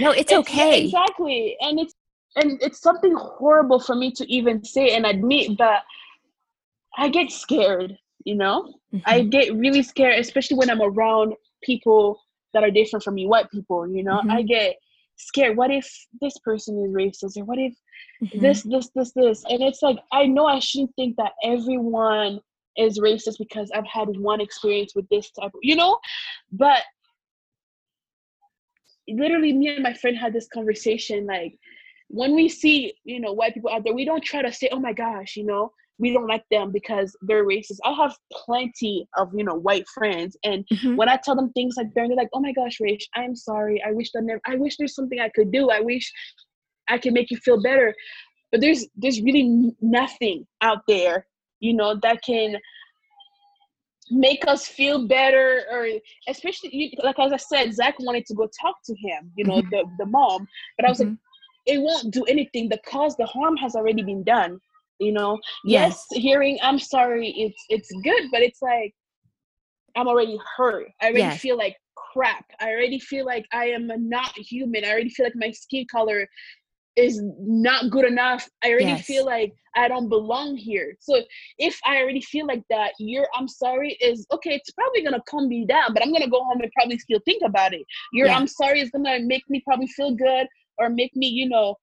no, 0.00 0.10
it's, 0.10 0.20
it's 0.20 0.32
okay. 0.32 0.84
exactly. 0.84 1.56
And 1.60 1.78
it's 1.80 1.94
and 2.36 2.62
it's 2.62 2.80
something 2.80 3.14
horrible 3.14 3.80
for 3.80 3.94
me 3.94 4.12
to 4.12 4.32
even 4.32 4.64
say 4.64 4.94
and 4.94 5.06
admit, 5.06 5.56
but 5.58 5.82
I 6.96 7.08
get 7.08 7.30
scared 7.30 7.98
you 8.28 8.34
know 8.34 8.74
mm-hmm. 8.92 8.98
i 9.06 9.22
get 9.22 9.54
really 9.54 9.82
scared 9.82 10.18
especially 10.18 10.56
when 10.56 10.70
i'm 10.70 10.82
around 10.82 11.34
people 11.62 12.20
that 12.52 12.62
are 12.62 12.70
different 12.70 13.02
from 13.02 13.14
me 13.14 13.26
white 13.26 13.50
people 13.50 13.86
you 13.88 14.02
know 14.02 14.18
mm-hmm. 14.18 14.30
i 14.30 14.42
get 14.42 14.76
scared 15.18 15.56
what 15.56 15.70
if 15.70 15.90
this 16.20 16.38
person 16.38 16.82
is 16.84 16.92
racist 16.92 17.36
or 17.36 17.44
what 17.44 17.58
if 17.58 17.74
mm-hmm. 18.22 18.40
this 18.40 18.62
this 18.62 18.90
this 18.94 19.12
this? 19.12 19.44
And 19.48 19.62
it's 19.62 19.82
like 19.82 19.98
i 20.12 20.26
know 20.26 20.46
i 20.46 20.58
shouldn't 20.58 20.94
think 20.96 21.16
that 21.16 21.32
everyone 21.42 22.40
is 22.76 23.00
racist 23.00 23.38
because 23.38 23.70
i've 23.74 23.86
had 23.86 24.08
one 24.16 24.40
experience 24.40 24.94
with 24.94 25.08
this 25.08 25.30
type 25.32 25.52
of 25.54 25.60
you 25.62 25.76
know? 25.76 25.98
But 26.52 26.82
literally 29.08 29.52
me 29.52 29.68
and 29.68 29.82
my 29.82 29.94
friend 29.94 30.16
had 30.16 30.32
this 30.32 30.48
conversation 30.52 31.26
like 31.26 31.58
when 32.08 32.34
we 32.34 32.48
see 32.48 32.92
you 33.04 33.20
know 33.20 33.32
white 33.32 33.54
people 33.54 33.70
out 33.70 33.82
there 33.84 33.94
we 33.94 34.04
don't 34.04 34.22
try 34.22 34.42
to 34.42 34.52
say 34.52 34.68
oh 34.70 34.80
my 34.80 34.92
gosh 34.92 35.36
you 35.36 35.44
know 35.44 35.72
we 35.98 36.12
don't 36.12 36.26
like 36.26 36.44
them 36.50 36.70
because 36.70 37.16
they're 37.22 37.44
racist 37.44 37.78
i 37.84 37.92
have 37.92 38.16
plenty 38.32 39.06
of 39.16 39.30
you 39.34 39.44
know 39.44 39.54
white 39.54 39.86
friends 39.88 40.36
and 40.44 40.64
mm-hmm. 40.72 40.96
when 40.96 41.08
i 41.08 41.18
tell 41.22 41.34
them 41.34 41.52
things 41.52 41.74
like 41.76 41.86
that, 41.94 42.06
they're 42.06 42.16
like 42.16 42.28
oh 42.32 42.40
my 42.40 42.52
gosh 42.52 42.78
rach 42.80 43.02
i'm 43.14 43.34
sorry 43.34 43.82
i 43.86 43.92
wish 43.92 44.10
that 44.12 44.22
never 44.22 44.40
i 44.46 44.56
wish 44.56 44.76
there's 44.76 44.94
something 44.94 45.20
i 45.20 45.30
could 45.34 45.50
do 45.52 45.70
i 45.70 45.80
wish 45.80 46.12
i 46.88 46.98
could 46.98 47.12
make 47.12 47.30
you 47.30 47.36
feel 47.38 47.60
better 47.60 47.94
but 48.50 48.60
there's 48.60 48.86
there's 48.96 49.20
really 49.22 49.72
nothing 49.80 50.46
out 50.60 50.82
there 50.88 51.26
you 51.60 51.74
know 51.74 51.98
that 52.02 52.22
can 52.22 52.56
make 54.10 54.46
us 54.46 54.66
feel 54.66 55.06
better 55.06 55.64
or 55.70 55.86
especially 56.28 56.96
like 57.02 57.18
as 57.18 57.32
i 57.32 57.36
said 57.36 57.74
zach 57.74 57.94
wanted 58.00 58.24
to 58.24 58.34
go 58.34 58.48
talk 58.60 58.76
to 58.84 58.94
him 58.94 59.30
you 59.36 59.44
know 59.44 59.56
mm-hmm. 59.56 59.70
the, 59.70 59.84
the 59.98 60.06
mom 60.06 60.46
but 60.76 60.86
i 60.86 60.88
was 60.88 61.00
mm-hmm. 61.00 61.10
like 61.10 61.18
it 61.66 61.82
won't 61.82 62.10
do 62.10 62.24
anything 62.24 62.68
the 62.68 62.78
cause 62.86 63.14
the 63.16 63.26
harm 63.26 63.54
has 63.54 63.74
already 63.74 64.02
been 64.02 64.22
done 64.24 64.58
you 64.98 65.12
know 65.12 65.38
yes. 65.64 66.06
yes 66.10 66.22
hearing 66.22 66.58
i'm 66.62 66.78
sorry 66.78 67.28
it's 67.36 67.62
it's 67.68 67.90
good 68.02 68.24
but 68.30 68.42
it's 68.42 68.60
like 68.62 68.92
i'm 69.96 70.08
already 70.08 70.38
hurt 70.56 70.88
i 71.00 71.06
already 71.06 71.20
yes. 71.20 71.40
feel 71.40 71.56
like 71.56 71.76
crap 72.12 72.44
i 72.60 72.70
already 72.70 72.98
feel 72.98 73.24
like 73.24 73.46
i 73.52 73.66
am 73.66 73.90
not 74.08 74.30
human 74.36 74.84
i 74.84 74.90
already 74.90 75.10
feel 75.10 75.26
like 75.26 75.36
my 75.36 75.50
skin 75.50 75.84
color 75.90 76.26
is 76.96 77.22
not 77.38 77.90
good 77.90 78.04
enough 78.04 78.48
i 78.64 78.70
already 78.70 78.86
yes. 78.86 79.04
feel 79.04 79.24
like 79.24 79.52
i 79.76 79.86
don't 79.86 80.08
belong 80.08 80.56
here 80.56 80.96
so 80.98 81.20
if 81.58 81.78
i 81.86 81.98
already 81.98 82.20
feel 82.20 82.46
like 82.46 82.62
that 82.68 82.92
your 82.98 83.26
i'm 83.36 83.46
sorry 83.46 83.96
is 84.00 84.26
okay 84.32 84.54
it's 84.54 84.70
probably 84.72 85.02
gonna 85.02 85.22
calm 85.28 85.48
me 85.48 85.64
down 85.64 85.92
but 85.94 86.02
i'm 86.02 86.12
gonna 86.12 86.28
go 86.28 86.42
home 86.42 86.60
and 86.60 86.72
probably 86.76 86.98
still 86.98 87.20
think 87.24 87.40
about 87.44 87.72
it 87.72 87.82
your 88.12 88.26
yeah. 88.26 88.36
i'm 88.36 88.48
sorry 88.48 88.80
is 88.80 88.90
gonna 88.90 89.20
make 89.20 89.44
me 89.48 89.62
probably 89.64 89.86
feel 89.86 90.12
good 90.14 90.48
or 90.78 90.88
make 90.88 91.14
me 91.14 91.28
you 91.28 91.48
know 91.48 91.76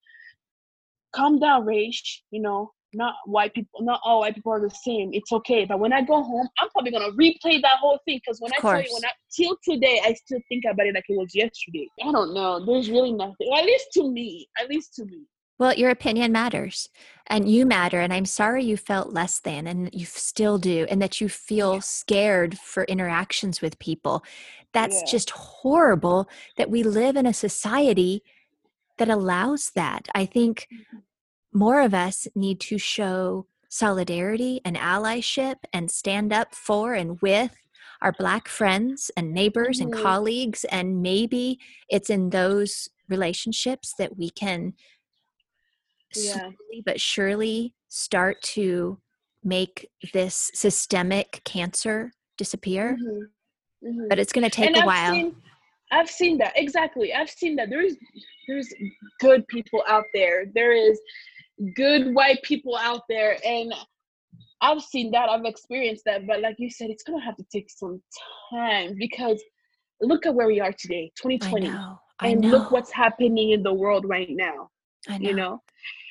calm 1.16 1.40
down 1.40 1.66
rage 1.66 2.24
you 2.32 2.42
know 2.42 2.70
not 2.96 3.16
white 3.26 3.54
people, 3.54 3.82
not 3.82 4.00
all 4.04 4.22
white 4.22 4.36
people 4.36 4.54
are 4.54 4.62
the 4.62 4.70
same. 4.70 5.10
It's 5.14 5.32
okay. 5.32 5.66
But 5.66 5.80
when 5.80 5.94
I 5.94 6.02
go 6.02 6.24
home, 6.24 6.48
I'm 6.60 6.70
probably 6.70 6.92
gonna 6.92 7.12
replay 7.12 7.62
that 7.62 7.78
whole 7.80 8.00
thing 8.06 8.20
because 8.24 8.40
when 8.40 8.52
I 8.54 8.62
tell 8.62 8.82
you, 8.82 8.94
when 8.94 9.06
I 9.06 9.12
till 9.36 9.58
today, 9.64 10.02
I 10.04 10.14
still 10.14 10.40
think 10.50 10.64
about 10.70 10.86
it 10.88 10.96
like 10.96 11.06
it 11.08 11.18
was 11.18 11.36
yesterday. 11.36 11.88
I 12.04 12.12
don't 12.12 12.34
know. 12.34 12.66
There's 12.66 12.90
really 12.90 13.12
nothing. 13.12 13.48
At 13.56 13.66
least 13.66 13.88
to 13.94 14.12
me. 14.12 14.48
At 14.60 14.70
least 14.70 14.96
to 14.96 15.06
me. 15.06 15.24
Well, 15.58 15.74
your 15.74 15.90
opinion 15.90 16.34
matters 16.34 16.90
and 17.28 17.50
you 17.50 17.66
matter. 17.66 18.02
And 18.02 18.14
I'm 18.14 18.26
sorry 18.26 18.64
you 18.64 18.76
felt 18.76 19.14
less 19.14 19.40
than 19.40 19.68
and 19.68 19.90
you 19.94 20.06
still 20.06 20.58
do, 20.58 20.86
and 20.90 21.02
that 21.02 21.22
you 21.22 21.30
feel 21.30 21.82
scared 21.82 22.58
for 22.58 22.84
interactions 22.86 23.62
with 23.62 23.80
people. 23.80 24.24
That's 24.74 25.02
yeah. 25.02 25.12
just 25.12 25.30
horrible 25.30 26.30
that 26.58 26.70
we 26.70 26.84
live 26.84 27.16
in 27.16 27.26
a 27.26 27.34
society 27.34 28.22
that 28.98 29.10
allows 29.10 29.72
that. 29.72 30.08
I 30.14 30.26
think 30.26 30.68
mm-hmm 30.74 30.98
more 31.56 31.82
of 31.82 31.94
us 31.94 32.28
need 32.36 32.60
to 32.60 32.78
show 32.78 33.48
solidarity 33.70 34.62
and 34.64 34.76
allyship 34.76 35.56
and 35.74 35.90
stand 35.90 36.32
up 36.32 36.54
for 36.54 36.94
and 36.94 37.20
with 37.22 37.56
our 38.02 38.12
black 38.12 38.48
friends 38.48 39.10
and 39.18 39.34
neighbors 39.34 39.80
mm-hmm. 39.80 39.94
and 39.94 40.04
colleagues 40.04 40.66
and 40.66 41.02
maybe 41.02 41.58
it's 41.90 42.10
in 42.10 42.30
those 42.30 42.90
relationships 43.10 43.94
that 43.98 44.18
we 44.18 44.30
can 44.30 44.74
yeah. 46.16 46.34
slowly 46.34 46.84
but 46.86 47.00
surely 47.00 47.74
start 47.88 48.42
to 48.42 49.00
make 49.44 49.90
this 50.14 50.52
systemic 50.54 51.42
cancer 51.46 52.12
disappear 52.38 52.98
mm-hmm. 53.02 53.88
Mm-hmm. 53.88 54.08
but 54.10 54.20
it's 54.20 54.34
going 54.34 54.44
to 54.44 54.50
take 54.50 54.68
and 54.68 54.78
a 54.78 54.80
I've 54.80 54.86
while 54.86 55.14
seen, 55.14 55.36
i've 55.92 56.10
seen 56.10 56.38
that 56.40 56.54
exactly 56.56 57.14
i've 57.14 57.30
seen 57.30 57.56
that 57.58 57.70
there's 57.70 57.94
there's 58.48 58.74
good 59.20 59.48
people 59.48 59.84
out 59.88 60.06
there 60.14 60.46
there 60.54 60.74
is 60.74 61.00
good 61.76 62.14
white 62.14 62.42
people 62.44 62.76
out 62.76 63.02
there 63.10 63.38
and 63.46 63.74
I've 64.62 64.82
seen 64.82 65.12
that, 65.12 65.30
I've 65.30 65.46
experienced 65.46 66.04
that, 66.06 66.26
but 66.26 66.42
like 66.42 66.56
you 66.58 66.70
said, 66.70 66.90
it's 66.90 67.04
gonna 67.04 67.24
have 67.24 67.36
to 67.36 67.46
take 67.52 67.70
some 67.70 68.02
time 68.52 68.96
because 68.98 69.42
look 70.02 70.26
at 70.26 70.34
where 70.34 70.48
we 70.48 70.60
are 70.60 70.74
today, 70.74 71.12
2020. 71.22 71.68
I 71.68 71.72
know, 71.72 72.00
I 72.20 72.28
and 72.30 72.42
know. 72.42 72.50
look 72.50 72.72
what's 72.72 72.92
happening 72.92 73.52
in 73.52 73.64
the 73.64 73.74
world 73.74 74.06
right 74.08 74.30
now. 74.30 74.70
Know. 75.10 75.18
You 75.20 75.36
know? 75.36 75.62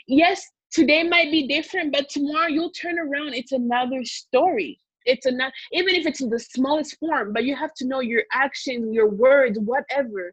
Yes, 0.07 0.47
today 0.71 1.03
might 1.03 1.31
be 1.31 1.49
different, 1.49 1.93
but 1.93 2.09
tomorrow 2.09 2.49
you'll 2.49 2.71
turn 2.71 2.99
around, 2.99 3.35
it's 3.35 3.53
another 3.53 4.05
story. 4.05 4.79
It's 5.07 5.27
another 5.27 5.53
even 5.73 5.95
if 5.95 6.07
it's 6.07 6.21
in 6.21 6.31
the 6.31 6.39
smallest 6.39 6.99
form, 6.99 7.33
but 7.33 7.45
you 7.45 7.57
have 7.57 7.75
to 7.75 7.87
know 7.87 8.01
your 8.01 8.23
actions, 8.33 8.95
your 8.95 9.09
words, 9.09 9.59
whatever 9.59 10.33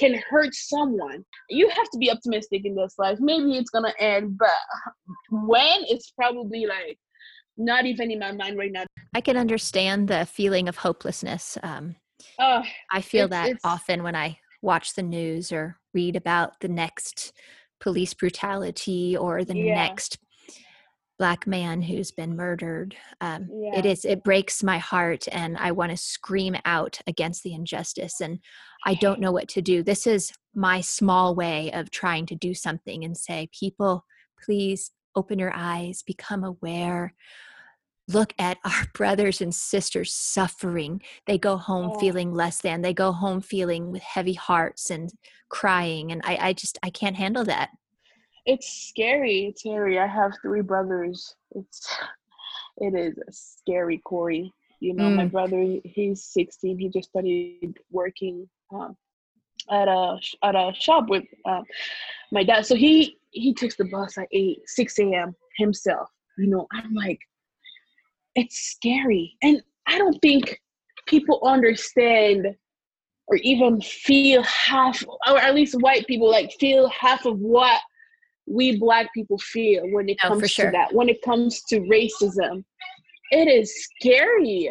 can 0.00 0.20
hurt 0.28 0.54
someone. 0.54 1.24
You 1.50 1.68
have 1.68 1.90
to 1.90 1.98
be 1.98 2.10
optimistic 2.10 2.62
in 2.64 2.74
this 2.74 2.94
life. 2.98 3.18
Maybe 3.20 3.56
it's 3.56 3.70
gonna 3.70 3.92
end, 4.00 4.38
but 4.38 4.50
when 5.30 5.84
it's 5.88 6.10
probably 6.16 6.66
like 6.66 6.98
not 7.56 7.84
even 7.84 8.10
in 8.10 8.18
my 8.18 8.32
mind 8.32 8.58
right 8.58 8.72
now. 8.72 8.84
I 9.14 9.20
can 9.20 9.36
understand 9.36 10.08
the 10.08 10.24
feeling 10.24 10.68
of 10.68 10.76
hopelessness. 10.76 11.58
Um, 11.62 11.96
uh, 12.38 12.62
I 12.90 13.02
feel 13.02 13.26
it's, 13.26 13.30
that 13.32 13.48
it's, 13.50 13.64
often 13.64 14.02
when 14.02 14.16
I 14.16 14.38
watch 14.62 14.94
the 14.94 15.02
news 15.02 15.52
or 15.52 15.76
read 15.92 16.16
about 16.16 16.58
the 16.60 16.68
next 16.68 17.32
police 17.80 18.14
brutality 18.14 19.16
or 19.16 19.44
the 19.44 19.56
yeah. 19.56 19.74
next 19.74 20.18
black 21.20 21.46
man 21.46 21.82
who's 21.82 22.10
been 22.10 22.34
murdered 22.34 22.96
um, 23.20 23.46
yeah. 23.52 23.78
it 23.78 23.84
is 23.84 24.06
it 24.06 24.24
breaks 24.24 24.62
my 24.62 24.78
heart 24.78 25.26
and 25.30 25.56
i 25.58 25.70
want 25.70 25.90
to 25.90 25.96
scream 25.96 26.56
out 26.64 26.98
against 27.06 27.42
the 27.42 27.52
injustice 27.52 28.20
and 28.22 28.40
i 28.86 28.94
don't 28.94 29.20
know 29.20 29.30
what 29.30 29.48
to 29.48 29.60
do. 29.60 29.82
This 29.82 30.06
is 30.06 30.32
my 30.54 30.80
small 30.80 31.34
way 31.34 31.70
of 31.72 31.90
trying 31.90 32.26
to 32.26 32.34
do 32.34 32.54
something 32.54 33.04
and 33.04 33.16
say 33.16 33.48
people 33.58 34.04
please 34.42 34.90
open 35.14 35.38
your 35.38 35.52
eyes 35.54 36.02
become 36.02 36.42
aware. 36.42 37.14
Look 38.08 38.32
at 38.38 38.58
our 38.64 38.86
brothers 38.94 39.40
and 39.40 39.54
sisters 39.54 40.12
suffering. 40.12 41.02
They 41.26 41.36
go 41.36 41.56
home 41.56 41.92
oh. 41.94 41.98
feeling 41.98 42.32
less 42.32 42.60
than. 42.60 42.80
They 42.80 42.94
go 42.94 43.12
home 43.12 43.42
feeling 43.42 43.92
with 43.92 44.02
heavy 44.02 44.34
hearts 44.34 44.90
and 44.90 45.12
crying 45.50 46.12
and 46.12 46.22
i, 46.24 46.38
I 46.40 46.52
just 46.52 46.78
i 46.82 46.90
can't 46.90 47.16
handle 47.16 47.44
that 47.44 47.70
it's 48.46 48.88
scary. 48.88 49.46
It's 49.46 49.60
scary. 49.60 49.98
I 49.98 50.06
have 50.06 50.32
three 50.42 50.62
brothers. 50.62 51.34
It's 51.52 51.96
it 52.78 52.94
is 52.94 53.16
scary, 53.58 53.98
Corey. 54.04 54.52
You 54.80 54.94
know, 54.94 55.04
mm. 55.04 55.16
my 55.16 55.26
brother, 55.26 55.76
he's 55.84 56.24
16. 56.24 56.78
He 56.78 56.88
just 56.88 57.10
started 57.10 57.76
working 57.90 58.48
um, 58.72 58.96
at 59.70 59.88
a 59.88 60.18
at 60.42 60.54
a 60.54 60.72
shop 60.74 61.08
with 61.08 61.24
uh, 61.44 61.60
my 62.32 62.42
dad. 62.42 62.64
So 62.64 62.74
he 62.74 63.18
he 63.30 63.54
takes 63.54 63.76
the 63.76 63.84
bus 63.84 64.16
at 64.18 64.28
eight, 64.32 64.60
6 64.66 64.98
a.m. 65.00 65.36
himself. 65.58 66.08
You 66.38 66.46
know, 66.46 66.66
I'm 66.72 66.94
like, 66.94 67.18
it's 68.34 68.56
scary, 68.72 69.36
and 69.42 69.62
I 69.86 69.98
don't 69.98 70.18
think 70.22 70.58
people 71.06 71.40
understand 71.44 72.46
or 73.26 73.36
even 73.36 73.80
feel 73.80 74.42
half, 74.42 75.04
or 75.28 75.38
at 75.38 75.54
least 75.54 75.80
white 75.80 76.06
people 76.06 76.30
like 76.30 76.52
feel 76.58 76.88
half 76.88 77.26
of 77.26 77.38
what 77.38 77.80
we 78.50 78.78
black 78.78 79.08
people 79.14 79.38
feel 79.38 79.82
when 79.92 80.08
it 80.08 80.18
comes 80.18 80.50
sure. 80.50 80.66
to 80.66 80.70
that 80.72 80.92
when 80.92 81.08
it 81.08 81.22
comes 81.22 81.62
to 81.62 81.80
racism 81.80 82.64
it 83.30 83.48
is 83.48 83.72
scary 83.96 84.70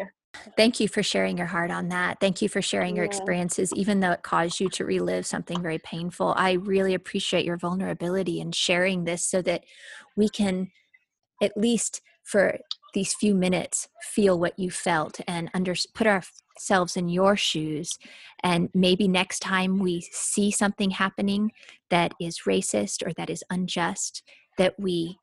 Thank 0.56 0.78
you 0.78 0.88
for 0.88 1.02
sharing 1.02 1.36
your 1.36 1.48
heart 1.48 1.72
on 1.72 1.88
that. 1.88 2.20
Thank 2.20 2.40
you 2.40 2.48
for 2.48 2.62
sharing 2.62 2.94
your 2.94 3.04
experiences, 3.04 3.72
even 3.74 3.98
though 3.98 4.12
it 4.12 4.22
caused 4.22 4.60
you 4.60 4.68
to 4.70 4.84
relive 4.84 5.26
something 5.26 5.60
very 5.60 5.78
painful. 5.78 6.34
I 6.36 6.52
really 6.52 6.94
appreciate 6.94 7.44
your 7.44 7.56
vulnerability 7.56 8.40
and 8.40 8.54
sharing 8.54 9.04
this 9.04 9.24
so 9.24 9.42
that 9.42 9.64
we 10.16 10.28
can, 10.28 10.70
at 11.42 11.56
least 11.56 12.00
for 12.22 12.58
these 12.92 13.14
few 13.14 13.34
minutes, 13.34 13.88
feel 14.02 14.38
what 14.38 14.58
you 14.58 14.70
felt 14.70 15.20
and 15.26 15.50
under, 15.54 15.74
put 15.94 16.06
ourselves 16.06 16.96
in 16.96 17.08
your 17.08 17.36
shoes. 17.36 17.98
And 18.42 18.68
maybe 18.74 19.08
next 19.08 19.40
time 19.40 19.78
we 19.78 20.00
see 20.00 20.50
something 20.50 20.90
happening 20.90 21.52
that 21.90 22.12
is 22.20 22.42
racist 22.46 23.06
or 23.06 23.12
that 23.14 23.30
is 23.30 23.44
unjust, 23.50 24.22
that 24.58 24.78
we 24.78 25.18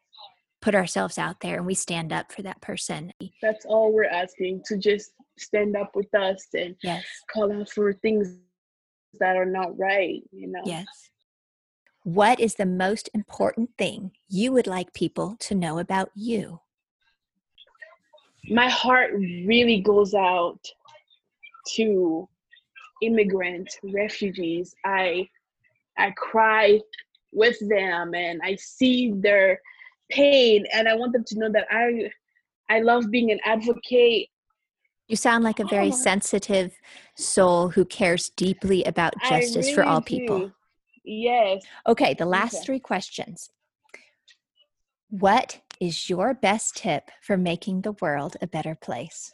put 0.61 0.75
ourselves 0.75 1.17
out 1.17 1.39
there 1.41 1.57
and 1.57 1.65
we 1.65 1.73
stand 1.75 2.11
up 2.11 2.31
for 2.31 2.41
that 2.41 2.61
person. 2.61 3.13
That's 3.41 3.65
all 3.65 3.93
we're 3.93 4.05
asking 4.05 4.63
to 4.65 4.77
just 4.77 5.11
stand 5.37 5.75
up 5.75 5.95
with 5.95 6.13
us 6.15 6.47
and 6.53 6.75
yes. 6.83 7.03
call 7.31 7.51
out 7.53 7.69
for 7.69 7.93
things 7.93 8.35
that 9.19 9.37
are 9.37 9.45
not 9.45 9.77
right, 9.77 10.21
you 10.31 10.47
know. 10.47 10.61
Yes. 10.65 10.85
What 12.03 12.39
is 12.39 12.55
the 12.55 12.65
most 12.65 13.09
important 13.13 13.71
thing 13.77 14.11
you 14.29 14.51
would 14.53 14.67
like 14.67 14.93
people 14.93 15.35
to 15.41 15.55
know 15.55 15.77
about 15.77 16.09
you? 16.15 16.61
My 18.49 18.69
heart 18.69 19.11
really 19.13 19.81
goes 19.81 20.13
out 20.13 20.59
to 21.75 22.27
immigrant 23.01 23.69
refugees. 23.83 24.73
I 24.85 25.29
I 25.97 26.11
cry 26.11 26.79
with 27.31 27.57
them 27.67 28.13
and 28.13 28.39
I 28.43 28.55
see 28.55 29.11
their 29.11 29.59
pain 30.09 30.65
and 30.73 30.87
I 30.87 30.95
want 30.95 31.13
them 31.13 31.23
to 31.25 31.39
know 31.39 31.51
that 31.51 31.67
I 31.69 32.09
I 32.69 32.79
love 32.81 33.09
being 33.11 33.31
an 33.31 33.39
advocate. 33.45 34.29
You 35.07 35.15
sound 35.15 35.43
like 35.43 35.59
a 35.59 35.65
very 35.65 35.89
oh. 35.89 35.95
sensitive 35.95 36.77
soul 37.15 37.69
who 37.69 37.85
cares 37.85 38.29
deeply 38.29 38.83
about 38.83 39.13
justice 39.29 39.67
really 39.67 39.73
for 39.73 39.83
all 39.83 40.01
people. 40.01 40.51
Yes. 41.05 41.63
Okay, 41.87 42.13
the 42.13 42.25
last 42.25 42.55
okay. 42.55 42.65
three 42.65 42.79
questions. 42.79 43.49
What 45.09 45.61
is 45.79 46.09
your 46.09 46.33
best 46.33 46.75
tip 46.75 47.11
for 47.21 47.37
making 47.37 47.81
the 47.81 47.93
world 48.01 48.37
a 48.41 48.47
better 48.47 48.75
place? 48.75 49.31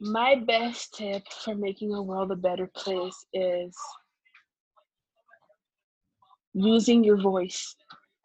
My 0.00 0.36
best 0.46 0.94
tip 0.94 1.22
for 1.44 1.54
making 1.54 1.94
a 1.94 2.02
world 2.02 2.30
a 2.30 2.36
better 2.36 2.70
place 2.74 3.16
is 3.32 3.74
using 6.52 7.04
your 7.04 7.20
voice 7.20 7.74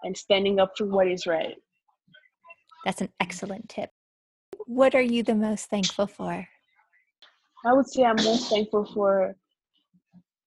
and 0.04 0.16
standing 0.18 0.60
up 0.60 0.72
for 0.78 0.86
what 0.86 1.08
is 1.08 1.26
right. 1.26 1.56
That's 2.86 3.02
an 3.02 3.10
excellent 3.20 3.70
tip. 3.70 3.90
What 4.66 4.96
are 4.96 5.02
you 5.02 5.24
the 5.24 5.36
most 5.36 5.70
thankful 5.70 6.08
for? 6.08 6.48
I 7.66 7.74
would 7.74 7.88
say 7.88 8.04
I'm 8.04 8.16
most 8.16 8.50
thankful 8.50 8.86
for 8.94 9.36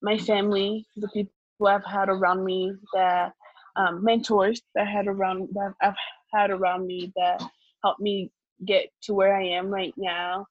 my 0.03 0.18
family, 0.18 0.87
the 0.97 1.09
people 1.09 1.32
I've 1.66 1.85
had 1.85 2.09
around 2.09 2.45
me, 2.45 2.72
the 2.93 3.32
um, 3.77 4.05
mentors 4.05 4.62
that 4.75 4.87
I 4.87 4.91
had 4.91 5.07
around 5.07 5.49
that 5.53 5.75
I've 5.83 5.95
had 6.33 6.51
around 6.51 6.87
me 6.87 7.12
that 7.16 7.43
helped 7.83 8.01
me 8.01 8.31
get 8.64 8.87
to 9.03 9.14
where 9.14 9.37
I 9.37 9.45
am 9.45 9.68
right 9.68 9.95
now. 9.97 10.47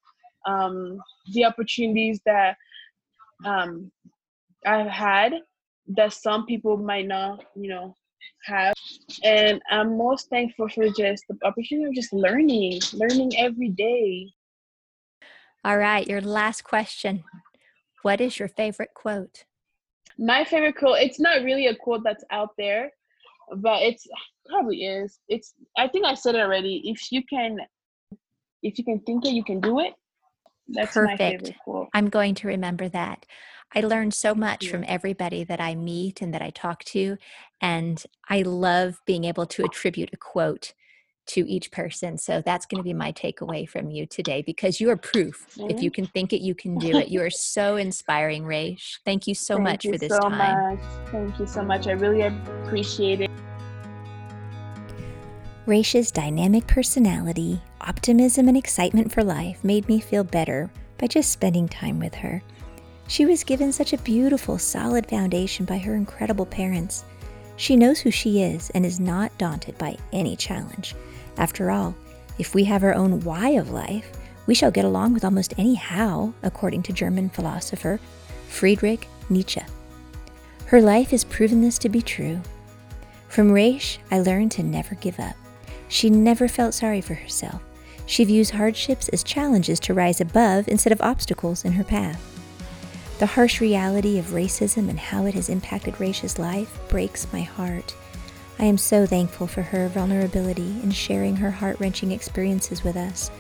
Um, 0.46 1.00
the 1.34 1.46
opportunities 1.46 2.20
that 2.26 2.58
um, 3.46 3.92
I've 4.66 4.88
had 4.88 5.34
that 5.88 6.14
some 6.14 6.46
people 6.46 6.78
might 6.78 7.08
not, 7.08 7.44
you 7.56 7.70
know, 7.70 7.96
have. 8.46 8.74
And 9.24 9.62
I'm 9.70 9.98
most 9.98 10.30
thankful 10.30 10.70
for 10.70 10.88
just 10.90 11.24
the 11.28 11.38
opportunity 11.44 11.88
of 11.88 11.96
just 11.96 12.14
learning, 12.14 12.82
learning 12.94 13.38
every 13.38 13.70
day. 13.70 14.32
All 15.66 15.78
right, 15.78 16.08
your 16.08 16.22
last 16.22 16.64
question. 16.64 17.24
What 18.02 18.20
is 18.20 18.38
your 18.38 18.50
favorite 18.50 18.94
quote? 18.94 19.46
My 20.18 20.44
favorite 20.44 20.76
quote, 20.78 21.00
it's 21.00 21.20
not 21.20 21.44
really 21.44 21.68
a 21.68 21.76
quote 21.76 22.04
that's 22.04 22.24
out 22.32 22.50
there, 22.58 22.92
but 23.58 23.82
it's 23.82 24.08
probably 24.48 24.84
is. 24.84 25.20
It's 25.28 25.54
I 25.78 25.88
think 25.88 26.06
I 26.06 26.14
said 26.14 26.36
it 26.36 26.42
already. 26.42 26.82
If 26.86 27.12
you 27.12 27.24
can 27.26 27.58
if 28.62 28.78
you 28.78 28.84
can 28.84 29.00
think 29.02 29.26
it, 29.26 29.34
you 29.34 29.44
can 29.44 29.60
do 29.60 29.80
it. 29.80 29.94
That's 30.70 30.94
Perfect. 30.94 31.52
I'm 31.94 32.10
going 32.10 32.36
to 32.36 32.48
remember 32.48 32.88
that. 32.90 33.26
I 33.76 33.82
learn 33.82 34.12
so 34.12 34.36
much 34.36 34.66
yeah. 34.66 34.72
from 34.72 34.86
everybody 34.88 35.44
that 35.44 35.60
I 35.60 35.76
meet 35.76 36.22
and 36.22 36.34
that 36.34 36.42
I 36.42 36.52
talk 36.52 36.84
to. 36.86 37.18
And 37.60 38.02
I 38.30 38.44
love 38.44 39.02
being 39.06 39.26
able 39.26 39.46
to 39.48 39.64
attribute 39.64 40.12
a 40.14 40.18
quote 40.18 40.74
to 41.26 41.50
each 41.50 41.72
person. 41.72 42.18
So 42.18 42.42
that's 42.46 42.66
going 42.66 42.80
to 42.80 42.84
be 42.84 42.94
my 42.94 43.12
takeaway 43.14 43.68
from 43.68 43.90
you 43.90 44.06
today 44.06 44.42
because 44.46 44.82
you 44.82 44.90
are 44.90 44.98
proof. 44.98 45.48
Mm-hmm. 45.56 45.70
If 45.70 45.82
you 45.82 45.90
can 45.90 46.06
think 46.08 46.34
it, 46.34 46.42
you 46.42 46.54
can 46.54 46.78
do 46.78 46.98
it. 46.98 47.08
You 47.10 47.22
are 47.22 47.30
so 47.30 47.78
inspiring, 47.78 48.44
Raish. 48.44 49.00
Thank 49.06 49.28
you 49.28 49.36
so 49.36 49.56
Thank 49.56 49.68
much 49.68 49.86
you 49.86 49.94
for 49.94 49.98
this 49.98 50.12
so 50.12 50.20
time. 50.20 50.78
Much. 50.78 51.10
Thank 51.12 51.40
you 51.40 51.48
so 51.48 51.64
much. 51.64 51.88
I 51.88 51.92
really 51.92 52.22
appreciate 52.22 53.22
it. 53.22 53.32
Raish's 55.66 56.12
dynamic 56.12 56.68
personality, 56.68 57.62
optimism, 57.80 58.50
and 58.50 58.58
excitement 58.58 59.10
for 59.14 59.24
life 59.24 59.64
made 59.64 59.88
me 59.88 60.02
feel 60.02 60.26
better 60.26 60.70
by 60.98 61.08
just 61.08 61.32
spending 61.32 61.70
time 61.70 62.00
with 62.00 62.14
her. 62.16 62.44
She 63.08 63.26
was 63.26 63.46
given 63.46 63.72
such 63.72 63.94
a 63.94 63.98
beautiful, 64.00 64.58
solid 64.58 65.08
foundation 65.08 65.64
by 65.64 65.78
her 65.78 65.96
incredible 65.96 66.46
parents. 66.46 67.06
She 67.56 67.78
knows 67.78 68.02
who 68.02 68.12
she 68.12 68.42
is 68.42 68.72
and 68.72 68.86
is 68.86 69.00
not 69.00 69.38
daunted 69.38 69.78
by 69.78 69.96
any 70.12 70.36
challenge. 70.36 70.96
After 71.38 71.72
all, 71.72 71.96
if 72.38 72.54
we 72.54 72.66
have 72.66 72.84
our 72.84 72.94
own 72.94 73.22
why 73.22 73.52
of 73.52 73.72
life, 73.72 74.12
we 74.48 74.56
shall 74.56 74.72
get 74.72 74.84
along 74.84 75.14
with 75.14 75.24
almost 75.24 75.54
any 75.58 75.76
how, 75.76 76.34
according 76.44 76.84
to 76.84 76.94
German 76.94 77.30
philosopher 77.30 78.02
Friedrich 78.50 79.08
Nietzsche. 79.30 79.62
Her 80.66 80.82
life 80.82 81.12
has 81.12 81.24
proven 81.24 81.62
this 81.62 81.78
to 81.80 81.88
be 81.88 82.02
true. 82.02 82.42
From 83.30 83.50
Raish, 83.50 84.00
I 84.12 84.20
learned 84.20 84.52
to 84.54 84.64
never 84.64 84.96
give 84.96 85.22
up. 85.22 85.36
She 85.88 86.10
never 86.10 86.48
felt 86.48 86.74
sorry 86.74 87.02
for 87.02 87.14
herself. 87.14 87.62
She 88.06 88.26
views 88.26 88.50
hardships 88.50 89.10
as 89.10 89.24
challenges 89.24 89.80
to 89.82 89.94
rise 89.94 90.20
above 90.20 90.68
instead 90.68 90.92
of 90.92 91.02
obstacles 91.02 91.64
in 91.64 91.74
her 91.74 91.84
path. 91.84 92.22
The 93.20 93.28
harsh 93.28 93.62
reality 93.62 94.18
of 94.20 94.28
racism 94.28 94.90
and 94.90 95.00
how 95.00 95.26
it 95.26 95.36
has 95.36 95.48
impacted 95.50 96.00
Raish's 96.00 96.40
life 96.40 96.80
breaks 96.90 97.32
my 97.32 97.42
heart. 97.42 97.96
I 98.60 98.66
am 98.66 98.78
so 98.78 99.06
thankful 99.06 99.48
for 99.48 99.62
her 99.62 99.88
vulnerability 99.88 100.76
in 100.84 100.92
sharing 100.92 101.38
her 101.38 101.52
heart 101.52 101.80
wrenching 101.80 102.12
experiences 102.12 102.84
with 102.84 102.96
us. 102.96 103.32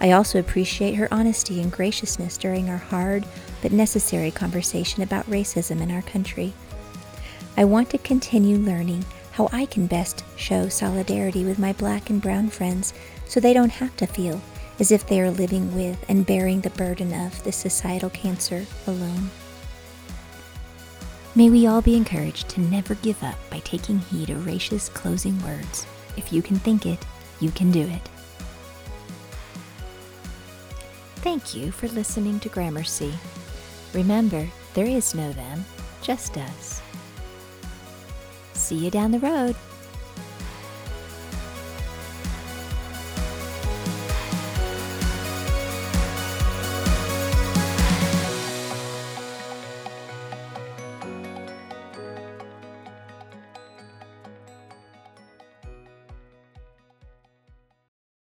I 0.00 0.12
also 0.12 0.38
appreciate 0.38 0.94
her 0.94 1.12
honesty 1.12 1.60
and 1.60 1.72
graciousness 1.72 2.36
during 2.36 2.68
our 2.68 2.76
hard 2.76 3.26
but 3.62 3.72
necessary 3.72 4.30
conversation 4.30 5.02
about 5.02 5.28
racism 5.30 5.80
in 5.80 5.90
our 5.90 6.02
country. 6.02 6.52
I 7.56 7.64
want 7.64 7.90
to 7.90 7.98
continue 7.98 8.58
learning 8.58 9.04
how 9.34 9.48
I 9.50 9.66
can 9.66 9.88
best 9.88 10.24
show 10.36 10.68
solidarity 10.68 11.44
with 11.44 11.58
my 11.58 11.72
black 11.72 12.08
and 12.08 12.22
brown 12.22 12.50
friends 12.50 12.94
so 13.26 13.40
they 13.40 13.52
don't 13.52 13.70
have 13.70 13.96
to 13.96 14.06
feel 14.06 14.40
as 14.78 14.92
if 14.92 15.06
they 15.06 15.20
are 15.20 15.30
living 15.30 15.74
with 15.74 15.98
and 16.08 16.24
bearing 16.24 16.60
the 16.60 16.70
burden 16.70 17.12
of 17.12 17.42
this 17.42 17.56
societal 17.56 18.10
cancer 18.10 18.64
alone. 18.86 19.30
May 21.34 21.50
we 21.50 21.66
all 21.66 21.82
be 21.82 21.96
encouraged 21.96 22.48
to 22.50 22.60
never 22.60 22.94
give 22.94 23.20
up 23.24 23.34
by 23.50 23.58
taking 23.60 23.98
heed 23.98 24.30
of 24.30 24.46
Raish's 24.46 24.88
closing 24.90 25.42
words. 25.42 25.84
If 26.16 26.32
you 26.32 26.40
can 26.40 26.60
think 26.60 26.86
it, 26.86 27.04
you 27.40 27.50
can 27.50 27.72
do 27.72 27.82
it. 27.82 28.08
Thank 31.16 31.56
you 31.56 31.72
for 31.72 31.88
listening 31.88 32.38
to 32.38 32.48
Gramercy. 32.48 33.12
Remember, 33.94 34.46
there 34.74 34.86
is 34.86 35.12
no 35.12 35.32
them, 35.32 35.64
just 36.02 36.36
us. 36.36 36.83
See 38.64 38.76
you 38.76 38.90
down 38.90 39.10
the 39.10 39.18
road. 39.18 39.56